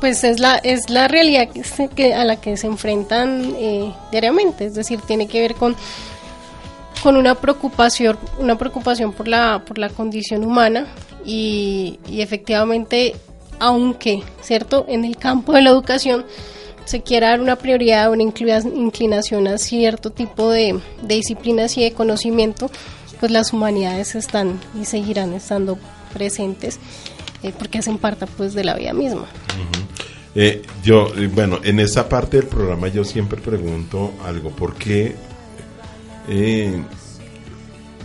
pues 0.00 0.24
es 0.24 0.40
la 0.40 0.56
es 0.58 0.90
la 0.90 1.08
realidad 1.08 1.48
que 1.94 2.14
a 2.14 2.24
la 2.24 2.36
que 2.36 2.56
se 2.56 2.66
enfrentan 2.66 3.54
eh, 3.56 3.94
diariamente, 4.10 4.66
es 4.66 4.74
decir, 4.74 5.00
tiene 5.00 5.26
que 5.26 5.40
ver 5.40 5.54
con 5.54 5.74
con 7.02 7.16
una 7.16 7.34
preocupación 7.34 8.18
una 8.38 8.58
preocupación 8.58 9.12
por 9.12 9.28
la 9.28 9.62
por 9.64 9.78
la 9.78 9.88
condición 9.88 10.44
humana 10.44 10.86
y, 11.24 11.98
y 12.08 12.20
efectivamente, 12.20 13.16
aunque, 13.58 14.22
¿cierto? 14.42 14.84
En 14.88 15.04
el 15.04 15.16
campo 15.16 15.52
de 15.52 15.62
la 15.62 15.70
educación 15.70 16.24
se 16.86 17.02
quiera 17.02 17.30
dar 17.30 17.40
una 17.40 17.56
prioridad, 17.56 18.10
una 18.10 18.22
inclinación 18.22 19.48
a 19.48 19.58
cierto 19.58 20.10
tipo 20.10 20.50
de, 20.50 20.80
disciplinas 21.02 21.76
y 21.76 21.82
de 21.82 21.92
conocimiento, 21.92 22.70
pues 23.18 23.32
las 23.32 23.52
humanidades 23.52 24.14
están 24.14 24.60
y 24.80 24.84
seguirán 24.84 25.34
estando 25.34 25.78
presentes 26.12 26.78
eh, 27.42 27.52
porque 27.58 27.78
hacen 27.78 27.98
parte 27.98 28.26
pues 28.26 28.54
de 28.54 28.64
la 28.64 28.74
vida 28.74 28.92
misma. 28.92 29.26
Eh, 30.34 30.62
yo, 30.82 31.08
eh, 31.16 31.28
bueno, 31.28 31.60
en 31.62 31.80
esa 31.80 32.08
parte 32.08 32.38
del 32.38 32.46
programa 32.46 32.88
yo 32.88 33.04
siempre 33.04 33.40
pregunto 33.40 34.12
algo, 34.24 34.50
¿por 34.50 34.74
qué 34.74 35.14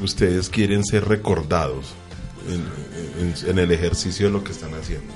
ustedes 0.01 0.49
quieren 0.49 0.85
ser 0.85 1.07
recordados 1.07 1.93
en 3.47 3.59
el 3.59 3.71
ejercicio 3.71 4.27
de 4.27 4.33
lo 4.33 4.43
que 4.43 4.51
están 4.51 4.73
haciendo? 4.75 5.11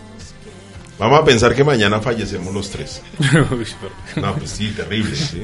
Vamos 0.97 1.19
a 1.19 1.25
pensar 1.25 1.53
que 1.53 1.63
mañana 1.63 1.99
fallecemos 1.99 2.53
los 2.53 2.69
tres. 2.69 3.01
no, 4.15 4.35
pues 4.35 4.49
sí, 4.49 4.69
terrible, 4.69 5.15
¿sí? 5.15 5.43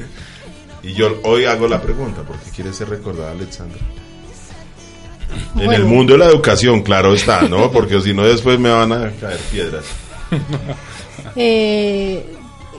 Y 0.82 0.94
yo 0.94 1.20
hoy 1.24 1.44
hago 1.44 1.68
la 1.68 1.80
pregunta, 1.80 2.22
¿por 2.22 2.38
qué 2.38 2.50
quiere 2.50 2.72
ser 2.72 2.88
recordada 2.88 3.32
Alexandra? 3.32 3.78
En 5.58 5.72
el 5.72 5.84
mundo 5.84 6.14
de 6.14 6.18
la 6.20 6.26
educación, 6.26 6.82
claro 6.82 7.14
está, 7.14 7.42
¿no? 7.42 7.70
Porque 7.72 8.00
si 8.00 8.14
no 8.14 8.24
después 8.24 8.58
me 8.58 8.70
van 8.70 8.92
a 8.92 9.10
caer 9.12 9.38
piedras. 9.50 9.84
Eh, 11.34 12.26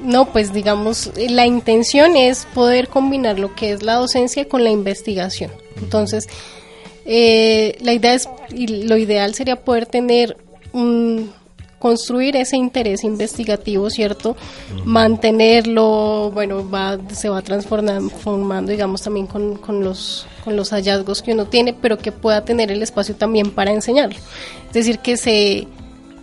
no, 0.04 0.32
pues 0.32 0.54
digamos, 0.54 1.12
la 1.16 1.48
intención 1.48 2.16
es 2.16 2.46
poder 2.54 2.88
combinar 2.88 3.40
lo 3.40 3.56
que 3.56 3.72
es 3.72 3.82
la 3.82 3.96
docencia 3.96 4.48
con 4.48 4.64
la 4.64 4.70
investigación. 4.70 5.50
Entonces, 5.78 6.28
eh, 7.06 7.78
la 7.82 7.94
idea 7.94 8.14
es, 8.14 8.30
y 8.54 8.86
lo 8.86 8.98
ideal 8.98 9.34
sería 9.34 9.56
poder 9.56 9.88
tener 9.88 10.38
un 10.72 11.32
construir 11.84 12.38
ese 12.38 12.56
interés 12.56 13.04
investigativo, 13.04 13.90
¿cierto? 13.90 14.38
Mantenerlo, 14.86 16.32
bueno, 16.34 16.68
va, 16.70 16.98
se 17.12 17.28
va 17.28 17.42
transformando, 17.42 18.72
digamos, 18.72 19.02
también 19.02 19.28
con, 19.28 19.84
los, 19.84 20.26
con 20.46 20.56
los 20.56 20.70
hallazgos 20.70 21.22
que 21.22 21.34
uno 21.34 21.44
tiene, 21.44 21.74
pero 21.74 21.98
que 21.98 22.14
pueda 22.14 22.46
tener 22.46 22.72
el 22.72 22.82
espacio 22.82 23.18
también 23.18 23.52
para 23.52 23.74
enseñarlo. 23.74 24.16
Es 24.68 24.74
decir, 24.74 25.00
que 25.00 25.18
se 25.18 25.68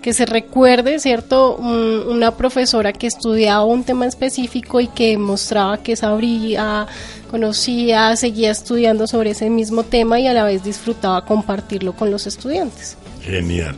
que 0.00 0.14
se 0.14 0.24
recuerde, 0.24 0.98
¿cierto? 0.98 1.56
una 1.56 2.34
profesora 2.34 2.94
que 2.94 3.06
estudiaba 3.06 3.62
un 3.66 3.84
tema 3.84 4.06
específico 4.06 4.80
y 4.80 4.86
que 4.88 5.18
mostraba 5.18 5.82
que 5.82 5.94
sabría, 5.94 6.86
conocía, 7.30 8.16
seguía 8.16 8.50
estudiando 8.50 9.06
sobre 9.06 9.32
ese 9.32 9.50
mismo 9.50 9.82
tema 9.82 10.18
y 10.18 10.26
a 10.26 10.32
la 10.32 10.44
vez 10.44 10.64
disfrutaba 10.64 11.26
compartirlo 11.26 11.92
con 11.92 12.10
los 12.10 12.26
estudiantes. 12.26 12.96
Genial. 13.20 13.76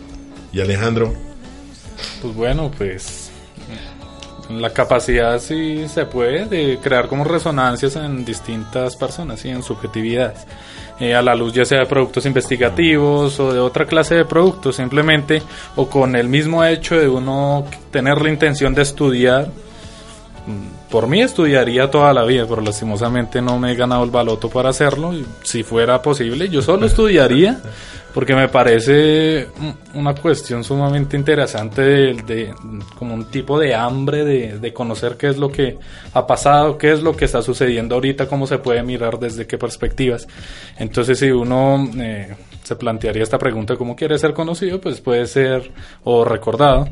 ¿Y 0.52 0.60
Alejandro? 0.60 1.31
Pues 2.20 2.34
bueno, 2.34 2.70
pues 2.76 3.30
la 4.48 4.70
capacidad 4.70 5.38
sí 5.38 5.86
se 5.88 6.04
puede 6.04 6.46
de 6.46 6.78
crear 6.82 7.08
como 7.08 7.24
resonancias 7.24 7.96
en 7.96 8.24
distintas 8.24 8.96
personas 8.96 9.44
y 9.44 9.50
en 9.50 9.62
subjetividades. 9.62 10.46
Eh, 11.00 11.14
a 11.14 11.22
la 11.22 11.34
luz 11.34 11.52
ya 11.52 11.64
sea 11.64 11.80
de 11.80 11.86
productos 11.86 12.26
investigativos 12.26 13.40
o 13.40 13.52
de 13.52 13.58
otra 13.58 13.86
clase 13.86 14.14
de 14.14 14.24
productos, 14.24 14.76
simplemente 14.76 15.42
o 15.74 15.88
con 15.88 16.14
el 16.16 16.28
mismo 16.28 16.64
hecho 16.64 16.96
de 16.96 17.08
uno 17.08 17.66
tener 17.90 18.20
la 18.20 18.28
intención 18.28 18.74
de 18.74 18.82
estudiar. 18.82 19.48
Por 20.92 21.06
mí 21.06 21.22
estudiaría 21.22 21.90
toda 21.90 22.12
la 22.12 22.22
vida, 22.22 22.44
pero 22.46 22.60
lastimosamente 22.60 23.40
no 23.40 23.58
me 23.58 23.72
he 23.72 23.74
ganado 23.74 24.04
el 24.04 24.10
baloto 24.10 24.50
para 24.50 24.68
hacerlo. 24.68 25.14
Si 25.42 25.62
fuera 25.62 26.02
posible, 26.02 26.50
yo 26.50 26.60
solo 26.60 26.84
estudiaría 26.92 27.62
porque 28.12 28.34
me 28.34 28.48
parece 28.48 29.48
una 29.94 30.14
cuestión 30.14 30.62
sumamente 30.62 31.16
interesante 31.16 31.80
de, 31.80 32.54
como 32.98 33.14
un 33.14 33.24
tipo 33.30 33.58
de 33.58 33.74
hambre 33.74 34.22
de, 34.22 34.72
conocer 34.74 35.16
qué 35.16 35.28
es 35.28 35.38
lo 35.38 35.50
que 35.50 35.78
ha 36.12 36.26
pasado, 36.26 36.76
qué 36.76 36.92
es 36.92 37.02
lo 37.02 37.16
que 37.16 37.24
está 37.24 37.40
sucediendo 37.40 37.94
ahorita, 37.94 38.26
cómo 38.26 38.46
se 38.46 38.58
puede 38.58 38.82
mirar 38.82 39.18
desde 39.18 39.46
qué 39.46 39.56
perspectivas. 39.56 40.28
Entonces, 40.76 41.18
si 41.18 41.30
uno 41.30 41.88
eh, 41.96 42.34
se 42.62 42.76
plantearía 42.76 43.22
esta 43.22 43.38
pregunta, 43.38 43.76
¿cómo 43.76 43.96
quiere 43.96 44.18
ser 44.18 44.34
conocido? 44.34 44.78
Pues 44.78 45.00
puede 45.00 45.24
ser 45.24 45.70
o 46.04 46.22
recordado 46.22 46.86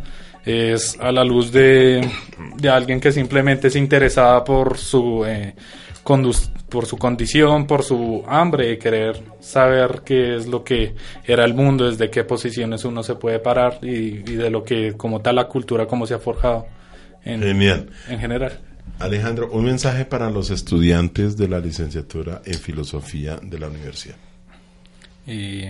es 0.45 0.99
a 1.01 1.13
la 1.13 1.25
luz 1.25 1.53
de, 1.53 2.09
de 2.57 2.69
alguien 2.69 3.01
que 3.01 3.13
simplemente 3.13 3.69
es 3.69 3.77
interesada 3.77 4.43
por 4.45 4.79
su 4.79 5.25
eh, 5.27 5.55
por 6.69 6.87
su 6.87 6.97
condición, 6.97 7.67
por 7.67 7.85
su 7.85 8.25
hambre 8.27 8.69
de 8.69 8.79
querer 8.79 9.23
saber 9.41 10.03
qué 10.05 10.37
es 10.37 10.47
lo 10.47 10.65
que 10.65 10.95
era 11.25 11.45
el 11.45 11.55
mundo, 11.55 11.89
desde 11.89 12.11
qué 12.11 12.25
posiciones 12.25 12.85
uno 12.85 13.03
se 13.03 13.15
puede 13.15 13.39
parar 13.39 13.79
y, 13.83 14.19
de 14.23 14.51
lo 14.51 14.65
que 14.65 14.95
como 14.95 15.21
tal 15.21 15.37
la 15.37 15.47
cultura 15.47 15.87
como 15.87 16.07
se 16.07 16.15
ha 16.15 16.19
forjado 16.19 16.67
en, 17.25 17.43
en 17.43 18.19
general. 18.19 18.61
Alejandro, 18.99 19.51
un 19.53 19.65
mensaje 19.65 20.05
para 20.05 20.31
los 20.31 20.51
estudiantes 20.51 21.37
de 21.37 21.49
la 21.49 21.61
licenciatura 21.61 22.43
en 22.45 22.59
filosofía 22.59 23.39
de 23.41 23.59
la 23.59 23.69
universidad. 23.69 24.17
Y 25.27 25.65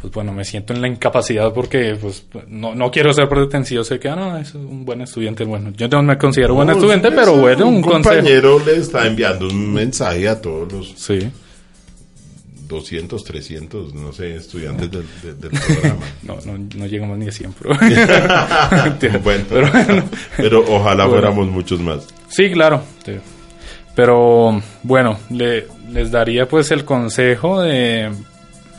pues 0.00 0.12
bueno, 0.14 0.32
me 0.32 0.44
siento 0.44 0.72
en 0.72 0.80
la 0.80 0.88
incapacidad 0.88 1.52
porque 1.52 1.96
pues 2.00 2.24
no, 2.48 2.74
no 2.74 2.90
quiero 2.90 3.12
ser 3.12 3.28
pretencioso 3.28 3.94
de 3.94 4.00
que, 4.00 4.08
ah, 4.08 4.16
no, 4.16 4.38
es 4.38 4.54
un 4.54 4.84
buen 4.84 5.02
estudiante. 5.02 5.44
Bueno, 5.44 5.72
yo 5.76 5.88
no 5.88 6.02
me 6.02 6.16
considero 6.16 6.54
buen 6.54 6.70
estudiante, 6.70 7.10
pero 7.10 7.36
bueno, 7.36 7.66
un, 7.66 7.82
compañero 7.82 8.58
le 8.64 8.76
está 8.76 9.06
enviando 9.06 9.48
un 9.48 9.74
mensaje 9.74 10.26
a 10.26 10.40
todos 10.40 10.72
los 10.72 10.92
sí. 10.96 11.30
200, 12.66 13.24
300, 13.24 13.94
no 13.94 14.12
sé, 14.12 14.36
estudiantes 14.36 14.90
del, 14.90 15.04
programa. 15.50 16.06
No, 16.22 16.38
no, 16.46 16.56
no, 16.76 16.86
llegamos 16.86 17.18
ni 17.18 17.28
a 17.28 17.32
100, 17.32 17.52
pero... 18.98 19.22
pero, 19.48 20.04
pero, 20.36 20.64
ojalá 20.76 21.08
fuéramos 21.08 21.48
muchos 21.48 21.80
más. 21.80 22.06
Sí, 22.28 22.50
claro. 22.50 22.82
Pero 23.94 24.62
bueno, 24.84 25.18
le, 25.30 25.66
les 25.90 26.10
daría 26.10 26.46
pues 26.46 26.70
el 26.70 26.84
consejo 26.84 27.60
de 27.60 28.08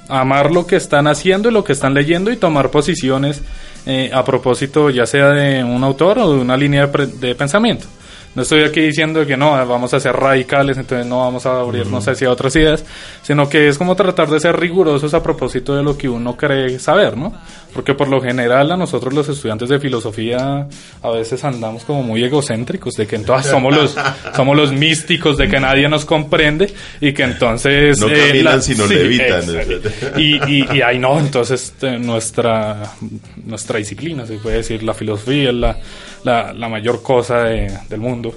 amar 0.08 0.52
lo 0.52 0.66
que 0.66 0.76
están 0.76 1.08
haciendo 1.08 1.50
y 1.50 1.52
lo 1.52 1.64
que 1.64 1.74
están 1.74 1.94
leyendo 1.94 2.32
y 2.32 2.38
tomar 2.38 2.70
posiciones 2.70 3.42
eh, 3.86 4.12
a 4.14 4.24
propósito 4.24 4.90
ya 4.90 5.06
sea 5.06 5.30
de 5.30 5.64
un 5.64 5.84
autor 5.84 6.20
o 6.20 6.34
de 6.34 6.40
una 6.40 6.58
línea 6.58 6.88
de 6.88 7.36
pensamiento. 7.36 7.88
No 8.34 8.44
estoy 8.44 8.64
aquí 8.64 8.80
diciendo 8.80 9.26
que 9.26 9.36
no, 9.36 9.52
vamos 9.68 9.94
a 9.94 10.00
ser 10.00 10.16
radicales, 10.16 10.78
entonces 10.78 11.06
no 11.06 11.20
vamos 11.20 11.46
a 11.46 11.60
abrirnos 11.60 12.08
hacia 12.08 12.32
otras 12.32 12.56
ideas, 12.56 12.86
sino 13.22 13.50
que 13.50 13.68
es 13.68 13.78
como 13.78 13.96
tratar 13.96 14.30
de 14.30 14.40
ser 14.40 14.58
rigurosos 14.58 15.14
a 15.14 15.22
propósito 15.22 15.76
de 15.76 15.84
lo 15.84 15.98
que 15.98 16.08
uno 16.08 16.38
cree 16.38 16.80
saber, 16.80 17.18
¿no? 17.18 17.34
Porque 17.74 17.94
por 17.94 18.08
lo 18.08 18.22
general 18.22 18.72
a 18.72 18.78
nosotros 18.78 19.14
los 19.14 19.28
estudiantes 19.28 19.68
de 19.68 19.80
filosofía 19.80 20.68
a 21.02 21.10
veces 21.10 21.44
andamos 21.44 21.84
como 21.84 22.04
muy 22.04 22.24
egocéntricos, 22.24 22.96
de 22.96 23.06
que 23.06 23.18
entonces 23.18 23.52
somos 23.52 23.76
los, 23.76 23.98
somos 24.34 24.56
los 24.56 24.72
místicos, 24.72 25.38
de 25.38 25.50
que 25.50 25.60
nadie 25.60 25.90
nos 25.90 26.06
comprende 26.06 26.74
y 27.02 27.12
que 27.12 27.24
entonces... 27.24 28.00
No 28.00 28.08
eh, 28.08 28.28
caminan 28.28 28.62
sino 28.62 28.86
levitan. 28.88 29.44
Y, 30.16 30.36
y, 30.50 30.68
y 30.78 30.82
ahí 30.82 31.00
no, 31.00 31.20
entonces 31.20 31.74
eh, 31.82 31.98
nuestra, 32.00 32.94
nuestra 33.46 33.78
disciplina, 33.78 34.26
se 34.26 34.36
puede 34.36 34.58
decir, 34.58 34.84
la 34.84 34.94
filosofía 34.94 35.52
la 35.52 35.78
la, 36.24 36.54
la 36.54 36.70
mayor 36.70 37.02
cosa 37.02 37.44
del 37.44 38.00
mundo. 38.00 38.34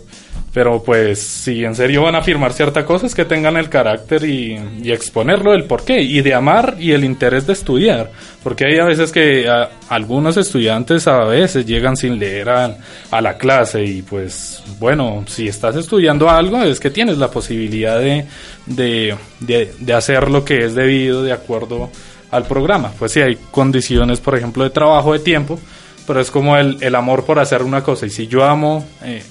Pero 0.55 0.81
pues 0.85 1.19
si 1.19 1.65
en 1.65 1.75
serio 1.75 2.03
van 2.03 2.15
a 2.15 2.19
afirmar 2.19 2.53
ciertas 2.53 2.85
cosas, 2.85 3.13
que 3.13 3.25
tengan 3.25 3.57
el 3.57 3.69
carácter 3.69 4.25
y, 4.25 4.55
exponerlo 4.85 5.51
del 5.51 5.65
porqué, 5.65 6.01
y 6.01 6.21
de 6.23 6.33
amar 6.33 6.77
y 6.79 6.93
el 6.93 7.05
interés 7.05 7.45
de 7.49 7.55
estudiar. 7.55 8.13
Porque 8.41 8.67
hay 8.67 8.79
a 8.79 8.85
veces 8.85 9.11
que 9.11 9.51
algunos 9.89 10.37
estudiantes 10.37 11.09
a 11.09 11.25
veces 11.25 11.67
llegan 11.67 11.97
sin 11.97 12.21
leer 12.21 12.51
a, 12.51 12.77
la 13.21 13.37
clase 13.37 13.83
y 13.85 14.03
pues 14.03 14.63
bueno, 14.79 15.25
si 15.27 15.49
estás 15.49 15.77
estudiando 15.77 16.29
algo 16.29 16.63
es 16.63 16.79
que 16.79 16.91
tienes 16.91 17.17
la 17.17 17.31
posibilidad 17.31 17.99
de, 17.99 18.27
de, 18.67 19.17
de, 19.41 19.73
de 19.79 19.93
hacer 19.93 20.31
lo 20.31 20.45
que 20.45 20.67
es 20.67 20.75
debido 20.75 21.23
de 21.23 21.33
acuerdo 21.33 21.91
al 22.31 22.45
programa. 22.45 22.93
Pues 22.99 23.13
si 23.13 23.21
hay 23.23 23.37
condiciones, 23.51 24.21
por 24.21 24.37
ejemplo, 24.37 24.63
de 24.63 24.71
trabajo, 24.71 25.13
de 25.13 25.21
tiempo, 25.21 25.59
pero 26.07 26.21
es 26.21 26.31
como 26.31 26.57
el, 26.57 26.79
el 26.81 26.95
amor 26.95 27.25
por 27.25 27.39
hacer 27.39 27.63
una 27.63 27.83
cosa. 27.83 28.07
Y 28.07 28.11
si 28.11 28.27
yo 28.27 28.45
amo 28.45 28.87
eh, 29.03 29.23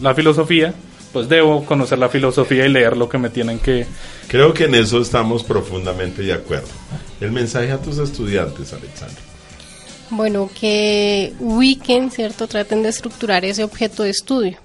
la 0.00 0.14
filosofía, 0.14 0.74
pues 1.12 1.28
debo 1.28 1.64
conocer 1.64 1.98
la 1.98 2.08
filosofía 2.08 2.66
y 2.66 2.68
leer 2.68 2.96
lo 2.96 3.08
que 3.08 3.18
me 3.18 3.30
tienen 3.30 3.58
que... 3.58 3.86
Creo 4.28 4.54
que 4.54 4.64
en 4.64 4.74
eso 4.74 5.00
estamos 5.00 5.42
profundamente 5.44 6.22
de 6.22 6.32
acuerdo. 6.32 6.68
El 7.20 7.32
mensaje 7.32 7.70
a 7.70 7.78
tus 7.78 7.98
estudiantes, 7.98 8.72
Alexandra. 8.72 9.20
Bueno, 10.10 10.50
que 10.58 11.34
ubiquen, 11.38 12.10
¿cierto? 12.10 12.46
Traten 12.46 12.82
de 12.82 12.88
estructurar 12.88 13.44
ese 13.44 13.64
objeto 13.64 14.02
de 14.02 14.10
estudio, 14.10 14.58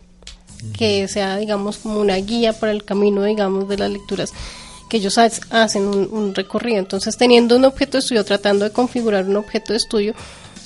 que 0.77 1.07
sea, 1.07 1.37
digamos, 1.37 1.77
como 1.77 1.99
una 1.99 2.15
guía 2.15 2.53
para 2.53 2.71
el 2.71 2.83
camino, 2.83 3.23
digamos, 3.23 3.67
de 3.69 3.77
las 3.77 3.89
lecturas 3.89 4.33
que 4.89 4.97
ellos 4.97 5.17
hacen 5.17 5.85
un, 5.85 6.07
un 6.11 6.33
recorrido. 6.33 6.79
Entonces, 6.79 7.17
teniendo 7.17 7.57
un 7.57 7.65
objeto 7.65 7.93
de 7.93 7.99
estudio, 7.99 8.23
tratando 8.23 8.65
de 8.65 8.71
configurar 8.71 9.25
un 9.25 9.35
objeto 9.35 9.73
de 9.73 9.77
estudio, 9.77 10.13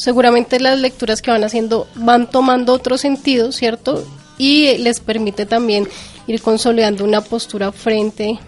seguramente 0.01 0.59
las 0.59 0.79
lecturas 0.79 1.21
que 1.21 1.29
van 1.29 1.43
haciendo 1.43 1.87
van 1.93 2.27
tomando 2.27 2.73
otro 2.73 2.97
sentido, 2.97 3.51
¿cierto? 3.51 4.03
Y 4.39 4.79
les 4.79 4.99
permite 4.99 5.45
también 5.45 5.87
ir 6.25 6.41
consolidando 6.41 7.03
una 7.03 7.21
postura 7.21 7.71
frente 7.71 8.39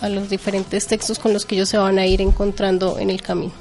a, 0.00 0.08
los 0.08 0.30
diferentes 0.30 0.86
textos 0.86 1.18
con 1.18 1.32
los 1.32 1.44
que 1.44 1.56
ellos 1.56 1.68
se 1.68 1.76
van 1.76 1.98
a 1.98 2.06
ir 2.06 2.20
encontrando 2.20 3.00
en 3.00 3.10
el 3.10 3.20
camino. 3.20 3.52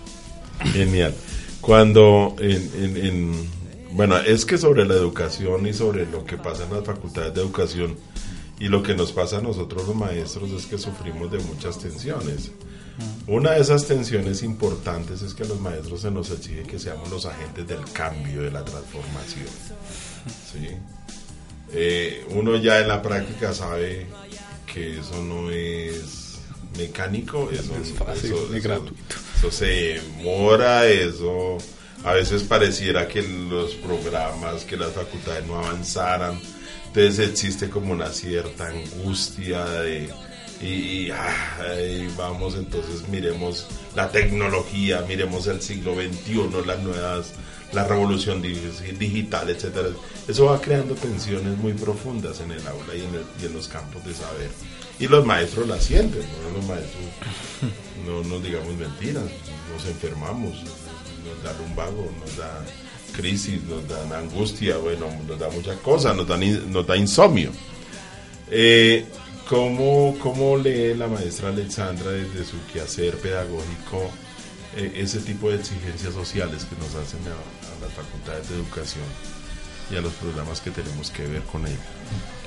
Genial. 0.72 1.16
Cuando 1.62 2.36
en, 2.40 3.50
bueno, 3.94 4.18
es 4.18 4.46
que 4.46 4.60
sobre 4.60 4.86
la 4.86 4.94
educación 4.94 5.66
y 5.66 5.74
sobre 5.74 6.06
lo 6.06 6.26
que 6.26 6.38
pasa 6.38 6.66
en 6.66 6.76
las 6.76 6.84
facultades 6.84 7.34
de 7.34 7.42
educación 7.42 7.96
y 8.60 8.68
lo 8.68 8.84
que 8.84 8.94
nos 8.94 9.12
pasa 9.12 9.40
a 9.40 9.42
nosotros 9.42 9.88
los 9.88 9.96
maestros 9.96 10.52
es 10.52 10.68
que 10.68 10.78
sufrimos 10.78 11.32
de 11.32 11.40
muchas 11.40 11.80
tensiones. 11.80 12.52
Una 13.28 13.52
de 13.52 13.62
esas 13.62 13.86
tensiones 13.86 14.44
importantes 14.44 15.22
es 15.22 15.34
que 15.34 15.44
a 15.44 15.48
los 15.48 15.60
maestros 15.60 16.02
se 16.02 16.12
nos 16.12 16.30
exige 16.32 16.64
que 16.64 16.80
seamos 16.80 17.10
los 17.10 17.26
agentes 17.26 17.68
del 17.68 17.84
cambio, 17.92 18.44
de 18.44 18.52
la 18.52 18.64
transformación. 18.64 19.48
¿sí? 20.52 20.70
Eh, 21.74 22.26
uno 22.30 22.56
ya 22.58 22.80
en 22.80 22.88
la 22.88 23.02
práctica 23.02 23.54
sabe 23.54 24.08
que 24.72 25.00
eso 25.00 25.22
no 25.24 25.50
es 25.50 26.40
mecánico, 26.78 27.50
eso 27.52 27.76
es 27.82 27.92
fácil, 27.94 28.34
eso, 28.34 28.50
gratuito. 28.62 29.16
Eso 29.38 29.52
se 29.52 29.66
demora, 29.66 30.86
eso 30.88 31.58
a 32.04 32.14
veces 32.14 32.44
pareciera 32.44 33.08
que 33.08 33.24
los 33.24 33.74
programas, 33.76 34.64
que 34.64 34.78
las 34.78 34.92
facultades 34.92 35.46
no 35.48 35.58
avanzaran, 35.58 36.40
entonces 36.88 37.30
existe 37.30 37.70
como 37.70 37.94
una 37.94 38.10
cierta 38.12 38.68
angustia 38.68 39.66
de 39.66 40.14
y, 40.62 41.10
vamos 42.18 42.56
entonces 42.56 43.08
miremos 43.10 43.68
la 43.96 44.10
tecnología, 44.10 45.04
miremos 45.08 45.48
el 45.48 45.62
siglo 45.62 45.96
XXI, 45.96 46.66
las 46.66 46.80
nuevas, 46.80 47.34
la 47.74 47.84
revolución 47.86 48.42
digital, 48.42 49.50
etcétera. 49.50 49.90
Eso 50.28 50.46
va 50.46 50.62
creando 50.62 50.96
tensiones 50.96 51.58
muy 51.58 51.74
profundas 51.74 52.40
en 52.40 52.52
el 52.52 52.66
aula 52.68 52.96
y 52.96 53.46
en, 53.46 53.54
los 53.54 53.68
campos 53.68 54.06
de 54.06 54.14
saber. 54.14 54.50
Y 55.00 55.08
los 55.08 55.26
maestros 55.26 55.68
la 55.68 55.80
sienten, 55.80 56.22
¿no? 56.22 56.58
los 56.58 56.68
maestros 56.68 57.04
no 58.06 58.24
nos 58.24 58.44
digamos 58.44 58.76
mentiras, 58.76 59.26
nos 59.74 59.86
enfermamos, 59.86 60.64
nos 60.64 61.44
da 61.44 61.54
lumbago, 61.60 62.10
nos 62.20 62.38
da 62.38 62.66
crisis, 63.14 63.62
nos 63.64 63.88
da 63.88 64.20
angustia, 64.20 64.78
bueno, 64.78 65.08
nos 65.28 65.38
da 65.38 65.50
muchas 65.50 65.78
cosas, 65.80 66.16
nos 66.16 66.88
da 66.88 66.98
insomnio. 66.98 67.52
Eh, 68.50 69.06
¿Cómo, 69.50 70.16
¿Cómo 70.22 70.58
lee 70.58 70.96
la 70.96 71.08
maestra 71.08 71.50
Alexandra 71.50 72.12
desde 72.12 72.44
su 72.46 72.58
quehacer 72.74 73.16
pedagógico 73.18 74.10
eh, 74.76 74.92
ese 74.96 75.20
tipo 75.20 75.52
de 75.52 75.58
exigencias 75.58 76.14
sociales 76.16 76.66
que 76.66 76.76
nos 76.78 76.96
hacen 76.96 77.20
a, 77.28 77.86
las 77.86 77.94
facultades 77.94 78.50
de 78.50 78.56
educación 78.56 79.04
y 79.92 79.98
a 79.98 80.02
los 80.02 80.14
programas 80.14 80.62
que 80.62 80.72
tenemos 80.72 81.12
que 81.12 81.28
ver 81.28 81.44
con 81.44 81.68
ella? 81.68 81.78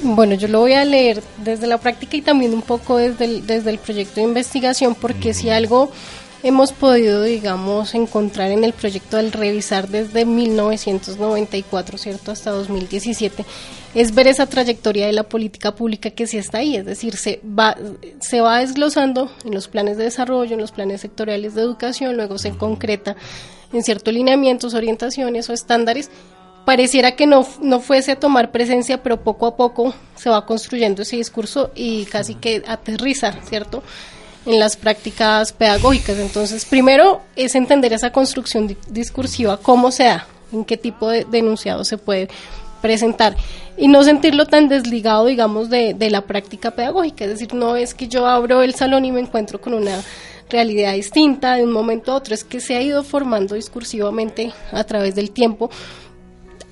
Bueno, 0.03 0.34
yo 0.34 0.49
lo 0.49 0.59
voy 0.59 0.72
a 0.72 0.84
leer 0.84 1.22
desde 1.36 1.68
la 1.68 1.78
práctica 1.78 2.16
y 2.16 2.22
también 2.22 2.53
un 2.53 2.62
poco 2.62 2.96
desde 2.96 3.26
el, 3.26 3.46
desde 3.46 3.70
el 3.70 3.78
proyecto 3.78 4.16
de 4.16 4.22
investigación, 4.22 4.96
porque 4.96 5.34
si 5.34 5.51
algo 5.51 5.92
hemos 6.43 6.72
podido, 6.72 7.22
digamos, 7.22 7.95
encontrar 7.95 8.51
en 8.51 8.64
el 8.64 8.72
proyecto 8.72 9.16
del 9.16 9.32
revisar 9.32 9.89
desde 9.89 10.24
1994, 10.24 11.99
¿cierto?, 11.99 12.30
hasta 12.30 12.51
2017, 12.51 13.45
es 13.95 14.14
ver 14.14 14.28
esa 14.28 14.47
trayectoria 14.47 15.07
de 15.07 15.12
la 15.12 15.24
política 15.24 15.74
pública 15.74 16.11
que 16.11 16.26
sí 16.26 16.39
está 16.39 16.59
ahí, 16.59 16.76
es 16.76 16.84
decir, 16.84 17.16
se 17.16 17.41
va, 17.45 17.76
se 18.20 18.41
va 18.41 18.61
desglosando 18.61 19.30
en 19.45 19.55
los 19.55 19.68
planes 19.68 19.97
de 19.97 20.05
desarrollo, 20.05 20.55
en 20.55 20.61
los 20.61 20.72
planes 20.72 21.01
sectoriales 21.01 21.55
de 21.55 21.62
educación, 21.62 22.16
luego 22.16 22.39
se 22.39 22.51
concreta 22.51 23.16
en 23.72 23.82
ciertos 23.82 24.14
lineamientos, 24.14 24.74
orientaciones 24.74 25.49
o 25.51 25.53
estándares. 25.53 26.11
Pareciera 26.64 27.16
que 27.16 27.26
no, 27.26 27.47
no 27.62 27.80
fuese 27.80 28.12
a 28.12 28.20
tomar 28.20 28.51
presencia, 28.51 29.03
pero 29.03 29.22
poco 29.22 29.47
a 29.47 29.57
poco 29.57 29.95
se 30.16 30.28
va 30.28 30.45
construyendo 30.45 31.03
ese 31.03 31.16
discurso 31.16 31.70
y 31.74 32.05
casi 32.05 32.34
que 32.34 32.62
aterriza, 32.66 33.32
¿cierto?, 33.49 33.82
en 34.49 34.59
las 34.59 34.76
prácticas 34.76 35.53
pedagógicas. 35.53 36.18
Entonces, 36.18 36.64
primero 36.64 37.20
es 37.36 37.55
entender 37.55 37.92
esa 37.92 38.11
construcción 38.11 38.76
discursiva, 38.88 39.59
cómo 39.59 39.90
se 39.90 40.05
da, 40.05 40.26
en 40.53 40.64
qué 40.64 40.78
tipo 40.78 41.11
de 41.11 41.26
denunciado 41.26 41.84
se 41.84 41.99
puede 41.99 42.28
presentar 42.80 43.36
y 43.76 43.88
no 43.88 44.03
sentirlo 44.03 44.46
tan 44.46 44.68
desligado, 44.68 45.26
digamos, 45.26 45.68
de, 45.68 45.92
de 45.92 46.11
la 46.11 46.22
práctica 46.22 46.70
pedagógica. 46.70 47.26
Es 47.26 47.32
decir, 47.32 47.53
no 47.53 47.76
es 47.76 47.92
que 47.92 48.09
yo 48.09 48.26
abro 48.26 48.62
el 48.62 48.74
salón 48.74 49.05
y 49.05 49.12
me 49.12 49.20
encuentro 49.20 49.61
con 49.61 49.74
una 49.74 50.03
realidad 50.49 50.94
distinta 50.94 51.57
de 51.57 51.64
un 51.64 51.72
momento 51.72 52.12
a 52.12 52.16
otro, 52.16 52.34
es 52.34 52.42
que 52.42 52.61
se 52.61 52.74
ha 52.74 52.80
ido 52.80 53.05
formando 53.05 53.55
discursivamente 53.55 54.51
a 54.72 54.82
través 54.84 55.14
del 55.14 55.30
tiempo, 55.30 55.68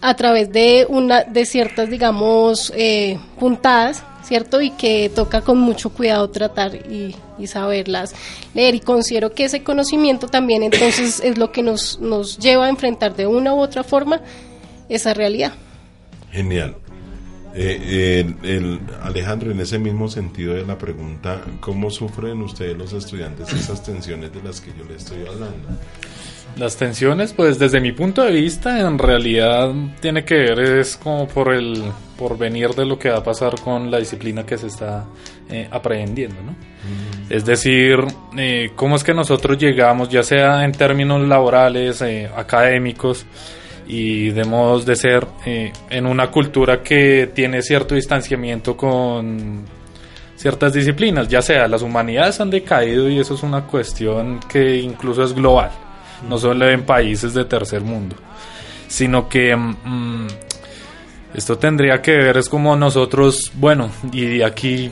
a 0.01 0.15
través 0.15 0.51
de, 0.51 0.87
una, 0.89 1.25
de 1.25 1.45
ciertas, 1.45 1.91
digamos, 1.91 2.73
eh, 2.75 3.19
puntadas 3.39 4.03
¿cierto? 4.27 4.61
Y 4.61 4.71
que 4.71 5.11
toca 5.15 5.41
con 5.41 5.59
mucho 5.59 5.91
cuidado 5.91 6.29
tratar 6.31 6.75
y, 6.75 7.15
saberlas 7.47 8.15
leer. 8.55 8.75
Y 8.75 8.81
considero 8.81 9.33
que 9.33 9.45
ese 9.45 9.63
conocimiento 9.63 10.27
también 10.27 10.63
entonces 10.63 11.21
es 11.25 11.39
lo 11.39 11.53
que 11.53 11.63
nos, 11.63 12.01
nos 12.01 12.39
lleva 12.39 12.67
a 12.67 12.69
enfrentar 12.69 13.15
de 13.15 13.27
una 13.27 13.55
u 13.55 13.61
otra 13.61 13.85
forma 13.85 14.21
esa 14.89 15.15
realidad. 15.15 15.53
Genial. 16.33 16.77
Eh, 17.59 18.35
el, 18.43 18.81
Alejandro, 19.03 19.51
en 19.51 19.61
ese 19.61 19.79
mismo 19.79 20.09
sentido 20.09 20.53
de 20.55 20.67
la 20.67 20.77
pregunta, 20.77 21.41
¿cómo 21.61 21.91
sufren 21.91 22.43
ustedes 22.43 22.77
los 22.77 22.93
estudiantes 22.93 23.51
esas 23.51 23.83
tensiones 23.83 24.31
de 24.35 24.43
las 24.43 24.61
que 24.61 24.73
yo 24.77 24.85
le 24.85 24.97
estoy 24.97 25.21
hablando? 25.21 25.69
Las 26.57 26.77
tensiones, 26.77 27.35
pues 27.35 27.59
desde 27.59 27.81
mi 27.83 27.93
punto 27.93 28.23
de 28.23 28.33
vista, 28.33 28.81
en 28.81 28.99
realidad 28.99 29.73
tiene 30.01 30.25
que 30.25 30.37
ver 30.37 30.59
es 30.79 30.97
como 30.97 31.29
por 31.29 31.53
el 31.53 31.83
por 32.17 32.39
venir 32.39 32.71
de 32.71 32.87
lo 32.87 32.99
que 32.99 33.11
va 33.11 33.19
a 33.19 33.23
pasar 33.23 33.61
con 33.61 33.91
la 33.91 33.99
disciplina 33.99 34.47
que 34.47 34.57
se 34.57 34.69
está 34.69 35.05
eh, 35.51 35.69
aprendiendo, 35.71 36.37
¿no? 36.43 36.53
Mm. 36.53 37.17
Es 37.29 37.45
decir, 37.45 37.99
eh, 38.39 38.71
cómo 38.75 38.97
es 38.97 39.05
que 39.05 39.13
nosotros 39.13 39.59
llegamos, 39.59 40.09
ya 40.09 40.23
sea 40.23 40.65
en 40.65 40.73
términos 40.73 41.21
laborales, 41.29 42.01
eh, 42.01 42.31
académicos, 42.35 43.27
y 43.87 44.31
debemos 44.31 44.87
de 44.87 44.97
ser 44.97 45.27
eh, 45.45 45.73
en 45.91 46.07
una 46.07 46.31
cultura 46.31 46.83
que 46.83 47.31
tiene 47.35 47.61
cierto 47.61 47.95
distanciamiento 47.95 48.79
con 48.79 49.65
ciertas 50.37 50.73
disciplinas, 50.73 51.29
ya 51.29 51.43
sea 51.43 51.69
las 51.69 51.83
humanidades 51.83 52.41
han 52.41 52.49
decaído 52.49 53.11
y 53.11 53.19
eso 53.19 53.35
es 53.35 53.43
una 53.43 53.63
cuestión 53.67 54.41
que 54.49 54.79
incluso 54.79 55.23
es 55.23 55.35
global 55.35 55.71
no 56.29 56.39
solo 56.39 56.69
en 56.69 56.85
países 56.85 57.35
de 57.35 57.45
tercer 57.45 57.83
mundo, 57.83 58.17
sino 58.89 59.29
que 59.29 59.55
mm, 59.55 60.27
esto 61.35 61.59
tendría 61.59 62.01
que 62.01 62.17
ver 62.17 62.37
es 62.39 62.49
como 62.49 62.77
nosotros, 62.77 63.53
bueno, 63.55 63.91
y 64.13 64.43
aquí, 64.43 64.91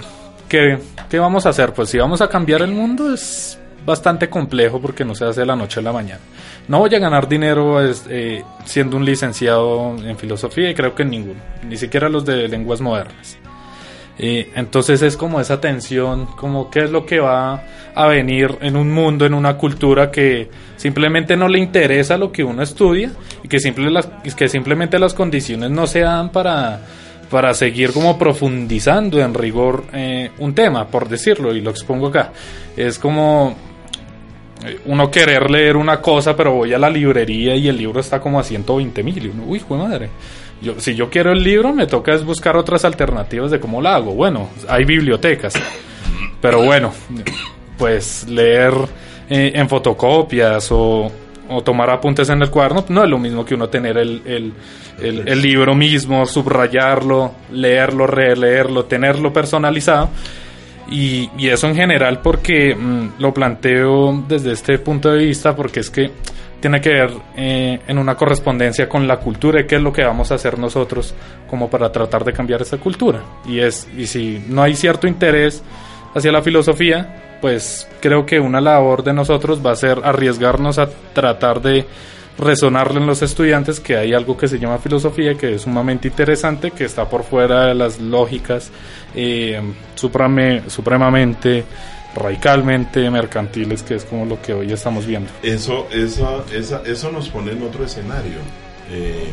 ¿qué, 0.49 0.79
¿qué 1.09 1.19
vamos 1.19 1.47
a 1.47 1.51
hacer? 1.51 1.73
Pues 1.73 1.91
si 1.91 1.99
vamos 1.99 2.21
a 2.21 2.29
cambiar 2.29 2.63
el 2.63 2.73
mundo 2.73 3.13
es 3.13 3.59
bastante 3.85 4.29
complejo 4.29 4.81
porque 4.81 5.05
no 5.05 5.15
se 5.15 5.25
hace 5.25 5.41
de 5.41 5.47
la 5.47 5.57
noche 5.57 5.81
a 5.81 5.83
la 5.83 5.93
mañana. 5.93 6.21
No 6.69 6.79
voy 6.79 6.95
a 6.95 6.99
ganar 6.99 7.29
dinero 7.29 7.79
eh, 7.83 8.43
siendo 8.65 8.97
un 8.97 9.05
licenciado 9.05 9.95
en 10.03 10.17
filosofía 10.17 10.71
y 10.71 10.75
creo 10.75 10.95
que 10.95 11.05
ninguno, 11.05 11.41
ni 11.69 11.77
siquiera 11.77 12.09
los 12.09 12.25
de 12.25 12.49
lenguas 12.49 12.81
modernas. 12.81 13.39
Entonces 14.17 15.03
es 15.03 15.17
como 15.17 15.41
esa 15.41 15.61
tensión, 15.61 16.27
como 16.27 16.71
qué 16.71 16.85
es 16.85 16.91
lo 16.91 17.05
que 17.05 17.19
va 17.19 17.65
a 17.95 18.07
venir 18.07 18.59
en 18.61 18.77
un 18.77 18.93
mundo, 18.93 19.27
en 19.27 19.35
una 19.35 19.57
cultura 19.57 20.11
que 20.11 20.49
simplemente 20.85 21.35
no 21.35 21.49
le 21.49 21.59
interesa 21.59 22.19
lo 22.19 22.31
que 22.31 22.45
uno 22.45 22.63
estudia 22.63 23.11
y 23.43 23.49
que, 23.49 23.57
que 24.37 24.49
simplemente 24.51 24.99
las 24.99 25.15
condiciones 25.15 25.71
no 25.71 25.87
se 25.87 26.01
dan 26.01 26.29
para, 26.29 26.79
para 27.31 27.55
seguir 27.55 27.91
como 27.95 28.19
profundizando 28.19 29.19
en 29.19 29.33
rigor 29.33 29.85
eh, 29.95 30.31
un 30.41 30.55
tema, 30.55 30.87
por 30.89 31.09
decirlo, 31.09 31.55
y 31.55 31.63
lo 31.63 31.71
expongo 31.71 32.09
acá. 32.09 32.33
Es 32.77 32.99
como 32.99 33.57
eh, 34.63 34.81
uno 34.85 35.11
querer 35.11 35.51
leer 35.51 35.79
una 35.79 36.03
cosa, 36.03 36.37
pero 36.37 36.53
voy 36.53 36.75
a 36.75 36.79
la 36.79 36.91
librería 36.91 37.57
y 37.57 37.67
el 37.67 37.79
libro 37.79 38.01
está 38.01 38.21
como 38.21 38.39
a 38.39 38.43
120 38.43 39.03
mil. 39.03 39.33
Uy, 39.47 39.61
fue 39.61 39.79
madre 39.79 40.11
si 40.79 40.95
yo 40.95 41.09
quiero 41.09 41.33
el 41.33 41.43
libro, 41.43 41.73
me 41.73 41.87
toca 41.87 42.15
es 42.15 42.25
buscar 42.25 42.57
otras 42.57 42.85
alternativas 42.85 43.51
de 43.51 43.59
cómo 43.59 43.81
lo 43.81 43.89
hago. 43.89 44.15
Bueno, 44.15 44.51
hay 44.69 44.85
bibliotecas, 44.85 45.55
pero 46.43 46.63
bueno, 46.63 46.93
pues 47.79 48.29
leer 48.29 48.75
eh, 49.29 49.53
en 49.55 49.69
fotocopias 49.69 50.69
o, 50.71 51.11
tomar 51.65 51.91
apuntes 51.91 52.29
en 52.31 52.43
el 52.43 52.51
cuaderno 52.51 52.85
no 52.89 53.05
es 53.05 53.11
lo 53.11 53.19
mismo 53.19 53.45
que 53.45 53.55
uno 53.55 53.69
tener 53.69 53.97
el, 53.99 54.53
el, 54.99 55.43
libro 55.43 55.75
mismo, 55.75 56.27
subrayarlo, 56.27 57.33
leerlo, 57.53 58.07
releerlo, 58.07 58.87
tenerlo 58.87 59.33
personalizado. 59.33 60.09
Y, 60.91 61.31
y 61.39 61.49
eso 61.49 61.69
en 61.69 61.77
general 61.77 62.21
porque 62.23 62.75
mm, 62.75 63.15
lo 63.19 63.33
planteo 63.33 64.25
desde 64.27 64.53
este 64.53 64.79
punto 64.79 65.11
de 65.11 65.25
vista 65.25 65.55
porque 65.55 65.81
es 65.81 65.91
que 65.91 66.11
tiene 66.65 66.81
que 66.81 66.89
ver 66.89 67.11
eh, 67.37 67.79
en 67.87 67.99
una 67.99 68.15
correspondencia 68.15 68.89
con 68.89 69.07
la 69.07 69.19
cultura 69.19 69.61
y 69.61 69.67
qué 69.67 69.77
es 69.77 69.83
lo 69.83 69.93
que 69.93 70.03
vamos 70.03 70.33
a 70.33 70.37
hacer 70.37 70.59
nosotros 70.59 71.15
como 71.47 71.69
para 71.69 71.93
tratar 71.93 72.25
de 72.25 72.33
cambiar 72.33 72.63
esa 72.63 72.79
cultura. 72.79 73.23
Y, 73.47 73.59
es, 73.59 73.87
y 73.95 74.07
si 74.07 74.43
no 74.49 74.63
hay 74.63 74.75
cierto 74.75 75.07
interés 75.07 75.63
hacia 76.15 76.33
la 76.33 76.41
filosofía, 76.41 77.34
pues 77.45 77.87
creo 78.01 78.25
que 78.25 78.41
una 78.41 78.59
labor 78.59 79.05
de 79.05 79.13
nosotros 79.13 79.61
va 79.61 79.73
a 79.73 79.77
ser 79.77 80.01
arriesgarnos 80.03 80.79
a 80.79 80.89
tratar 81.13 81.61
de, 81.61 81.85
resonarle 82.39 83.01
en 83.01 83.07
los 83.07 83.21
estudiantes 83.21 83.81
que 83.81 83.99
hay 83.99 84.15
algo 84.15 84.35
que 84.35 84.49
se 84.49 84.59
llama 84.59 84.79
filosofía, 84.79 85.35
que 85.35 85.57
es 85.57 85.61
sumamente 85.61 86.09
interesante, 86.09 86.71
que 86.71 86.85
está 86.85 87.07
por 87.07 87.23
fuera 87.23 87.67
de 87.67 87.75
las 87.75 88.01
lógicas 88.01 88.71
eh, 89.15 89.61
supremamente 89.95 91.67
radicalmente 92.15 93.11
mercantiles, 93.11 93.83
que 93.83 93.97
es 93.97 94.07
como 94.07 94.25
lo 94.25 94.41
que 94.41 94.55
hoy 94.55 94.73
estamos 94.73 95.05
viendo. 95.05 95.31
Eso, 95.43 95.87
eso, 95.91 96.43
eso 96.51 97.13
nos 97.13 97.29
pone 97.29 97.53
en 97.53 97.63
otro 97.63 97.85
escenario, 97.85 98.39
eh, 98.91 99.29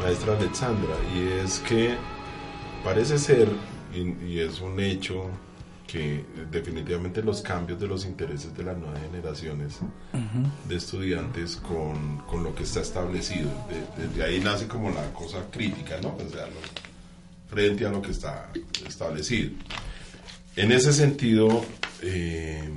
maestra 0.00 0.36
Alexandra, 0.36 0.94
y 1.12 1.44
es 1.44 1.58
que 1.58 1.96
parece 2.84 3.18
ser, 3.18 3.48
y, 3.92 4.38
es 4.38 4.60
un 4.60 4.78
hecho, 4.78 5.24
que 5.88 6.22
definitivamente 6.50 7.22
los 7.22 7.40
cambios 7.40 7.80
de 7.80 7.88
los 7.88 8.04
intereses 8.04 8.54
de 8.54 8.62
las 8.62 8.76
nuevas 8.76 9.00
generaciones 9.00 9.78
de 10.68 10.76
estudiantes 10.76 11.56
con, 11.56 12.18
con, 12.18 12.44
lo 12.44 12.54
que 12.54 12.64
está 12.64 12.80
establecido, 12.80 13.50
desde 13.96 14.22
ahí 14.22 14.38
nace 14.38 14.68
como 14.68 14.90
la 14.90 15.10
cosa 15.14 15.38
crítica, 15.50 15.98
¿no? 16.02 16.14
O 16.14 16.30
sea, 16.30 16.46
frente 17.48 17.86
a 17.86 17.90
lo 17.90 18.02
que 18.02 18.10
está 18.10 18.50
establecido. 18.86 19.52
En 20.56 20.72
ese 20.72 20.92
sentido, 20.92 21.64
eh, 22.02 22.68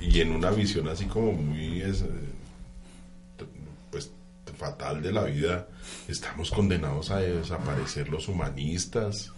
y 0.00 0.20
en 0.20 0.32
una 0.32 0.50
visión 0.50 0.88
así 0.88 1.04
como 1.04 1.32
muy 1.32 1.82
eh, 1.82 1.92
pues 3.90 4.10
fatal 4.56 5.02
de 5.02 5.12
la 5.12 5.24
vida, 5.24 5.68
estamos 6.08 6.50
condenados 6.50 7.10
a 7.10 7.18
desaparecer 7.18 8.08
los 8.08 8.28
humanistas, 8.28 9.32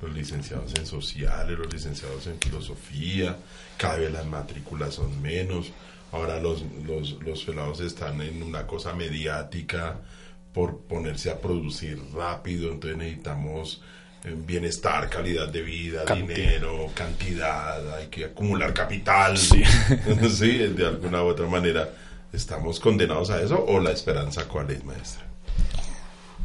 los 0.00 0.12
licenciados 0.12 0.74
en 0.78 0.86
sociales, 0.86 1.58
los 1.58 1.72
licenciados 1.72 2.26
en 2.26 2.38
filosofía, 2.38 3.36
cada 3.76 3.96
vez 3.96 4.12
las 4.12 4.26
matrículas 4.26 4.94
son 4.94 5.20
menos, 5.20 5.72
ahora 6.12 6.40
los, 6.40 6.62
los, 6.86 7.20
los 7.22 7.44
pelados 7.44 7.80
están 7.80 8.20
en 8.22 8.42
una 8.42 8.66
cosa 8.66 8.94
mediática 8.94 9.96
por 10.52 10.78
ponerse 10.80 11.30
a 11.30 11.40
producir 11.40 12.00
rápido, 12.14 12.72
entonces 12.72 12.98
necesitamos 12.98 13.82
bienestar, 14.24 15.08
calidad 15.08 15.48
de 15.48 15.62
vida, 15.62 16.04
dinero, 16.04 16.90
cantidad, 16.94 17.96
hay 17.96 18.06
que 18.06 18.26
acumular 18.26 18.72
capital. 18.72 19.36
Sí. 20.28 20.58
de 20.58 20.86
alguna 20.86 21.22
u 21.22 21.26
otra 21.26 21.46
manera, 21.46 21.88
¿estamos 22.32 22.80
condenados 22.80 23.30
a 23.30 23.40
eso 23.40 23.64
o 23.66 23.80
la 23.80 23.90
esperanza 23.90 24.46
cuál 24.46 24.70
es, 24.70 24.84
maestra? 24.84 25.24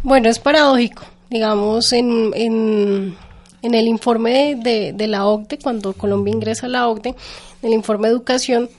Bueno, 0.03 0.29
es 0.29 0.39
paradójico. 0.39 1.03
Digamos, 1.29 1.91
en, 1.93 2.31
en, 2.35 3.15
en 3.63 3.73
el 3.73 3.87
informe 3.87 4.55
de, 4.55 4.93
de, 4.93 5.07
la 5.07 5.25
OCDE, 5.25 5.57
cuando 5.57 5.93
Colombia 5.93 6.33
ingresa 6.33 6.67
a 6.67 6.69
la 6.69 6.87
OCDE, 6.87 7.09
en 7.09 7.15
el 7.69 7.73
informe 7.73 8.09
de 8.09 8.13
educación, 8.13 8.69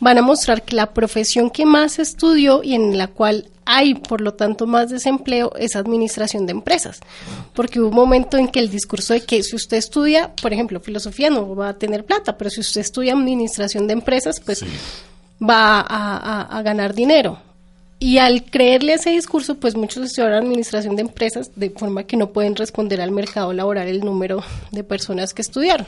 van 0.00 0.18
a 0.18 0.22
mostrar 0.22 0.62
que 0.62 0.76
la 0.76 0.92
profesión 0.92 1.50
que 1.50 1.66
más 1.66 1.98
estudió 1.98 2.62
y 2.62 2.74
en 2.74 2.96
la 2.96 3.08
cual 3.08 3.50
hay, 3.70 3.94
por 3.94 4.22
lo 4.22 4.32
tanto, 4.32 4.66
más 4.66 4.88
desempleo 4.88 5.52
es 5.58 5.76
administración 5.76 6.46
de 6.46 6.52
empresas, 6.52 7.00
porque 7.52 7.80
hubo 7.80 7.88
un 7.88 7.94
momento 7.94 8.38
en 8.38 8.48
que 8.48 8.60
el 8.60 8.70
discurso 8.70 9.12
de 9.12 9.20
que 9.20 9.42
si 9.42 9.56
usted 9.56 9.76
estudia, 9.76 10.34
por 10.40 10.54
ejemplo, 10.54 10.80
filosofía 10.80 11.28
no 11.28 11.54
va 11.54 11.68
a 11.68 11.78
tener 11.78 12.06
plata, 12.06 12.38
pero 12.38 12.48
si 12.48 12.60
usted 12.60 12.80
estudia 12.80 13.12
administración 13.12 13.86
de 13.86 13.92
empresas, 13.92 14.40
pues 14.40 14.64
va 15.42 15.80
a, 15.86 16.62
ganar 16.62 16.94
dinero. 16.94 17.38
Y 18.00 18.18
al 18.18 18.44
creerle 18.44 18.94
ese 18.94 19.10
discurso, 19.10 19.56
pues 19.56 19.74
muchos 19.74 20.04
estudiaron 20.04 20.44
administración 20.44 20.94
de 20.94 21.02
empresas 21.02 21.50
de 21.56 21.70
forma 21.70 22.04
que 22.04 22.16
no 22.16 22.30
pueden 22.30 22.54
responder 22.54 23.00
al 23.00 23.10
mercado 23.10 23.52
laboral 23.52 23.88
el 23.88 24.00
número 24.00 24.44
de 24.70 24.84
personas 24.84 25.34
que 25.34 25.42
estudiaron. 25.42 25.86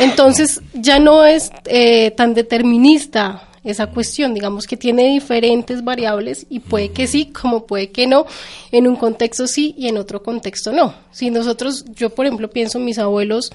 Entonces 0.00 0.60
ya 0.74 0.98
no 0.98 1.24
es 1.24 1.50
eh, 1.64 2.10
tan 2.10 2.34
determinista 2.34 3.48
esa 3.64 3.88
cuestión, 3.88 4.34
digamos 4.34 4.66
que 4.66 4.76
tiene 4.76 5.08
diferentes 5.08 5.84
variables 5.84 6.46
y 6.48 6.60
puede 6.60 6.90
que 6.90 7.06
sí, 7.06 7.26
como 7.26 7.66
puede 7.66 7.90
que 7.90 8.06
no, 8.06 8.26
en 8.72 8.86
un 8.86 8.96
contexto 8.96 9.46
sí 9.46 9.74
y 9.76 9.88
en 9.88 9.98
otro 9.98 10.22
contexto 10.22 10.72
no. 10.72 10.94
Si 11.10 11.30
nosotros, 11.30 11.84
yo 11.94 12.10
por 12.10 12.26
ejemplo 12.26 12.50
pienso, 12.50 12.78
mis 12.78 12.98
abuelos 12.98 13.50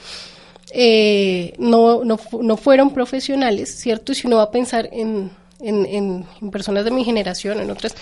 eh, 0.71 1.53
no, 1.57 2.03
no, 2.03 2.19
no, 2.41 2.57
fueron 2.57 2.93
profesionales, 2.93 3.69
¿cierto? 3.75 4.11
Y 4.11 4.15
si 4.15 4.27
uno 4.27 4.37
va 4.37 4.43
a 4.43 4.51
pensar 4.51 4.89
en, 4.91 5.31
en, 5.63 5.85
en, 5.85 6.51
personas 6.51 6.85
de 6.85 6.91
mi 6.91 7.03
generación, 7.03 7.59
en 7.59 7.71
otras, 7.71 7.95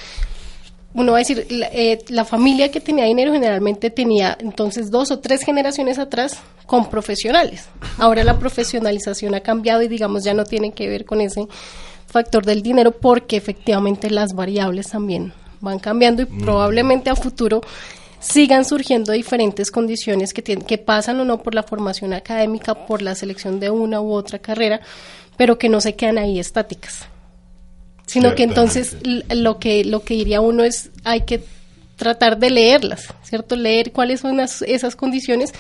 uno 0.94 1.14
va 1.14 1.20
a 1.20 1.20
decir, 1.20 1.48
la, 1.50 1.68
eh, 1.68 2.04
la, 2.10 2.26
familia 2.26 2.70
que 2.70 2.82
tenía 2.82 3.06
dinero 3.06 3.32
generalmente 3.32 3.90
tenía 3.90 4.38
entonces 4.40 4.92
dos 4.92 5.10
o 5.12 5.20
tres 5.20 5.44
generaciones 5.44 6.00
atrás 6.00 6.40
con 6.66 6.90
profesionales. 6.90 7.68
Ahora 7.98 8.24
la 8.24 8.38
profesionalización 8.38 9.36
ha 9.36 9.40
cambiado 9.40 9.82
y 9.82 9.88
digamos 9.88 10.24
ya 10.24 10.34
no 10.34 10.44
tiene 10.44 10.74
que 10.74 10.90
ver 10.90 11.06
con 11.06 11.22
ese 11.22 11.48
factor 12.08 12.46
del 12.46 12.62
dinero 12.62 12.92
porque 12.92 13.38
efectivamente 13.38 14.10
las 14.10 14.34
variables 14.34 14.90
también 14.90 15.34
van 15.62 15.80
cambiando 15.80 16.24
y 16.24 16.26
mm. 16.26 16.42
probablemente 16.42 17.10
a 17.10 17.16
futuro 17.16 17.62
sigan 18.20 18.66
surgiendo 18.66 19.14
diferentes 19.14 19.72
condiciones 19.72 20.34
que, 20.34 20.42
tienen, 20.42 20.66
que 20.66 20.78
pasan 20.78 21.20
o 21.20 21.26
no 21.26 21.42
por 21.42 21.56
la 21.56 21.64
formación 21.64 22.14
académica, 22.14 22.86
por 22.86 23.02
la 23.02 23.16
selección 23.16 23.60
de 23.60 23.70
una 23.70 24.02
u 24.02 24.12
otra 24.12 24.40
carrera, 24.40 24.82
pero 25.38 25.58
que 25.58 25.70
no 25.70 25.82
se 25.82 25.96
quedan 25.96 26.18
ahí 26.18 26.40
estáticas. 26.40 27.08
Sino 28.06 28.36
que 28.36 28.44
entonces 28.44 28.98
lo 29.04 29.58
que, 29.60 29.86
lo 29.86 30.04
que 30.04 30.16
diría 30.16 30.42
uno 30.42 30.64
es 30.64 30.90
hay 31.04 31.22
que 31.22 31.44
tratar 31.96 32.40
de 32.40 32.50
leerlas, 32.50 33.14
¿cierto? 33.24 33.56
Leer 33.56 33.92
cuáles 33.92 34.22
son 34.22 34.40
esas 34.40 34.96
condiciones 34.96 35.54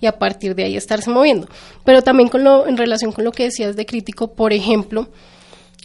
y 0.00 0.06
a 0.06 0.18
partir 0.18 0.54
de 0.54 0.64
ahí 0.64 0.76
estarse 0.76 1.08
moviendo. 1.08 1.48
Pero 1.84 2.02
también 2.02 2.28
con 2.28 2.44
lo, 2.44 2.66
en 2.66 2.76
relación 2.76 3.12
con 3.12 3.24
lo 3.24 3.32
que 3.32 3.44
decías 3.44 3.76
de 3.76 3.86
crítico, 3.86 4.32
por 4.32 4.52
ejemplo, 4.52 5.08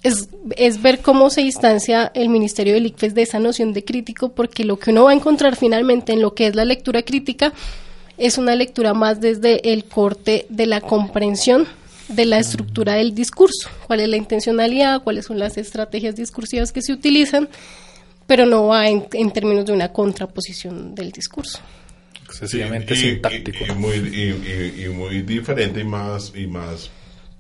es, 0.04 0.30
es, 0.58 0.82
ver 0.82 1.00
cómo 1.00 1.30
se 1.30 1.42
distancia 1.42 2.12
el 2.16 2.30
Ministerio 2.30 2.74
del 2.74 2.88
ICFES 2.88 3.14
de 3.14 3.22
esa 3.22 3.40
noción 3.40 3.72
de 3.74 3.86
crítico, 3.86 4.30
porque 4.30 4.66
lo 4.66 4.80
que 4.80 4.92
uno 4.92 5.06
va 5.06 5.12
a 5.12 5.14
encontrar 5.14 5.56
finalmente 5.56 6.12
en 6.14 6.22
lo 6.22 6.34
que 6.34 6.48
es 6.48 6.56
la 6.56 6.66
lectura 6.66 7.04
crítica 7.04 7.54
es 8.18 8.38
una 8.38 8.56
lectura 8.56 8.94
más 8.94 9.22
desde 9.22 9.72
el 9.72 9.86
corte 9.86 10.46
de 10.50 10.66
la 10.66 10.82
comprensión 10.82 11.68
de 12.10 12.26
la 12.26 12.40
estructura 12.40 12.94
del 12.94 13.16
discurso, 13.16 13.70
cuál 13.88 14.02
es 14.02 14.10
la 14.10 14.18
intencionalidad, 14.18 15.04
cuáles 15.04 15.26
son 15.26 15.40
las 15.40 15.58
estrategias 15.58 16.16
discursivas 16.16 16.72
que 16.72 16.82
se 16.82 16.92
utilizan, 16.92 17.48
pero 18.28 18.46
no 18.46 18.68
va 18.68 18.88
en, 18.90 19.32
términos 19.32 19.66
de 19.66 19.74
una 19.74 19.92
contraposición 19.94 20.94
del 20.94 21.12
discurso. 21.12 21.60
Excesivamente 22.26 22.96
sintáctico. 22.96 23.66
Y, 23.68 23.72
muy, 23.74 23.96
y, 23.96 24.90
muy 24.90 25.22
diferente 25.24 25.80
y 25.80 25.84
más, 25.84 26.34
y 26.36 26.46
más 26.46 26.92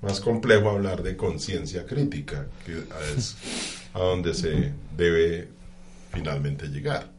más 0.01 0.19
complejo 0.19 0.69
hablar 0.69 1.03
de 1.03 1.17
conciencia 1.17 1.85
crítica, 1.85 2.47
que 2.65 2.83
es 3.17 3.35
a 3.93 3.99
donde 3.99 4.33
se 4.33 4.71
debe 4.95 5.49
finalmente 6.11 6.67
llegar. 6.67 7.09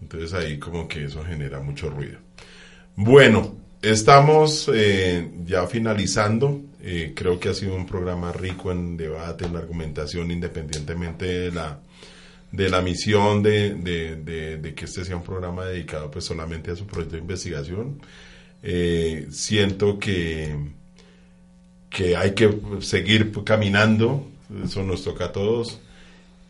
Entonces 0.00 0.32
ahí 0.32 0.58
como 0.58 0.88
que 0.88 1.04
eso 1.04 1.24
genera 1.24 1.60
mucho 1.60 1.90
ruido. 1.90 2.18
Bueno, 2.96 3.56
estamos 3.82 4.70
eh, 4.72 5.30
ya 5.44 5.66
finalizando. 5.66 6.60
Eh, 6.82 7.12
creo 7.14 7.38
que 7.38 7.48
ha 7.48 7.54
sido 7.54 7.74
un 7.74 7.86
programa 7.86 8.32
rico 8.32 8.72
en 8.72 8.96
debate, 8.96 9.46
en 9.46 9.56
argumentación, 9.56 10.30
independientemente 10.30 11.26
de 11.26 11.52
la 11.52 11.80
de 12.50 12.70
la 12.70 12.80
misión 12.80 13.42
de, 13.42 13.74
de, 13.74 14.74
que 14.74 14.86
este 14.86 15.04
sea 15.04 15.16
un 15.16 15.22
programa 15.22 15.66
dedicado 15.66 16.10
pues 16.10 16.24
solamente 16.24 16.70
a 16.70 16.76
su 16.76 16.86
proyecto 16.86 17.16
de 17.16 17.22
investigación. 17.22 18.00
Eh, 18.62 19.28
siento 19.30 19.98
que 19.98 20.56
que 21.90 22.16
hay 22.16 22.32
que 22.34 22.58
seguir 22.80 23.32
caminando, 23.44 24.26
eso 24.64 24.82
nos 24.82 25.04
toca 25.04 25.26
a 25.26 25.32
todos. 25.32 25.80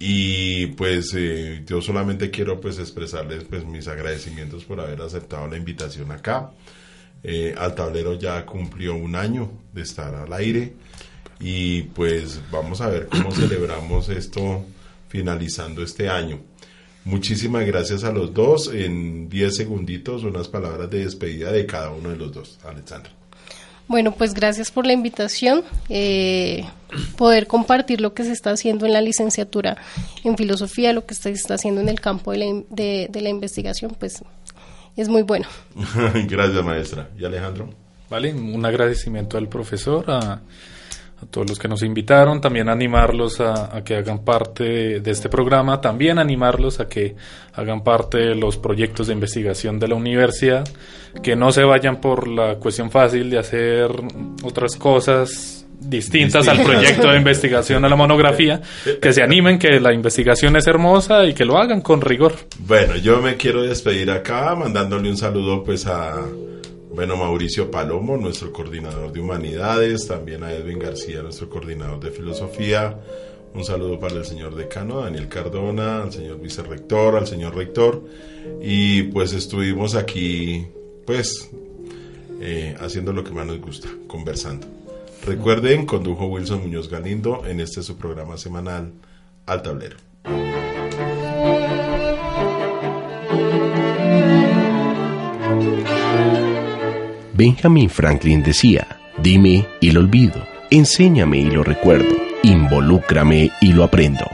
Y 0.00 0.66
pues 0.68 1.12
eh, 1.16 1.64
yo 1.66 1.82
solamente 1.82 2.30
quiero 2.30 2.60
pues 2.60 2.78
expresarles 2.78 3.44
pues 3.44 3.64
mis 3.64 3.88
agradecimientos 3.88 4.64
por 4.64 4.80
haber 4.80 5.00
aceptado 5.02 5.48
la 5.48 5.56
invitación 5.56 6.12
acá. 6.12 6.52
Eh, 7.22 7.54
al 7.58 7.74
tablero 7.74 8.14
ya 8.14 8.44
cumplió 8.46 8.94
un 8.94 9.16
año 9.16 9.50
de 9.72 9.82
estar 9.82 10.14
al 10.14 10.32
aire 10.32 10.74
y 11.40 11.82
pues 11.82 12.40
vamos 12.50 12.80
a 12.80 12.88
ver 12.88 13.08
cómo 13.08 13.30
celebramos 13.34 14.08
esto 14.08 14.64
finalizando 15.08 15.82
este 15.82 16.08
año. 16.08 16.40
Muchísimas 17.04 17.64
gracias 17.64 18.04
a 18.04 18.12
los 18.12 18.34
dos. 18.34 18.70
En 18.72 19.28
10 19.28 19.56
segunditos 19.56 20.24
unas 20.24 20.48
palabras 20.48 20.90
de 20.90 21.04
despedida 21.04 21.50
de 21.50 21.64
cada 21.64 21.90
uno 21.90 22.10
de 22.10 22.16
los 22.16 22.32
dos. 22.32 22.58
Alexandra. 22.64 23.10
Bueno, 23.88 24.12
pues 24.12 24.34
gracias 24.34 24.70
por 24.70 24.86
la 24.86 24.92
invitación. 24.92 25.64
Eh, 25.88 26.66
poder 27.16 27.46
compartir 27.46 28.02
lo 28.02 28.12
que 28.12 28.24
se 28.24 28.32
está 28.32 28.50
haciendo 28.50 28.84
en 28.84 28.92
la 28.92 29.00
licenciatura 29.00 29.78
en 30.24 30.36
filosofía, 30.36 30.92
lo 30.92 31.06
que 31.06 31.14
se 31.14 31.30
está 31.30 31.54
haciendo 31.54 31.80
en 31.80 31.88
el 31.88 31.98
campo 31.98 32.32
de 32.32 32.38
la, 32.38 32.62
de, 32.68 33.20
la 33.22 33.30
investigación, 33.30 33.96
pues 33.98 34.22
es 35.00 35.08
muy 35.08 35.22
bueno. 35.22 35.46
gracias, 36.28 36.64
maestra. 36.64 37.10
¿Y 37.18 37.24
Alejandro? 37.24 37.70
Vale, 38.10 38.32
un 38.32 38.64
agradecimiento 38.64 39.36
al 39.36 39.48
profesor, 39.48 40.10
a 40.10 40.40
a 41.20 41.26
todos 41.26 41.48
los 41.48 41.58
que 41.58 41.66
nos 41.66 41.82
invitaron, 41.82 42.40
también 42.40 42.68
animarlos 42.68 43.40
a, 43.40 43.82
que 43.84 43.96
hagan 43.96 44.20
parte 44.20 45.00
de 45.00 45.10
este 45.10 45.28
programa, 45.28 45.80
también 45.80 46.18
animarlos 46.18 46.78
a 46.78 46.88
que 46.88 47.16
hagan 47.54 47.82
parte 47.82 48.18
de 48.18 48.34
los 48.36 48.56
proyectos 48.56 49.08
de 49.08 49.14
investigación 49.14 49.80
de 49.80 49.88
la 49.88 49.96
universidad, 49.96 50.68
que 51.22 51.34
no 51.34 51.50
se 51.50 51.64
vayan 51.64 52.00
por 52.00 52.28
la 52.28 52.56
cuestión 52.56 52.90
fácil 52.90 53.30
de 53.30 53.38
hacer 53.38 53.90
otras 54.44 54.76
cosas 54.76 55.66
distintas 55.80 56.48
al 56.48 56.62
proyecto 56.62 57.08
de 57.08 57.16
investigación, 57.16 57.84
a 57.84 57.88
la 57.88 57.96
monografía, 57.96 58.60
que 59.00 59.12
se 59.12 59.22
animen, 59.22 59.58
que 59.58 59.80
la 59.80 59.92
investigación 59.92 60.56
es 60.56 60.66
hermosa 60.66 61.26
y 61.26 61.34
que 61.34 61.44
lo 61.44 61.58
hagan 61.58 61.80
con 61.80 62.00
rigor. 62.00 62.34
Bueno, 62.60 62.96
yo 62.96 63.20
me 63.20 63.36
quiero 63.36 63.62
despedir 63.62 64.10
acá 64.10 64.54
mandándole 64.54 65.08
un 65.08 65.16
saludo 65.16 65.62
pues 65.62 65.86
a 65.86 66.16
bueno, 66.98 67.16
Mauricio 67.16 67.70
Palomo, 67.70 68.16
nuestro 68.16 68.52
coordinador 68.52 69.12
de 69.12 69.20
humanidades, 69.20 70.08
también 70.08 70.42
a 70.42 70.52
Edwin 70.52 70.80
García, 70.80 71.22
nuestro 71.22 71.48
coordinador 71.48 72.00
de 72.00 72.10
filosofía. 72.10 72.98
Un 73.54 73.64
saludo 73.64 74.00
para 74.00 74.16
el 74.16 74.24
señor 74.24 74.56
decano, 74.56 75.02
Daniel 75.02 75.28
Cardona, 75.28 76.02
al 76.02 76.12
señor 76.12 76.40
vicerrector, 76.40 77.14
al 77.14 77.26
señor 77.26 77.54
rector. 77.54 78.02
Y 78.60 79.04
pues 79.04 79.32
estuvimos 79.32 79.94
aquí, 79.94 80.66
pues, 81.06 81.50
eh, 82.40 82.74
haciendo 82.80 83.12
lo 83.12 83.22
que 83.22 83.30
más 83.30 83.46
nos 83.46 83.60
gusta, 83.60 83.88
conversando. 84.08 84.66
Recuerden, 85.26 85.86
condujo 85.86 86.26
Wilson 86.26 86.62
Muñoz 86.62 86.88
Galindo 86.88 87.44
en 87.46 87.60
este 87.60 87.82
su 87.82 87.96
programa 87.96 88.36
semanal 88.36 88.92
Al 89.46 89.62
Tablero. 89.62 89.96
Benjamin 97.34 97.88
Franklin 97.88 98.42
decía, 98.42 98.98
dime 99.22 99.64
y 99.80 99.92
lo 99.92 100.00
olvido, 100.00 100.44
enséñame 100.70 101.38
y 101.38 101.48
lo 101.50 101.62
recuerdo, 101.62 102.16
involúcrame 102.42 103.52
y 103.60 103.72
lo 103.72 103.84
aprendo. 103.84 104.26